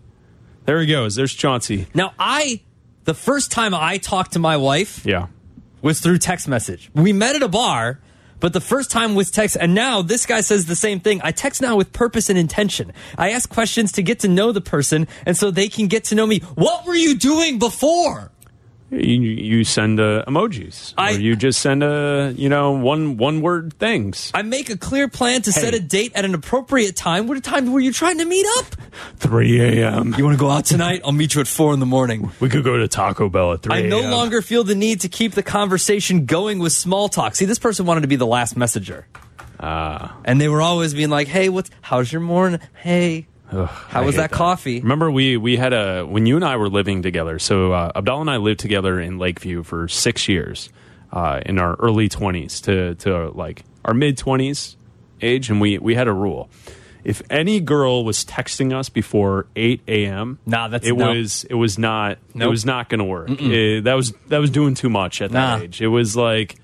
There 0.66 0.80
he 0.80 0.88
goes. 0.88 1.14
There's 1.16 1.34
Chauncey. 1.34 1.86
Now, 1.94 2.14
I 2.18 2.62
the 3.04 3.14
first 3.14 3.52
time 3.52 3.76
I 3.76 3.98
talked 3.98 4.34
to 4.34 4.40
my 4.40 4.58
wife 4.58 5.06
Yeah. 5.06 5.28
was 5.84 6.00
through 6.02 6.18
text 6.18 6.48
message. 6.48 6.90
We 6.96 7.14
met 7.14 7.36
at 7.36 7.44
a 7.44 7.48
bar, 7.48 8.00
but 8.46 8.54
the 8.54 8.62
first 8.62 8.92
time 8.92 9.16
was 9.16 9.32
text. 9.32 9.58
And 9.60 9.74
now 9.74 10.04
this 10.04 10.28
guy 10.28 10.42
says 10.42 10.68
the 10.68 10.76
same 10.76 11.00
thing. 11.00 11.20
I 11.24 11.32
text 11.32 11.64
now 11.64 11.78
with 11.78 11.92
purpose 11.92 12.30
and 12.30 12.38
intention. 12.38 12.94
I 13.18 13.32
ask 13.32 13.50
questions 13.50 13.94
to 13.94 14.04
get 14.04 14.20
to 14.20 14.28
know 14.28 14.52
the 14.52 14.62
person, 14.62 15.08
and 15.26 15.36
so 15.36 15.50
they 15.50 15.68
can 15.68 15.88
get 15.88 16.04
to 16.04 16.16
know 16.16 16.28
me. 16.28 16.42
What 16.54 16.86
were 16.86 16.94
you 16.94 17.16
doing 17.16 17.58
before? 17.58 18.32
You, 18.92 19.00
you 19.20 19.64
send 19.64 20.00
uh, 20.00 20.24
emojis, 20.28 20.94
I- 20.96 21.14
or 21.16 21.20
you 21.20 21.36
just 21.36 21.60
send 21.60 21.84
a 21.84 22.34
you 22.38 22.50
know 22.50 22.72
one 22.74 23.18
one 23.18 23.42
word 23.42 23.74
things. 23.80 24.32
I 24.34 24.44
make 24.44 24.70
a 24.70 24.78
clear 24.78 25.08
plan 25.08 25.42
to 25.44 25.52
set 25.52 25.74
a 25.74 25.80
date 25.80 26.12
at 26.14 26.24
an 26.24 26.36
appropriate 26.36 26.96
time. 26.96 27.28
What 27.28 27.44
time 27.44 27.72
were 27.74 27.80
you 27.80 27.92
trying 27.92 28.20
to 28.20 28.26
meet 28.26 28.46
up? 28.60 28.66
3 29.18 29.82
a.m. 29.82 30.14
You 30.18 30.24
want 30.24 30.38
to 30.38 30.40
go 30.40 30.52
out 30.52 30.66
tonight? 30.66 31.02
I'll 31.04 31.12
meet 31.12 31.34
you 31.34 31.42
at 31.42 31.48
four 31.48 31.74
in 31.74 31.80
the 31.80 31.86
morning. 31.88 32.32
We 32.40 32.48
could 32.48 32.64
go 32.64 32.78
to 32.78 32.88
Taco 32.88 33.28
Bell 33.28 33.54
at 33.54 33.64
3 33.64 33.76
I 33.76 33.82
no 33.82 34.02
longer 34.02 34.42
feel 34.44 34.64
the 34.64 34.76
need 34.76 35.02
to 35.02 35.10
keep 35.10 35.34
the 35.34 35.44
conversation 35.44 36.26
going 36.26 36.60
with 36.60 36.72
small 36.72 37.10
talk. 37.10 37.34
See, 37.36 37.46
this 37.46 37.60
person 37.60 37.86
wanted 37.88 38.02
to 38.02 38.08
be 38.08 38.16
the 38.18 38.28
last 38.28 38.56
messenger. 38.56 39.08
Ah. 39.60 40.16
And 40.26 40.40
they 40.40 40.48
were 40.48 40.62
always 40.62 40.94
being 40.94 41.10
like, 41.10 41.28
hey, 41.28 41.50
what's, 41.50 41.72
how's 41.82 42.12
your 42.12 42.22
morning? 42.22 42.60
Hey, 42.76 43.26
Ugh, 43.56 43.68
how 43.70 44.02
I 44.02 44.06
was 44.06 44.16
hate 44.16 44.22
that, 44.22 44.32
coffee? 44.32 44.82
Remember, 44.82 45.10
we 45.10 45.38
we 45.38 45.56
had 45.58 45.74
a 45.74 46.04
when 46.04 46.26
you 46.26 46.36
and 46.36 46.44
I 46.46 46.58
were 46.58 46.70
living 46.70 47.02
together. 47.02 47.40
So 47.40 47.72
uh, 47.74 47.92
Abdallah 47.96 48.22
and 48.22 48.30
I 48.30 48.38
lived 48.38 48.60
together 48.60 49.00
in 49.00 49.18
Lakeview 49.18 49.64
for 49.64 49.88
six 49.88 50.28
years, 50.28 50.70
uh, 51.12 51.42
in 51.46 51.60
our 51.60 51.76
early 51.76 52.10
twenties 52.10 52.62
to 52.62 52.96
to 52.96 53.30
like 53.32 53.64
our 53.86 53.94
mid 53.94 54.18
twenties 54.18 54.78
age, 55.22 55.50
and 55.50 55.62
we 55.62 55.78
we 55.78 55.96
had 55.96 56.08
a 56.08 56.14
rule: 56.14 56.50
if 57.04 57.22
any 57.30 57.60
girl 57.60 58.04
was 58.04 58.26
texting 58.26 58.74
us 58.74 58.90
before 58.90 59.48
eight 59.56 59.82
a.m., 59.88 60.40
Nah, 60.46 60.68
that's- 60.68 60.90
it 60.90 60.96
no. 60.96 61.10
was 61.14 61.46
it 61.50 61.56
was 61.56 61.78
not 61.80 62.18
it 62.34 62.46
was 62.48 62.66
not 62.66 62.90
going 62.90 63.00
to 63.00 63.06
work. 63.06 63.30
Eh, 63.30 63.80
that 63.82 63.94
was 63.94 64.14
that 64.28 64.40
was 64.40 64.50
doing 64.50 64.74
too 64.74 64.90
much 64.90 65.22
at 65.22 65.32
that 65.32 65.58
Nah. 65.60 65.64
age. 65.64 65.82
It 65.82 65.88
was 65.88 66.16
like. 66.18 66.56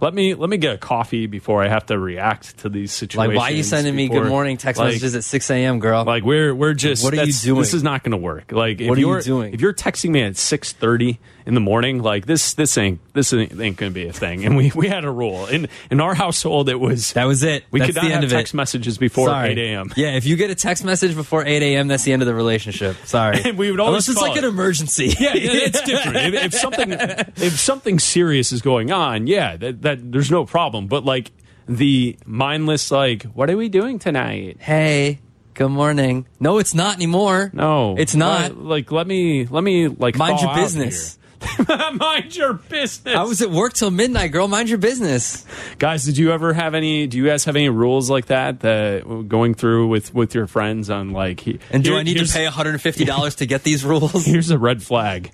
Let 0.00 0.12
me 0.12 0.34
let 0.34 0.50
me 0.50 0.56
get 0.56 0.74
a 0.74 0.78
coffee 0.78 1.26
before 1.26 1.62
I 1.62 1.68
have 1.68 1.86
to 1.86 1.98
react 1.98 2.58
to 2.58 2.68
these 2.68 2.92
situations. 2.92 3.34
Like, 3.34 3.38
why 3.38 3.52
are 3.52 3.54
you 3.56 3.62
sending 3.62 3.94
me 3.94 4.08
good 4.08 4.28
morning 4.28 4.56
text 4.56 4.78
like, 4.78 4.88
messages 4.88 5.14
at 5.14 5.24
6 5.24 5.50
a.m., 5.50 5.78
girl? 5.78 6.04
like 6.04 6.24
we're 6.24 6.54
we're 6.54 6.74
just 6.74 7.04
What 7.04 7.14
are 7.14 7.24
you 7.24 7.32
doing? 7.32 7.60
This 7.60 7.74
is 7.74 7.82
not 7.82 8.02
going 8.02 8.10
to 8.12 8.18
work. 8.18 8.52
Like 8.52 8.80
if 8.80 8.88
What 8.88 8.98
are 8.98 9.00
you 9.00 9.22
doing? 9.22 9.54
if 9.54 9.60
you're 9.60 9.72
texting 9.72 10.10
me 10.10 10.22
at 10.22 10.36
six 10.36 10.72
thirty 10.72 11.20
in 11.46 11.54
the 11.54 11.60
morning, 11.60 12.02
like 12.02 12.26
this 12.26 12.54
this 12.54 12.76
ain't 12.76 13.00
this 13.14 13.32
ain't, 13.32 13.52
ain't 13.60 13.76
going 13.76 13.92
to 13.92 13.94
be 13.94 14.06
a 14.08 14.12
thing. 14.12 14.44
And 14.44 14.56
we 14.56 14.72
we 14.74 14.88
had 14.88 15.04
a 15.04 15.10
rule 15.10 15.46
in 15.46 15.68
in 15.90 16.00
our 16.00 16.14
household. 16.14 16.68
It 16.68 16.80
was 16.80 17.12
that 17.14 17.24
was 17.24 17.42
it. 17.42 17.64
we 17.70 17.80
That's 17.80 17.92
could 17.92 17.96
not 18.02 18.08
the 18.08 18.14
have 18.14 18.30
text 18.30 18.52
it. 18.52 18.56
messages 18.56 18.98
before 18.98 19.28
Sorry. 19.28 19.50
eight 19.50 19.58
a.m. 19.58 19.92
Yeah, 19.96 20.16
if 20.16 20.26
you 20.26 20.36
get 20.36 20.50
a 20.50 20.54
text 20.54 20.84
message 20.84 21.14
before 21.14 21.44
8 21.46 21.62
a.m., 21.62 21.88
that's 21.88 22.02
the 22.04 22.12
end 22.12 22.20
of 22.22 22.26
the 22.26 22.34
relationship. 22.34 22.96
Sorry. 23.04 23.40
And 23.44 23.58
we 23.58 23.70
would 23.70 23.78
always 23.80 24.08
Unless 24.08 24.08
it's 24.08 24.20
like 24.20 24.38
an 24.38 24.44
emergency. 24.48 25.14
Yeah, 25.18 25.34
yeah, 25.34 25.68
that's 25.68 25.82
different. 25.86 26.34
If, 26.34 26.44
if 26.44 26.54
something 26.54 26.92
if 26.92 27.58
something 27.60 27.98
serious 27.98 28.52
is 28.52 28.62
going 28.62 28.90
on, 28.90 29.26
yeah, 29.26 29.56
that, 29.56 29.82
that 29.84 30.12
there's 30.12 30.30
no 30.30 30.44
problem. 30.44 30.86
But 30.88 31.04
like 31.04 31.30
the 31.66 32.16
mindless, 32.26 32.90
like, 32.90 33.22
what 33.24 33.48
are 33.48 33.56
we 33.56 33.68
doing 33.70 33.98
tonight? 33.98 34.58
hey, 34.60 35.20
good 35.54 35.70
morning. 35.70 36.26
No, 36.40 36.58
it's 36.58 36.74
not 36.74 36.96
anymore. 36.96 37.50
No, 37.54 37.94
It's 37.96 38.14
not. 38.14 38.50
Uh, 38.50 38.54
like, 38.54 38.90
let 38.92 39.06
me 39.06 39.46
let 39.46 39.62
me 39.64 39.88
like 39.88 40.16
Mind 40.18 40.40
your 40.40 40.54
business. 40.54 41.18
Mind 41.92 42.34
your 42.34 42.54
business. 42.54 43.14
I 43.14 43.22
was 43.24 43.42
at 43.42 43.50
work 43.50 43.74
till 43.74 43.90
midnight, 43.90 44.32
girl. 44.32 44.48
Mind 44.48 44.70
your 44.70 44.78
business. 44.78 45.44
guys 45.78 46.04
did 46.04 46.16
you 46.16 46.32
ever 46.32 46.54
have 46.54 46.74
any 46.74 47.06
do 47.06 47.18
you 47.18 47.26
guys 47.26 47.44
have 47.44 47.54
any 47.54 47.68
rules 47.68 48.08
like 48.08 48.26
that 48.26 48.60
that 48.60 49.26
going 49.28 49.52
through 49.54 49.88
with 49.88 50.14
with 50.14 50.34
your 50.34 50.46
friends 50.46 50.88
on 50.88 51.10
like 51.12 51.40
he- 51.40 51.58
And 51.70 51.84
do 51.84 51.90
here- 51.90 51.98
I 52.00 52.02
need 52.02 52.16
to 52.18 52.32
pay 52.32 52.46
$150 52.50 53.36
to 53.36 53.46
get 53.46 53.62
these 53.62 53.84
rules? 53.84 54.24
here's 54.24 54.50
a 54.50 54.58
red 54.58 54.82
flag 54.82 55.30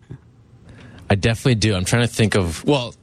I 1.09 1.15
definitely 1.17 1.57
do. 1.57 1.75
I'm 1.75 1.85
trying 1.85 2.03
to 2.07 2.13
think 2.13 2.37
of. 2.37 2.65
Well, 2.65 2.89
I, 2.89 3.00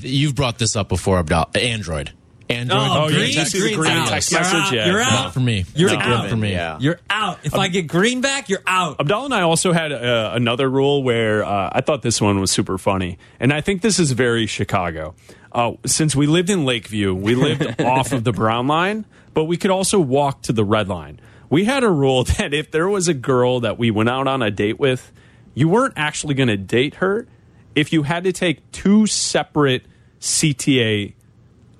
you've 0.00 0.34
brought 0.34 0.58
this 0.58 0.76
up 0.76 0.88
before, 0.88 1.18
Abdul. 1.18 1.48
Android. 1.54 2.12
Android. 2.50 2.78
Oh, 2.82 3.08
you 3.08 3.16
green- 3.16 3.32
see 3.46 3.58
the 3.58 3.64
green's 3.74 3.76
green 3.78 3.92
out. 3.92 4.08
text 4.08 4.30
You're 4.30 4.40
message 4.42 4.54
out. 4.60 4.72
yeah 4.74 4.86
You're 4.90 5.00
out. 5.00 5.10
Not 5.12 5.34
for 5.34 5.40
me. 5.40 5.64
You're 5.74 5.90
Not 5.94 6.02
out. 6.06 6.28
for 6.28 6.36
me. 6.36 6.52
Yeah. 6.52 6.78
You're 6.78 7.00
out. 7.08 7.38
If 7.42 7.54
I 7.54 7.68
get 7.68 7.86
green 7.86 8.20
back, 8.20 8.50
you're 8.50 8.62
out. 8.66 9.00
Abdallah 9.00 9.24
and 9.26 9.34
I 9.34 9.40
also 9.42 9.72
had 9.72 9.92
uh, 9.92 10.32
another 10.34 10.68
rule 10.68 11.02
where 11.02 11.42
uh, 11.42 11.70
I 11.72 11.80
thought 11.80 12.02
this 12.02 12.20
one 12.20 12.38
was 12.40 12.50
super 12.50 12.76
funny, 12.76 13.16
and 13.40 13.50
I 13.52 13.62
think 13.62 13.80
this 13.80 13.98
is 13.98 14.12
very 14.12 14.46
Chicago. 14.46 15.14
Uh, 15.52 15.72
since 15.86 16.14
we 16.14 16.26
lived 16.26 16.50
in 16.50 16.64
Lakeview, 16.66 17.14
we 17.14 17.34
lived 17.46 17.80
off 17.80 18.12
of 18.12 18.24
the 18.24 18.32
brown 18.32 18.66
line, 18.66 19.06
but 19.32 19.44
we 19.44 19.56
could 19.56 19.70
also 19.70 19.98
walk 19.98 20.42
to 20.42 20.52
the 20.52 20.64
red 20.64 20.86
line. 20.88 21.20
We 21.48 21.64
had 21.64 21.82
a 21.82 21.90
rule 21.90 22.24
that 22.38 22.52
if 22.52 22.70
there 22.70 22.88
was 22.90 23.08
a 23.08 23.14
girl 23.14 23.60
that 23.60 23.78
we 23.78 23.90
went 23.90 24.10
out 24.10 24.26
on 24.28 24.42
a 24.42 24.50
date 24.50 24.78
with, 24.78 25.12
you 25.54 25.68
weren't 25.68 25.94
actually 25.96 26.34
going 26.34 26.48
to 26.48 26.56
date 26.58 26.96
her 26.96 27.26
if 27.74 27.92
you 27.92 28.02
had 28.02 28.24
to 28.24 28.32
take 28.32 28.70
two 28.72 29.06
separate 29.06 29.84
CTA 30.20 31.14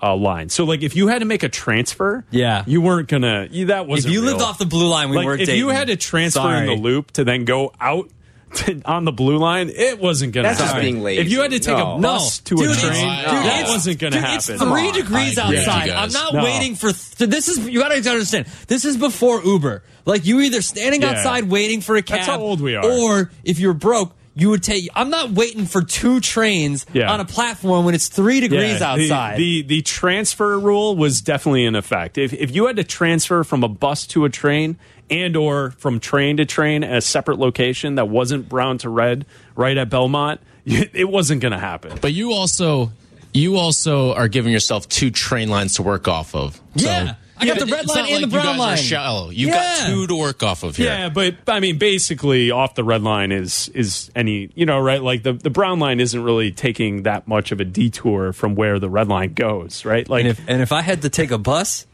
uh, 0.02 0.14
lines. 0.16 0.52
So, 0.52 0.64
like, 0.64 0.82
if 0.82 0.96
you 0.96 1.08
had 1.08 1.20
to 1.20 1.24
make 1.24 1.42
a 1.42 1.48
transfer, 1.48 2.24
Yeah. 2.30 2.64
you 2.66 2.80
weren't 2.82 3.08
gonna. 3.08 3.48
You, 3.50 3.66
that 3.66 3.86
was 3.86 4.04
If 4.04 4.12
you 4.12 4.20
lived 4.20 4.42
off 4.42 4.58
the 4.58 4.66
blue 4.66 4.88
line, 4.88 5.08
we 5.10 5.16
like 5.16 5.26
weren't 5.26 5.40
if 5.42 5.48
you 5.50 5.68
had 5.68 5.86
to 5.88 5.96
transfer 5.96 6.40
Sorry. 6.40 6.60
in 6.60 6.66
the 6.66 6.82
loop 6.82 7.12
to 7.12 7.24
then 7.24 7.44
go 7.44 7.72
out 7.80 8.10
to, 8.54 8.80
on 8.84 9.04
the 9.04 9.12
blue 9.12 9.38
line, 9.38 9.70
it 9.70 9.98
wasn't 9.98 10.32
going 10.32 10.44
to 10.44 10.50
That's 10.50 10.60
just 10.60 10.76
being 10.80 11.02
lazy. 11.02 11.22
If 11.22 11.28
you 11.30 11.40
had 11.40 11.50
to 11.52 11.58
take 11.58 11.76
No. 11.76 11.96
a 11.96 12.00
bus 12.00 12.38
to 12.40 12.54
Dude, 12.54 12.66
a 12.66 12.70
it's- 12.70 12.80
train, 12.86 13.00
dude, 13.18 13.26
that 13.26 13.56
it's- 13.60 13.68
wasn't 13.70 13.98
going 13.98 14.12
to 14.12 14.18
Dude, 14.18 14.24
happen. 14.26 14.54
It's 14.54 14.62
three 14.62 14.92
degrees 14.92 15.38
I 15.38 15.50
you 15.50 15.58
outside. 15.58 15.90
I'm 15.90 16.12
not 16.12 16.34
No. 16.34 16.44
waiting 16.44 16.74
for. 16.76 16.92
Th- 16.92 17.30
this 17.30 17.48
is 17.48 17.66
you 17.66 17.80
got 17.80 17.88
to 17.88 18.10
understand. 18.10 18.46
This 18.68 18.84
is 18.84 18.96
before 18.96 19.42
Uber. 19.42 19.82
Like 20.04 20.26
you 20.26 20.40
either 20.40 20.60
standing 20.60 21.00
Yeah. 21.02 21.12
outside 21.12 21.48
waiting 21.48 21.80
for 21.80 21.96
a 21.96 22.02
cab. 22.02 22.18
That's 22.18 22.28
how 22.28 22.38
old 22.40 22.60
we 22.60 22.76
are. 22.76 22.84
Or 22.84 23.30
if 23.42 23.58
you're 23.58 23.72
broke, 23.74 24.14
you 24.36 24.50
would 24.50 24.62
take. 24.62 24.88
I'm 24.94 25.10
not 25.10 25.30
waiting 25.30 25.64
for 25.66 25.80
two 25.82 26.20
trains 26.20 26.86
Yeah. 26.92 27.12
on 27.12 27.20
a 27.20 27.24
platform 27.24 27.84
when 27.84 27.94
it's 27.94 28.08
three 28.08 28.40
degrees 28.40 28.80
Yeah, 28.80 28.96
the- 28.96 29.02
outside. 29.02 29.36
The, 29.38 29.62
the 29.62 29.82
transfer 29.82 30.58
rule 30.58 30.96
was 30.96 31.20
definitely 31.22 31.64
in 31.64 31.74
effect. 31.76 32.18
If 32.18 32.32
if 32.32 32.54
you 32.54 32.66
had 32.66 32.76
to 32.76 32.84
transfer 32.84 33.44
from 33.44 33.62
a 33.62 33.68
bus 33.68 34.06
to 34.08 34.24
a 34.24 34.28
train 34.30 34.76
and 35.10 35.36
or 35.36 35.72
from 35.78 36.00
train 36.00 36.38
to 36.38 36.44
train 36.46 36.82
at 36.82 36.96
a 36.96 37.00
separate 37.00 37.38
location 37.38 37.94
that 37.96 38.08
wasn't 38.08 38.48
brown 38.48 38.78
to 38.78 38.88
red 38.88 39.26
right 39.54 39.76
at 39.76 39.88
Belmont, 39.90 40.40
it 40.66 41.08
wasn't 41.08 41.40
going 41.40 41.52
to 41.52 41.58
happen. 41.58 41.96
But 42.00 42.12
you 42.14 42.32
also, 42.32 42.90
you 43.32 43.56
also 43.56 44.14
are 44.14 44.28
giving 44.28 44.52
yourself 44.52 44.88
two 44.88 45.10
train 45.10 45.48
lines 45.48 45.74
to 45.76 45.82
work 45.82 46.08
off 46.08 46.34
of. 46.34 46.56
So- 46.76 46.88
Yeah. 46.88 47.14
I 47.36 47.46
got 47.46 47.58
the 47.58 47.66
red 47.66 47.86
line 47.88 48.04
and 48.04 48.10
like 48.12 48.20
the 48.20 48.26
brown 48.28 48.44
you 48.44 48.50
guys 48.52 48.58
line. 48.58 48.74
Are 48.74 48.76
shallow. 48.76 49.30
You've 49.30 49.50
Yeah. 49.50 49.76
got 49.78 49.86
two 49.88 50.06
to 50.06 50.14
work 50.16 50.42
off 50.42 50.62
of 50.62 50.76
here. 50.76 50.86
Yeah, 50.86 51.08
but 51.08 51.34
I 51.48 51.58
mean, 51.60 51.78
basically, 51.78 52.50
off 52.52 52.74
the 52.76 52.84
red 52.84 53.02
line 53.02 53.32
is 53.32 53.68
is 53.70 54.10
any 54.14 54.50
you 54.54 54.66
know 54.66 54.78
right? 54.78 55.02
Like 55.02 55.22
the 55.24 55.32
the 55.32 55.50
brown 55.50 55.78
line 55.80 55.98
isn't 56.00 56.22
really 56.22 56.52
taking 56.52 57.02
that 57.02 57.26
much 57.26 57.50
of 57.52 57.60
a 57.60 57.64
detour 57.64 58.32
from 58.32 58.54
where 58.54 58.78
the 58.78 58.88
red 58.88 59.08
line 59.08 59.34
goes, 59.34 59.84
right? 59.84 60.08
Like, 60.08 60.20
and 60.20 60.28
if 60.30 60.40
and 60.48 60.62
if 60.62 60.70
I 60.72 60.82
had 60.82 61.02
to 61.02 61.08
take 61.10 61.30
a 61.32 61.38
bus, 61.38 61.86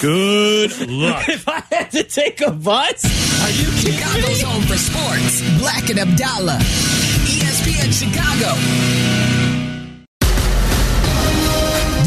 good 0.00 0.70
luck. 0.88 1.28
if 1.28 1.48
I 1.48 1.62
had 1.70 1.90
to 1.92 2.02
take 2.02 2.40
a 2.40 2.50
bus, 2.50 3.04
are 3.04 3.50
you 3.50 3.70
kidding 3.80 3.98
Chicago's 4.00 4.42
home 4.42 4.62
for 4.62 4.76
sports. 4.76 5.40
Black 5.60 5.88
and 5.88 5.98
Abdallah. 6.00 6.58
ESPN 6.60 7.92
Chicago. 7.92 9.59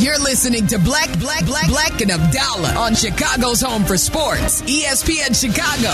You're 0.03 0.19
listening 0.19 0.67
to 0.67 0.79
Black, 0.79 1.17
Black, 1.17 1.45
Black, 1.45 1.69
Black 1.69 2.01
and 2.01 2.11
Abdallah 2.11 2.73
on 2.73 2.93
Chicago's 2.93 3.61
home 3.61 3.85
for 3.85 3.97
sports. 3.97 4.61
ESPN 4.63 5.33
Chicago. 5.33 5.93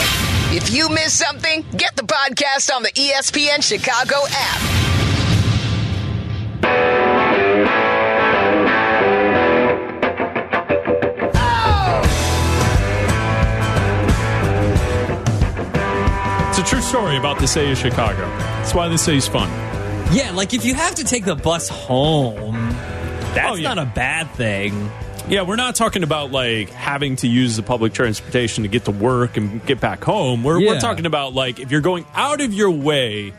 If 0.52 0.74
you 0.74 0.90
miss 0.90 1.14
something, 1.14 1.64
get 1.78 1.96
the 1.96 2.02
podcast 2.02 2.76
on 2.76 2.82
the 2.82 2.90
ESPN 2.90 3.62
Chicago 3.62 4.16
app. 4.32 4.80
It's 16.50 16.58
a 16.58 16.64
true 16.64 16.82
story 16.82 17.18
about 17.18 17.38
the 17.38 17.48
city 17.48 17.74
of 17.74 17.78
Chicago. 17.78 18.28
That's 18.28 18.74
why 18.74 18.88
the 18.88 18.98
city's 18.98 19.28
fun. 19.28 19.50
Yeah, 20.12 20.32
like 20.34 20.56
if 20.56 20.66
you 20.66 20.74
have 20.74 20.96
to 20.96 21.04
take 21.04 21.26
the 21.26 21.36
bus 21.36 21.70
home, 21.70 22.58
that's 23.44 23.52
Oh, 23.54 23.56
yeah. 23.56 23.74
not 23.74 23.78
a 23.80 23.92
bad 23.94 24.30
thing. 24.32 24.90
Yeah, 25.28 25.44
we're 25.44 25.58
not 25.58 25.76
talking 25.76 26.02
about 26.04 26.32
like 26.32 26.70
having 26.72 27.16
to 27.18 27.28
use 27.28 27.56
the 27.56 27.62
public 27.64 27.94
transportation 27.94 28.64
to 28.64 28.68
get 28.68 28.86
to 28.86 28.92
work 28.92 29.38
and 29.38 29.64
get 29.66 29.80
back 29.80 30.04
home. 30.04 30.44
We're, 30.44 30.60
we're 30.60 30.80
talking 30.80 31.06
about 31.06 31.34
like 31.36 31.60
if 31.60 31.72
you're 31.72 31.82
going 31.82 32.06
out 32.16 32.42
of 32.42 32.54
your 32.54 32.72
way 32.72 33.34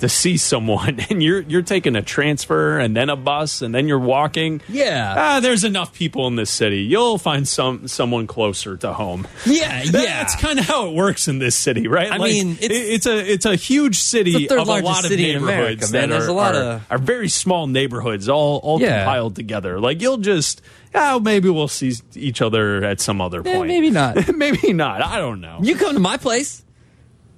to 0.00 0.08
see 0.08 0.36
someone 0.36 0.98
and 1.10 1.22
you're 1.22 1.42
you're 1.42 1.62
taking 1.62 1.94
a 1.94 2.02
transfer 2.02 2.78
and 2.80 2.96
then 2.96 3.08
a 3.08 3.14
bus 3.16 3.62
and 3.62 3.72
then 3.74 3.86
you're 3.86 3.98
walking. 4.00 4.60
Yeah. 4.68 5.14
Ah, 5.16 5.40
there's 5.40 5.62
enough 5.62 5.94
people 5.94 6.26
in 6.26 6.34
this 6.36 6.50
city. 6.50 6.78
You'll 6.78 7.18
find 7.18 7.46
some 7.46 7.86
someone 7.86 8.26
closer 8.26 8.76
to 8.78 8.92
home. 8.92 9.28
Yeah, 9.46 9.82
yeah. 9.84 9.90
That's 9.92 10.34
kind 10.36 10.58
of 10.58 10.64
how 10.64 10.88
it 10.88 10.94
works 10.94 11.28
in 11.28 11.38
this 11.38 11.54
city, 11.54 11.86
right? 11.86 12.10
I 12.10 12.16
Like, 12.16 12.32
mean, 12.32 12.52
it's- 12.60 12.70
it- 12.70 12.72
it's 12.94 13.06
a 13.06 13.32
it's 13.32 13.44
a 13.46 13.54
huge 13.54 14.00
city 14.00 14.48
of 14.48 14.58
a 14.58 14.64
lot 14.64 15.04
of 15.04 15.10
neighborhoods 15.12 15.42
America, 15.42 15.86
that 15.92 16.08
There's 16.08 16.26
are, 16.26 16.30
a 16.30 16.32
lot 16.32 16.54
are, 16.56 16.62
of- 16.62 16.82
are 16.90 16.98
very 16.98 17.28
small 17.28 17.66
neighborhoods, 17.68 18.28
all 18.28 18.58
all 18.64 18.80
Yeah. 18.80 19.04
compiled 19.04 19.36
together. 19.36 19.78
Like 19.78 20.00
you'll 20.00 20.16
just, 20.18 20.62
oh, 20.96 21.20
maybe 21.20 21.48
we'll 21.48 21.68
see 21.68 21.92
each 22.16 22.42
other 22.42 22.82
at 22.84 23.00
some 23.00 23.20
other 23.20 23.40
Eh, 23.46 23.54
point. 23.54 23.68
maybe 23.68 23.90
not. 23.90 24.16
maybe 24.36 24.72
not. 24.72 25.00
I 25.00 25.18
don't 25.18 25.40
know. 25.40 25.58
You 25.62 25.76
come 25.76 25.94
to 25.94 26.00
my 26.00 26.16
place. 26.16 26.64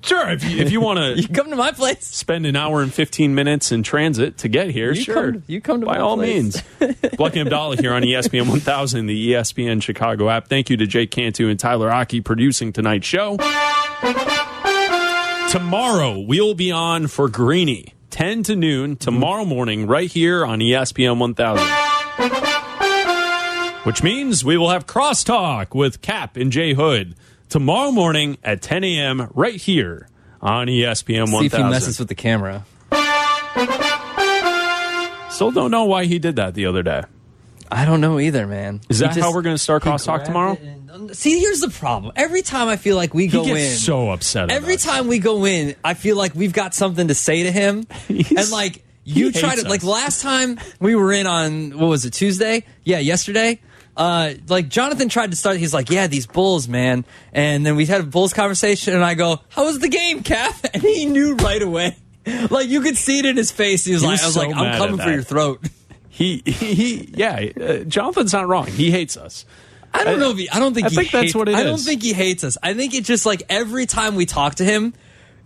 Sure, 0.05 0.29
if 0.31 0.45
you, 0.45 0.59
if 0.59 0.71
you 0.71 0.81
want 0.81 0.99
You 1.17 1.23
to 1.23 1.33
come 1.33 1.49
to 1.51 1.57
my 1.57 1.73
place. 1.73 2.05
spend 2.07 2.45
an 2.47 2.57
hour 2.57 2.83
and 2.83 2.93
fifteen 2.93 3.35
minutes 3.35 3.73
in 3.73 3.83
transit 3.83 4.39
to 4.39 4.49
get 4.49 4.71
here, 4.71 4.93
You 4.93 5.01
sure, 5.03 5.33
come- 5.33 5.43
you 5.47 5.61
come 5.61 5.81
to 5.81 5.87
my 5.87 5.95
place. 5.95 5.99
by 5.99 6.03
all 6.05 6.17
place. 6.17 6.35
means. 6.35 6.63
And 7.35 7.47
Abdallah 7.47 7.77
here 7.77 7.93
on 7.95 8.03
ESPN 8.03 8.49
1000, 8.49 9.07
the 9.07 9.33
ESPN 9.33 9.83
Chicago 9.83 10.29
app. 10.29 10.49
Thank 10.49 10.69
you 10.71 10.77
to 10.77 10.87
Jake 10.87 11.11
Cantu 11.11 11.49
and 11.49 11.59
Tyler 11.59 11.91
Aki 11.91 12.21
producing 12.21 12.73
tonight's 12.73 13.07
show. 13.07 13.37
Tomorrow 15.51 16.19
we'll 16.21 16.55
be 16.55 16.71
on 16.73 17.07
for 17.07 17.29
Greeny 17.29 17.95
10 18.11 18.43
to 18.45 18.57
noon 18.57 18.97
tomorrow 18.97 19.45
morning, 19.45 19.87
right 19.87 20.11
here 20.11 20.45
on 20.45 20.59
ESPN 20.59 21.19
1000. 21.19 21.65
Which 23.85 24.03
means 24.03 24.45
we 24.45 24.57
will 24.57 24.71
have 24.71 24.87
crosstalk 24.87 25.75
with 25.75 26.01
Kap 26.01 26.37
and 26.37 26.51
Jay 26.51 26.73
Hood 26.75 27.15
tomorrow 27.55 27.93
morning 27.93 28.37
at 28.43 28.61
10 28.61 28.83
a.m. 28.83 29.31
right 29.33 29.55
here 29.55 30.09
on 30.43 30.67
ESPN 30.67 31.29
See 31.39 31.47
if 31.47 31.53
he 31.55 31.63
messes 31.63 32.01
with 32.01 32.09
the 32.09 32.17
camera. 32.17 32.67
Still 35.31 35.53
don't 35.53 35.71
know 35.71 35.85
why 35.85 36.07
he 36.07 36.19
did 36.19 36.35
that 36.35 36.55
the 36.55 36.67
other 36.67 36.83
day. 36.83 37.03
I 37.71 37.85
don't 37.85 38.01
know 38.01 38.19
either, 38.19 38.49
man. 38.49 38.81
Is 38.89 38.99
that 38.99 39.17
how 39.17 39.33
we're 39.33 39.43
going 39.43 39.55
to 39.55 39.63
start 39.63 39.85
crosstalk 39.85 40.25
tomorrow? 40.25 40.59
and- 40.61 41.15
See, 41.17 41.39
here's 41.39 41.61
the 41.61 41.71
problem. 41.71 42.13
Every 42.17 42.43
time 42.43 42.67
I 42.67 42.75
feel 42.75 42.97
like 42.97 43.15
we 43.15 43.27
He 43.27 43.29
go 43.29 43.45
gets 43.45 43.61
in, 43.61 43.79
so 43.79 44.11
upset. 44.11 44.51
every 44.51 44.75
us. 44.75 44.83
time 44.83 45.07
we 45.07 45.21
go 45.21 45.47
in, 45.47 45.77
I 45.85 45.95
feel 45.95 46.17
like 46.17 46.35
we've 46.35 46.53
got 46.53 46.75
something 46.75 47.07
to 47.07 47.15
say 47.15 47.45
to 47.45 47.53
him, 47.53 47.87
and 48.09 48.51
like 48.51 48.85
you 49.05 49.31
try 49.31 49.51
hates 49.51 49.63
to 49.63 49.69
like 49.69 49.85
last 49.85 50.23
time 50.23 50.59
we 50.81 50.97
were 50.97 51.13
in 51.13 51.29
on 51.29 51.79
what 51.79 51.87
was 51.87 52.05
it 52.05 52.15
Tuesday? 52.15 52.65
Yeah, 52.83 52.99
yesterday. 52.99 53.61
Uh, 53.97 54.35
like 54.49 54.69
Jonathan 54.69 55.09
tried 55.09 55.31
to 55.31 55.37
start. 55.37 55.57
He's 55.59 55.73
like, 55.75 55.91
"Yeah, 55.91 56.07
these 56.09 56.27
Bulls, 56.27 56.67
man." 56.69 57.05
And 57.33 57.65
then 57.65 57.77
we 57.77 57.87
had 57.87 58.01
a 58.01 58.05
Bulls 58.05 58.33
conversation, 58.33 58.95
and 58.95 59.05
I 59.05 59.15
go, 59.15 59.41
"How 59.51 59.65
was 59.67 59.79
the 59.79 59.89
game, 59.89 60.23
Kap?" 60.23 60.55
And 60.75 60.83
he 60.83 61.07
knew 61.07 61.35
right 61.37 61.63
away. 61.63 61.97
Like 62.51 62.69
you 62.71 62.81
could 62.81 62.97
see 62.97 63.19
it 63.19 63.27
in 63.27 63.37
his 63.37 63.51
face. 63.53 63.85
He 63.85 63.93
was 63.93 64.01
He 64.01 64.09
like, 64.09 64.15
was 64.15 64.23
"I 64.23 64.27
was 64.27 64.35
so 64.35 64.41
like, 64.41 64.57
I'm 64.57 64.79
coming 64.79 64.97
for 64.99 65.11
your 65.13 65.23
throat." 65.23 65.61
He, 66.09 66.43
he, 66.47 66.75
he 66.75 67.09
yeah, 67.15 67.49
uh, 67.61 67.77
Jonathan's 67.85 68.33
not 68.33 68.49
wrong. 68.49 68.67
He 68.67 68.91
hates 68.91 69.17
us. 69.19 69.45
I 69.93 70.05
don't 70.05 70.19
know 70.19 70.31
if 70.31 70.39
he. 70.39 70.49
I 70.49 70.59
don't 70.59 70.73
think. 70.75 70.87
I 70.87 70.91
he 70.91 70.97
think 70.97 71.11
that's 71.11 71.23
hates- 71.25 71.35
what 71.35 71.49
it 71.51 71.55
I 71.55 71.63
don't 71.63 71.79
think 71.79 72.03
he 72.03 72.13
hates 72.15 72.43
us. 72.43 72.57
I 72.63 72.73
think 72.75 72.95
it's 72.95 73.07
just 73.07 73.27
like 73.27 73.43
every 73.51 73.85
time 73.87 74.15
we 74.17 74.25
talk 74.27 74.55
to 74.57 74.65
him, 74.65 74.95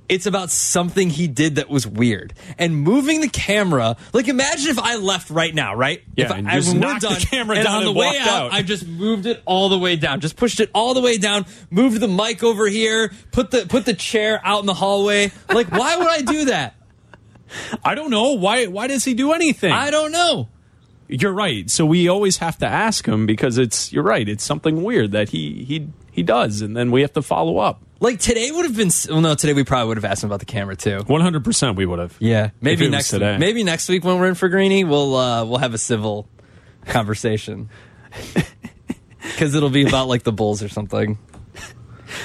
it's 0.08 0.26
about 0.26 0.50
something 0.50 1.10
he 1.10 1.28
did 1.28 1.56
that 1.56 1.68
was 1.68 1.86
weird. 1.86 2.34
And 2.56 2.76
moving 2.76 3.20
the 3.20 3.28
camera, 3.28 3.96
like 4.12 4.28
imagine 4.28 4.70
if 4.70 4.78
I 4.78 4.96
left 4.96 5.30
right 5.30 5.54
now, 5.54 5.74
right? 5.74 6.02
Yeah, 6.16 6.26
if 6.26 6.30
and 6.30 6.48
I, 6.48 6.54
just 6.54 6.72
when 6.72 6.80
we're 6.80 6.94
the 6.94 7.00
done, 7.00 7.20
camera 7.20 7.56
and 7.56 7.64
down 7.64 7.76
on 7.78 7.84
the 7.84 7.92
way 7.92 8.18
out, 8.18 8.28
out. 8.28 8.52
I 8.52 8.62
just 8.62 8.86
moved 8.86 9.26
it 9.26 9.42
all 9.44 9.68
the 9.68 9.78
way 9.78 9.96
down, 9.96 10.20
just 10.20 10.36
pushed 10.36 10.60
it 10.60 10.70
all 10.74 10.94
the 10.94 11.00
way 11.00 11.18
down, 11.18 11.46
moved 11.70 12.00
the 12.00 12.08
mic 12.08 12.42
over 12.42 12.66
here, 12.66 13.12
put 13.32 13.50
the 13.50 13.66
put 13.66 13.84
the 13.84 13.94
chair 13.94 14.40
out 14.44 14.60
in 14.60 14.66
the 14.66 14.74
hallway. 14.74 15.30
Like, 15.48 15.70
why 15.70 15.96
would 15.96 16.08
I 16.08 16.22
do 16.22 16.46
that? 16.46 16.74
I 17.84 17.94
don't 17.94 18.10
know 18.10 18.32
why. 18.32 18.66
Why 18.66 18.86
does 18.86 19.04
he 19.04 19.14
do 19.14 19.32
anything? 19.32 19.72
I 19.72 19.90
don't 19.90 20.12
know. 20.12 20.48
You're 21.08 21.32
right. 21.32 21.70
So 21.70 21.86
we 21.86 22.08
always 22.08 22.36
have 22.38 22.58
to 22.58 22.66
ask 22.66 23.06
him 23.06 23.24
because 23.24 23.56
it's. 23.56 23.92
You're 23.92 24.02
right. 24.02 24.28
It's 24.28 24.44
something 24.44 24.82
weird 24.82 25.12
that 25.12 25.30
he 25.30 25.64
he 25.64 25.88
he 26.18 26.24
does, 26.24 26.62
and 26.62 26.76
then 26.76 26.90
we 26.90 27.02
have 27.02 27.12
to 27.12 27.22
follow 27.22 27.58
up. 27.58 27.80
Like 28.00 28.18
today 28.18 28.50
would 28.50 28.64
have 28.64 28.76
been. 28.76 28.90
Well, 29.08 29.20
no, 29.20 29.34
today 29.36 29.52
we 29.52 29.62
probably 29.62 29.88
would 29.88 29.98
have 29.98 30.04
asked 30.04 30.24
him 30.24 30.28
about 30.28 30.40
the 30.40 30.46
camera 30.46 30.74
too. 30.74 31.04
One 31.06 31.20
hundred 31.20 31.44
percent, 31.44 31.76
we 31.76 31.86
would 31.86 32.00
have. 32.00 32.16
Yeah, 32.18 32.50
maybe 32.60 32.88
next 32.88 33.10
today. 33.10 33.38
maybe 33.38 33.62
next 33.62 33.88
week 33.88 34.02
when 34.02 34.18
we're 34.18 34.28
in 34.28 34.34
for 34.34 34.48
Greeny, 34.48 34.82
we'll 34.82 35.14
uh, 35.14 35.44
we'll 35.44 35.58
have 35.58 35.74
a 35.74 35.78
civil 35.78 36.28
conversation 36.86 37.68
because 39.20 39.54
it'll 39.54 39.70
be 39.70 39.86
about 39.86 40.08
like 40.08 40.24
the 40.24 40.32
Bulls 40.32 40.60
or 40.60 40.68
something. 40.68 41.18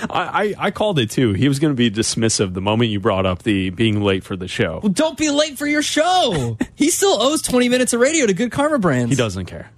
I, 0.10 0.56
I 0.58 0.66
I 0.68 0.72
called 0.72 0.98
it 0.98 1.12
too. 1.12 1.34
He 1.34 1.48
was 1.48 1.60
going 1.60 1.72
to 1.72 1.78
be 1.78 1.91
dismissive 1.91 2.56
the 2.56 2.62
moment 2.62 2.89
you 2.89 3.00
brought 3.00 3.28
up 3.28 3.44
the 3.44 3.70
being 3.70 4.02
late 4.02 4.24
for 4.24 4.36
the 4.36 4.48
show. 4.48 4.80
Well, 4.82 4.91
don't 4.91 5.18
be 5.20 5.30
late 5.30 5.60
for 5.60 5.68
your 5.68 5.84
show. 5.84 6.58
he 6.76 6.89
still 6.89 7.22
owes 7.22 7.44
twenty 7.44 7.70
minutes 7.70 7.94
of 7.94 8.00
radio 8.00 8.26
to 8.26 8.34
Good 8.34 8.52
Karma 8.52 8.80
Brands. 8.80 9.12
He 9.12 9.16
doesn't 9.16 9.46
care. 9.46 9.70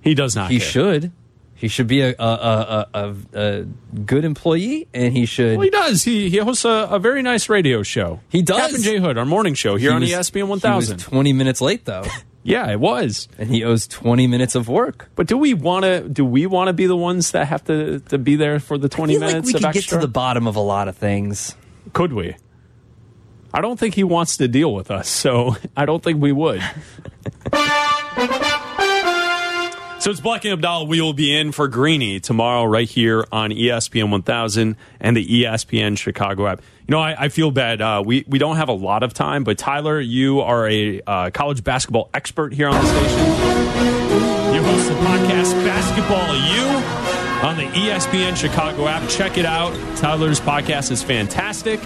He 0.00 0.14
does 0.14 0.34
not. 0.34 0.50
He 0.50 0.58
care. 0.58 0.68
should. 0.68 1.12
He 1.56 1.68
should 1.68 1.86
be 1.86 2.00
a 2.02 2.14
a, 2.18 2.24
a, 2.24 2.86
a, 2.94 3.14
a 3.34 3.62
good 4.04 4.24
employee, 4.24 4.88
and 4.92 5.16
he 5.16 5.24
should. 5.24 5.56
Well, 5.56 5.64
he 5.64 5.70
does. 5.70 6.02
He 6.02 6.28
he 6.28 6.38
hosts 6.38 6.64
a, 6.64 6.98
very 7.00 7.22
nice 7.22 7.48
radio 7.48 7.82
show. 7.82 8.20
He 8.28 8.42
does. 8.42 8.58
Captain 8.58 8.82
J 8.82 8.98
Hood, 8.98 9.16
our 9.16 9.24
morning 9.24 9.54
show 9.54 9.76
here 9.76 9.90
He 9.90 9.94
on 9.94 10.00
was- 10.02 10.10
ESPN 10.10 10.48
One 10.48 10.60
Thousand. 10.60 10.98
Twenty 10.98 11.32
minutes 11.32 11.60
late 11.60 11.84
though, 11.84 12.04
Yeah, 12.42 12.70
it 12.70 12.78
was. 12.80 13.28
and 13.38 13.48
he 13.48 13.64
owes 13.64 13.86
twenty 13.86 14.26
minutes 14.26 14.54
of 14.54 14.68
work. 14.68 15.08
But 15.14 15.26
do 15.28 15.38
we 15.38 15.54
want 15.54 15.84
to? 15.84 16.06
Do 16.08 16.24
we 16.24 16.44
want 16.46 16.68
to 16.68 16.72
be 16.74 16.86
the 16.86 16.96
ones 16.96 17.30
that 17.30 17.46
have 17.46 17.64
to 17.64 18.00
to 18.00 18.18
be 18.18 18.36
there 18.36 18.58
for 18.60 18.76
the 18.76 18.88
twenty 18.88 19.14
feel 19.14 19.20
like 19.22 19.30
minutes 19.30 19.46
we 19.48 19.54
of 19.54 19.62
could 19.62 19.72
get 19.74 19.84
to 19.90 19.98
the 19.98 20.08
bottom 20.08 20.46
of 20.46 20.56
a 20.56 20.60
lot 20.60 20.88
of 20.88 20.96
things. 20.96 21.54
Could 21.94 22.12
we? 22.12 22.36
I 23.54 23.60
don't 23.60 23.78
think 23.78 23.94
he 23.94 24.02
wants 24.02 24.36
to 24.38 24.48
deal 24.48 24.74
with 24.74 24.90
us, 24.90 25.08
so 25.08 25.56
I 25.76 25.86
don't 25.86 26.02
think 26.02 26.20
we 26.20 26.32
would. 26.32 26.60
so 30.04 30.10
it's 30.10 30.20
Black 30.20 30.44
and 30.44 30.52
Abdallah. 30.52 30.84
We 30.84 31.00
will 31.00 31.14
be 31.14 31.34
in 31.34 31.50
for 31.50 31.66
Greeny 31.66 32.20
tomorrow, 32.20 32.64
right 32.64 32.86
here 32.86 33.24
on 33.32 33.48
ESPN 33.48 34.10
1000 34.10 34.76
and 35.00 35.16
the 35.16 35.26
ESPN 35.26 35.96
Chicago 35.96 36.46
app. 36.46 36.60
You 36.86 36.92
know, 36.92 37.00
I, 37.00 37.16
I 37.18 37.28
feel 37.30 37.50
bad. 37.50 37.80
Uh, 37.80 38.02
we 38.04 38.22
we 38.28 38.38
don't 38.38 38.56
have 38.56 38.68
a 38.68 38.74
lot 38.74 39.02
of 39.02 39.14
time, 39.14 39.44
but 39.44 39.56
Tyler, 39.56 39.98
you 39.98 40.42
are 40.42 40.68
a 40.68 41.00
uh, 41.06 41.30
college 41.30 41.64
basketball 41.64 42.10
expert 42.12 42.52
here 42.52 42.68
on 42.68 42.74
the 42.74 42.86
station. 42.86 43.18
You 44.54 44.62
host 44.62 44.88
the 44.88 44.94
podcast 44.96 45.64
Basketball 45.64 46.34
U 46.34 47.48
on 47.48 47.56
the 47.56 47.64
ESPN 47.72 48.36
Chicago 48.36 48.86
app. 48.86 49.08
Check 49.08 49.38
it 49.38 49.46
out. 49.46 49.72
Tyler's 49.96 50.38
podcast 50.38 50.90
is 50.90 51.02
fantastic. 51.02 51.80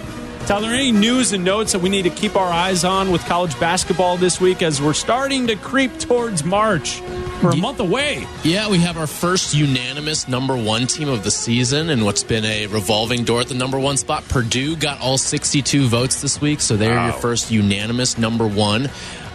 Tyler, 0.48 0.70
any 0.70 0.92
news 0.92 1.34
and 1.34 1.44
notes 1.44 1.72
that 1.72 1.80
we 1.80 1.90
need 1.90 2.04
to 2.04 2.10
keep 2.10 2.34
our 2.34 2.50
eyes 2.50 2.82
on 2.82 3.10
with 3.12 3.22
college 3.26 3.58
basketball 3.60 4.16
this 4.16 4.40
week 4.40 4.62
as 4.62 4.80
we're 4.80 4.94
starting 4.94 5.46
to 5.48 5.56
creep 5.56 5.98
towards 5.98 6.42
March? 6.42 7.02
We're 7.42 7.50
a 7.50 7.56
month 7.56 7.80
away. 7.80 8.26
Yeah, 8.44 8.70
we 8.70 8.78
have 8.78 8.96
our 8.96 9.06
first 9.06 9.52
unanimous 9.54 10.26
number 10.26 10.56
one 10.56 10.86
team 10.86 11.10
of 11.10 11.22
the 11.22 11.30
season, 11.30 11.90
and 11.90 12.02
what's 12.02 12.22
been 12.24 12.46
a 12.46 12.66
revolving 12.68 13.24
door 13.24 13.42
at 13.42 13.48
the 13.48 13.54
number 13.54 13.78
one 13.78 13.98
spot. 13.98 14.26
Purdue 14.28 14.74
got 14.74 15.02
all 15.02 15.18
62 15.18 15.86
votes 15.86 16.22
this 16.22 16.40
week, 16.40 16.62
so 16.62 16.78
they're 16.78 16.98
your 16.98 17.12
first 17.12 17.50
unanimous 17.50 18.16
number 18.16 18.46
one. 18.48 18.88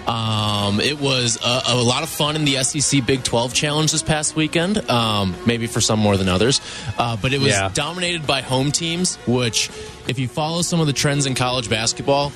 Um, 0.08 0.80
it 0.82 1.00
was 1.00 1.38
a, 1.46 1.62
a 1.68 1.76
lot 1.76 2.02
of 2.02 2.10
fun 2.10 2.36
in 2.36 2.44
the 2.44 2.62
SEC 2.64 3.06
Big 3.06 3.24
12 3.24 3.54
Challenge 3.54 3.90
this 3.92 4.04
past 4.04 4.36
weekend, 4.36 4.90
um, 4.90 5.36
maybe 5.46 5.68
for 5.68 5.80
some 5.80 6.00
more 6.00 6.18
than 6.18 6.28
others. 6.28 6.60
Uh, 6.98 7.16
but 7.22 7.32
it 7.34 7.40
was 7.40 7.50
Yeah. 7.52 7.70
dominated 7.74 8.26
by 8.28 8.42
home 8.42 8.72
teams, 8.74 9.16
which, 9.28 9.70
if 10.08 10.20
you 10.20 10.28
follow 10.28 10.62
some 10.62 10.80
of 10.80 10.88
the 10.88 10.94
trends 10.94 11.26
in 11.26 11.36
college 11.36 11.70
basketball, 11.70 12.32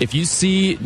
if 0.00 0.14
you 0.14 0.24
see 0.24 0.78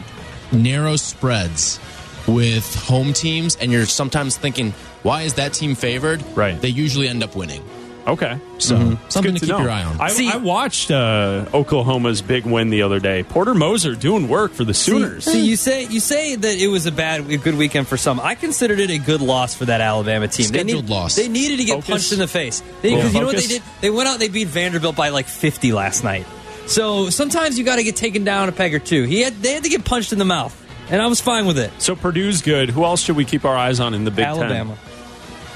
narrow 0.53 0.97
spreads 0.97 1.81
with 2.27 2.75
home 2.75 3.13
teams 3.13 3.57
and 3.57 3.71
you're 3.71 3.87
sometimes 3.87 4.37
thinking, 4.37 4.73
why 5.03 5.23
is 5.23 5.35
that 5.35 5.53
team 5.53 5.75
favored? 5.75 6.23
Right. 6.37 6.61
They 6.61 6.69
usually 6.69 7.09
end 7.09 7.23
up 7.23 7.37
winning. 7.37 7.63
Okay. 8.07 8.39
So 8.59 8.97
something 9.09 9.35
to, 9.35 9.41
Good 9.41 9.41
keep 9.41 9.49
know. 9.49 9.59
your 9.61 9.71
eye 9.71 9.83
on. 9.83 10.01
I, 10.01 10.09
See- 10.11 10.31
I 10.31 10.37
watched 10.37 10.91
uh, 10.93 11.45
Oklahoma's 11.53 12.23
big 12.23 12.45
win 12.47 12.71
the 12.71 12.83
other 12.83 13.01
day. 13.01 13.25
Porter 13.25 13.53
Moser 13.55 13.95
doing 13.97 14.29
work 14.29 14.53
for 14.53 14.63
the 14.65 14.75
Sooners. 14.75 15.25
See, 15.25 15.33
see, 15.33 15.45
you 15.47 15.57
say 15.57 15.85
you 15.87 15.99
say 16.01 16.37
that 16.37 16.59
it 16.59 16.69
was 16.69 16.87
a 16.87 16.93
bad, 16.93 17.29
a 17.31 17.37
good 17.37 17.57
weekend 17.57 17.89
for 17.89 17.97
some. 17.97 18.21
I 18.21 18.35
considered 18.37 18.79
it 18.79 18.91
a 18.91 18.99
good 18.99 19.21
loss 19.21 19.55
for 19.57 19.65
that 19.65 19.81
Alabama 19.81 20.29
team. 20.29 20.53
they 20.53 20.61
Scheduled 20.61 20.89
loss. 20.89 21.17
They 21.17 21.27
needed 21.29 21.57
to 21.59 21.65
get 21.65 21.73
Focus. 21.75 21.89
punched 21.91 22.13
in 22.13 22.19
the 22.21 22.29
face 22.29 22.63
because 22.81 23.05
Yeah. 23.05 23.11
you 23.11 23.21
know 23.21 23.27
what 23.27 23.37
they 23.37 23.47
did? 23.47 23.63
They 23.81 23.91
went 23.91 24.09
out, 24.09 24.19
they 24.21 24.29
beat 24.29 24.49
Vanderbilt 24.49 24.95
by 24.95 25.09
like 25.09 25.27
fifty 25.27 25.73
last 25.73 26.05
night. 26.05 26.27
So 26.67 27.11
sometimes 27.11 27.59
you 27.59 27.65
got 27.65 27.77
to 27.77 27.83
get 27.85 27.97
taken 27.97 28.23
down 28.25 28.49
a 28.49 28.53
peg 28.53 28.75
or 28.75 28.79
two. 28.79 29.03
He 29.05 29.21
had 29.23 29.35
they 29.43 29.53
had 29.53 29.65
to 29.65 29.69
get 29.69 29.85
punched 29.85 30.13
in 30.13 30.19
the 30.19 30.25
mouth, 30.25 30.55
and 30.91 31.03
I 31.03 31.07
was 31.09 31.21
fine 31.21 31.47
with 31.47 31.59
it. 31.59 31.73
so 31.79 31.97
Purdue's 31.97 32.41
good. 32.43 32.71
Who 32.71 32.85
else 32.85 33.03
should 33.03 33.17
we 33.17 33.25
keep 33.25 33.45
our 33.45 33.57
eyes 33.57 33.81
on 33.81 33.95
in 33.95 34.05
the 34.05 34.11
Big 34.13 34.25
Alabama. 34.27 34.77
Ten? 34.77 34.96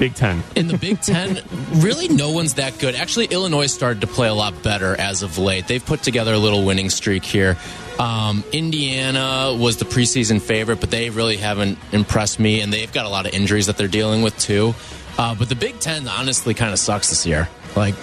Big 0.00 0.14
Ten. 0.14 0.42
In 0.56 0.66
the 0.66 0.76
Big 0.78 1.00
Ten, 1.02 1.40
really 1.74 2.08
no 2.08 2.32
one's 2.32 2.54
that 2.54 2.76
good. 2.80 2.94
Actually, 2.96 3.26
Illinois 3.26 3.66
started 3.66 4.00
to 4.00 4.06
play 4.08 4.26
a 4.28 4.34
lot 4.34 4.60
better 4.62 4.98
as 4.98 5.22
of 5.22 5.38
late. 5.38 5.68
They've 5.68 5.84
put 5.84 6.02
together 6.02 6.32
a 6.34 6.38
little 6.38 6.64
winning 6.64 6.90
streak 6.90 7.22
here. 7.24 7.56
Um, 7.98 8.42
Indiana 8.50 9.54
was 9.56 9.76
the 9.76 9.84
preseason 9.84 10.40
favorite, 10.40 10.80
but 10.80 10.90
they 10.90 11.10
really 11.10 11.36
haven't 11.36 11.78
impressed 11.92 12.40
me, 12.40 12.62
and 12.62 12.72
they've 12.72 12.90
got 12.92 13.04
a 13.04 13.10
lot 13.10 13.26
of 13.26 13.34
injuries 13.34 13.66
that 13.66 13.76
they're 13.76 13.88
dealing 13.88 14.22
with 14.22 14.36
too. 14.38 14.74
Uh, 15.18 15.34
but 15.34 15.48
the 15.50 15.54
Big 15.54 15.78
Ten 15.80 16.08
honestly 16.08 16.54
kind 16.54 16.72
of 16.72 16.78
sucks 16.78 17.10
this 17.10 17.26
year. 17.26 17.46
Like, 17.76 17.94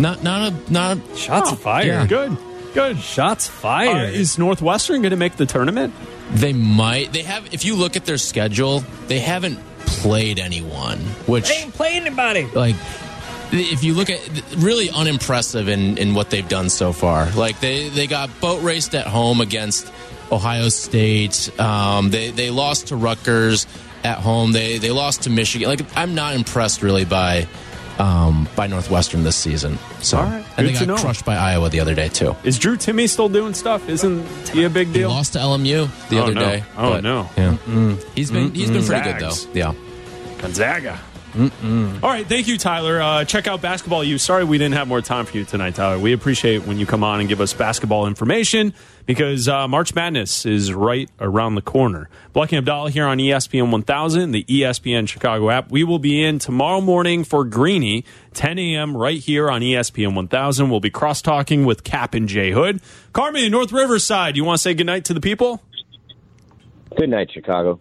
not 0.00 0.22
not 0.24 0.52
a 0.52 0.72
not 0.72 0.98
a, 0.98 1.16
Shots 1.16 1.52
fired. 1.62 1.86
yeah. 1.86 2.06
Good. 2.06 2.36
Good. 2.74 2.98
Shots 2.98 3.48
Uh, 3.48 3.52
fired. 3.52 4.14
is 4.14 4.36
Northwestern 4.36 5.00
going 5.02 5.10
to 5.10 5.16
make 5.16 5.36
the 5.36 5.46
tournament? 5.46 5.94
They 6.32 6.52
might. 6.52 7.12
They 7.12 7.22
have. 7.22 7.52
If 7.54 7.64
you 7.64 7.76
look 7.76 7.94
at 7.96 8.04
their 8.04 8.18
schedule, 8.18 8.82
they 9.06 9.20
haven't 9.20 9.58
played 10.00 10.38
anyone. 10.38 10.98
Which 11.26 11.48
they 11.48 11.56
ain't 11.62 11.74
play 11.74 11.92
anybody. 11.94 12.44
like 12.46 12.76
if 13.52 13.82
you 13.82 13.94
look 13.94 14.10
at 14.10 14.20
really 14.58 14.90
unimpressive 14.90 15.68
in, 15.68 15.98
in 15.98 16.14
what 16.14 16.30
they've 16.30 16.48
done 16.48 16.68
so 16.70 16.92
far 16.92 17.28
like 17.32 17.58
they, 17.60 17.88
they 17.88 18.06
got 18.06 18.30
boat 18.40 18.62
raced 18.62 18.94
at 18.94 19.06
home 19.08 19.40
against 19.40 19.92
ohio 20.30 20.68
state 20.68 21.50
um, 21.58 22.10
they, 22.10 22.30
they 22.30 22.50
lost 22.50 22.88
to 22.88 22.96
rutgers 22.96 23.66
at 24.04 24.18
home 24.18 24.52
they, 24.52 24.78
they 24.78 24.92
lost 24.92 25.22
to 25.24 25.30
michigan 25.30 25.68
like 25.68 25.80
i'm 25.96 26.14
not 26.14 26.36
impressed 26.36 26.80
really 26.80 27.04
by 27.04 27.44
um, 27.98 28.48
by 28.54 28.68
northwestern 28.68 29.24
this 29.24 29.34
season 29.34 29.76
so 30.00 30.18
All 30.18 30.24
right. 30.26 30.44
and 30.56 30.68
they 30.68 30.72
Good 30.72 30.78
to 30.78 30.86
got 30.86 30.96
know. 30.98 31.02
crushed 31.02 31.24
by 31.24 31.34
iowa 31.34 31.68
the 31.70 31.80
other 31.80 31.96
day 31.96 32.08
too 32.08 32.36
Is 32.44 32.56
Drew 32.56 32.76
Timme 32.76 33.08
still 33.08 33.28
doing 33.28 33.52
stuff? 33.52 33.88
Isn't 33.88 34.24
he 34.50 34.62
a 34.62 34.70
big 34.70 34.86
he 34.88 34.92
deal? 34.94 35.08
lost 35.10 35.32
to 35.32 35.40
lmu 35.40 35.90
the 36.08 36.18
Oh, 36.20 36.22
other 36.22 36.34
no. 36.34 36.40
day 36.40 36.62
Oh, 36.78 36.90
but, 36.92 37.02
no. 37.02 37.28
yeah 37.36 37.96
he's 38.14 38.30
been 38.30 38.54
he's 38.54 38.70
been 38.70 38.84
pretty 38.84 39.10
good 39.10 39.20
though 39.20 39.34
yeah 39.54 39.74
Gonzaga. 40.40 41.00
All 41.36 42.10
right, 42.10 42.26
thank 42.26 42.48
you, 42.48 42.58
Tyler. 42.58 43.00
Uh, 43.00 43.24
check 43.24 43.46
out 43.46 43.62
Basketball 43.62 44.02
U. 44.02 44.18
Sorry 44.18 44.42
we 44.42 44.58
didn't 44.58 44.74
have 44.74 44.88
more 44.88 45.00
time 45.00 45.26
for 45.26 45.36
you 45.36 45.44
tonight, 45.44 45.76
Tyler. 45.76 45.96
We 45.96 46.12
appreciate 46.12 46.66
when 46.66 46.78
you 46.78 46.86
come 46.86 47.04
on 47.04 47.20
and 47.20 47.28
give 47.28 47.40
us 47.40 47.52
basketball 47.52 48.08
information 48.08 48.74
because 49.06 49.48
uh, 49.48 49.68
March 49.68 49.94
Madness 49.94 50.44
is 50.44 50.74
right 50.74 51.08
around 51.20 51.54
the 51.54 51.62
corner. 51.62 52.08
Black 52.32 52.50
and 52.50 52.58
Abdallah 52.58 52.90
here 52.90 53.06
on 53.06 53.18
ESPN 53.18 53.70
1000, 53.70 54.32
the 54.32 54.42
ESPN 54.44 55.08
Chicago 55.08 55.50
app. 55.50 55.70
We 55.70 55.84
will 55.84 56.00
be 56.00 56.22
in 56.24 56.40
tomorrow 56.40 56.80
morning 56.80 57.22
for 57.22 57.44
Greeny, 57.44 58.04
10 58.34 58.58
a.m. 58.58 58.96
right 58.96 59.18
here 59.18 59.48
on 59.48 59.60
ESPN 59.60 60.16
1000. 60.16 60.68
We'll 60.68 60.80
be 60.80 60.90
cross 60.90 61.22
talking 61.22 61.64
with 61.64 61.84
Kap 61.84 62.14
and 62.14 62.28
Jay 62.28 62.50
Hood. 62.50 62.80
Carmen, 63.12 63.52
North 63.52 63.70
Riverside, 63.70 64.36
you 64.36 64.44
want 64.44 64.58
to 64.58 64.62
say 64.62 64.74
goodnight 64.74 65.04
to 65.04 65.14
the 65.14 65.20
people? 65.20 65.62
Good 66.96 67.10
night, 67.10 67.30
Chicago. 67.32 67.78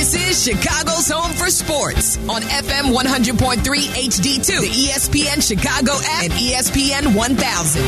This 0.00 0.14
is 0.14 0.42
Chicago's 0.42 1.10
home 1.10 1.30
for 1.34 1.50
sports 1.50 2.16
on 2.26 2.40
FM 2.40 2.96
100.3 2.96 3.58
HD2, 3.60 4.46
the 4.46 4.88
ESPN 4.88 5.46
Chicago 5.46 5.92
app, 5.92 6.22
and 6.24 6.32
ESPN 6.32 7.14
1000. 7.14 7.82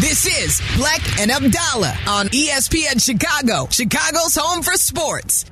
This 0.00 0.24
is 0.24 0.62
Black 0.78 1.20
and 1.20 1.30
Abdallah 1.30 1.98
on 2.08 2.28
ESPN 2.28 2.98
Chicago, 2.98 3.68
Chicago's 3.70 4.34
home 4.34 4.62
for 4.62 4.72
sports. 4.72 5.44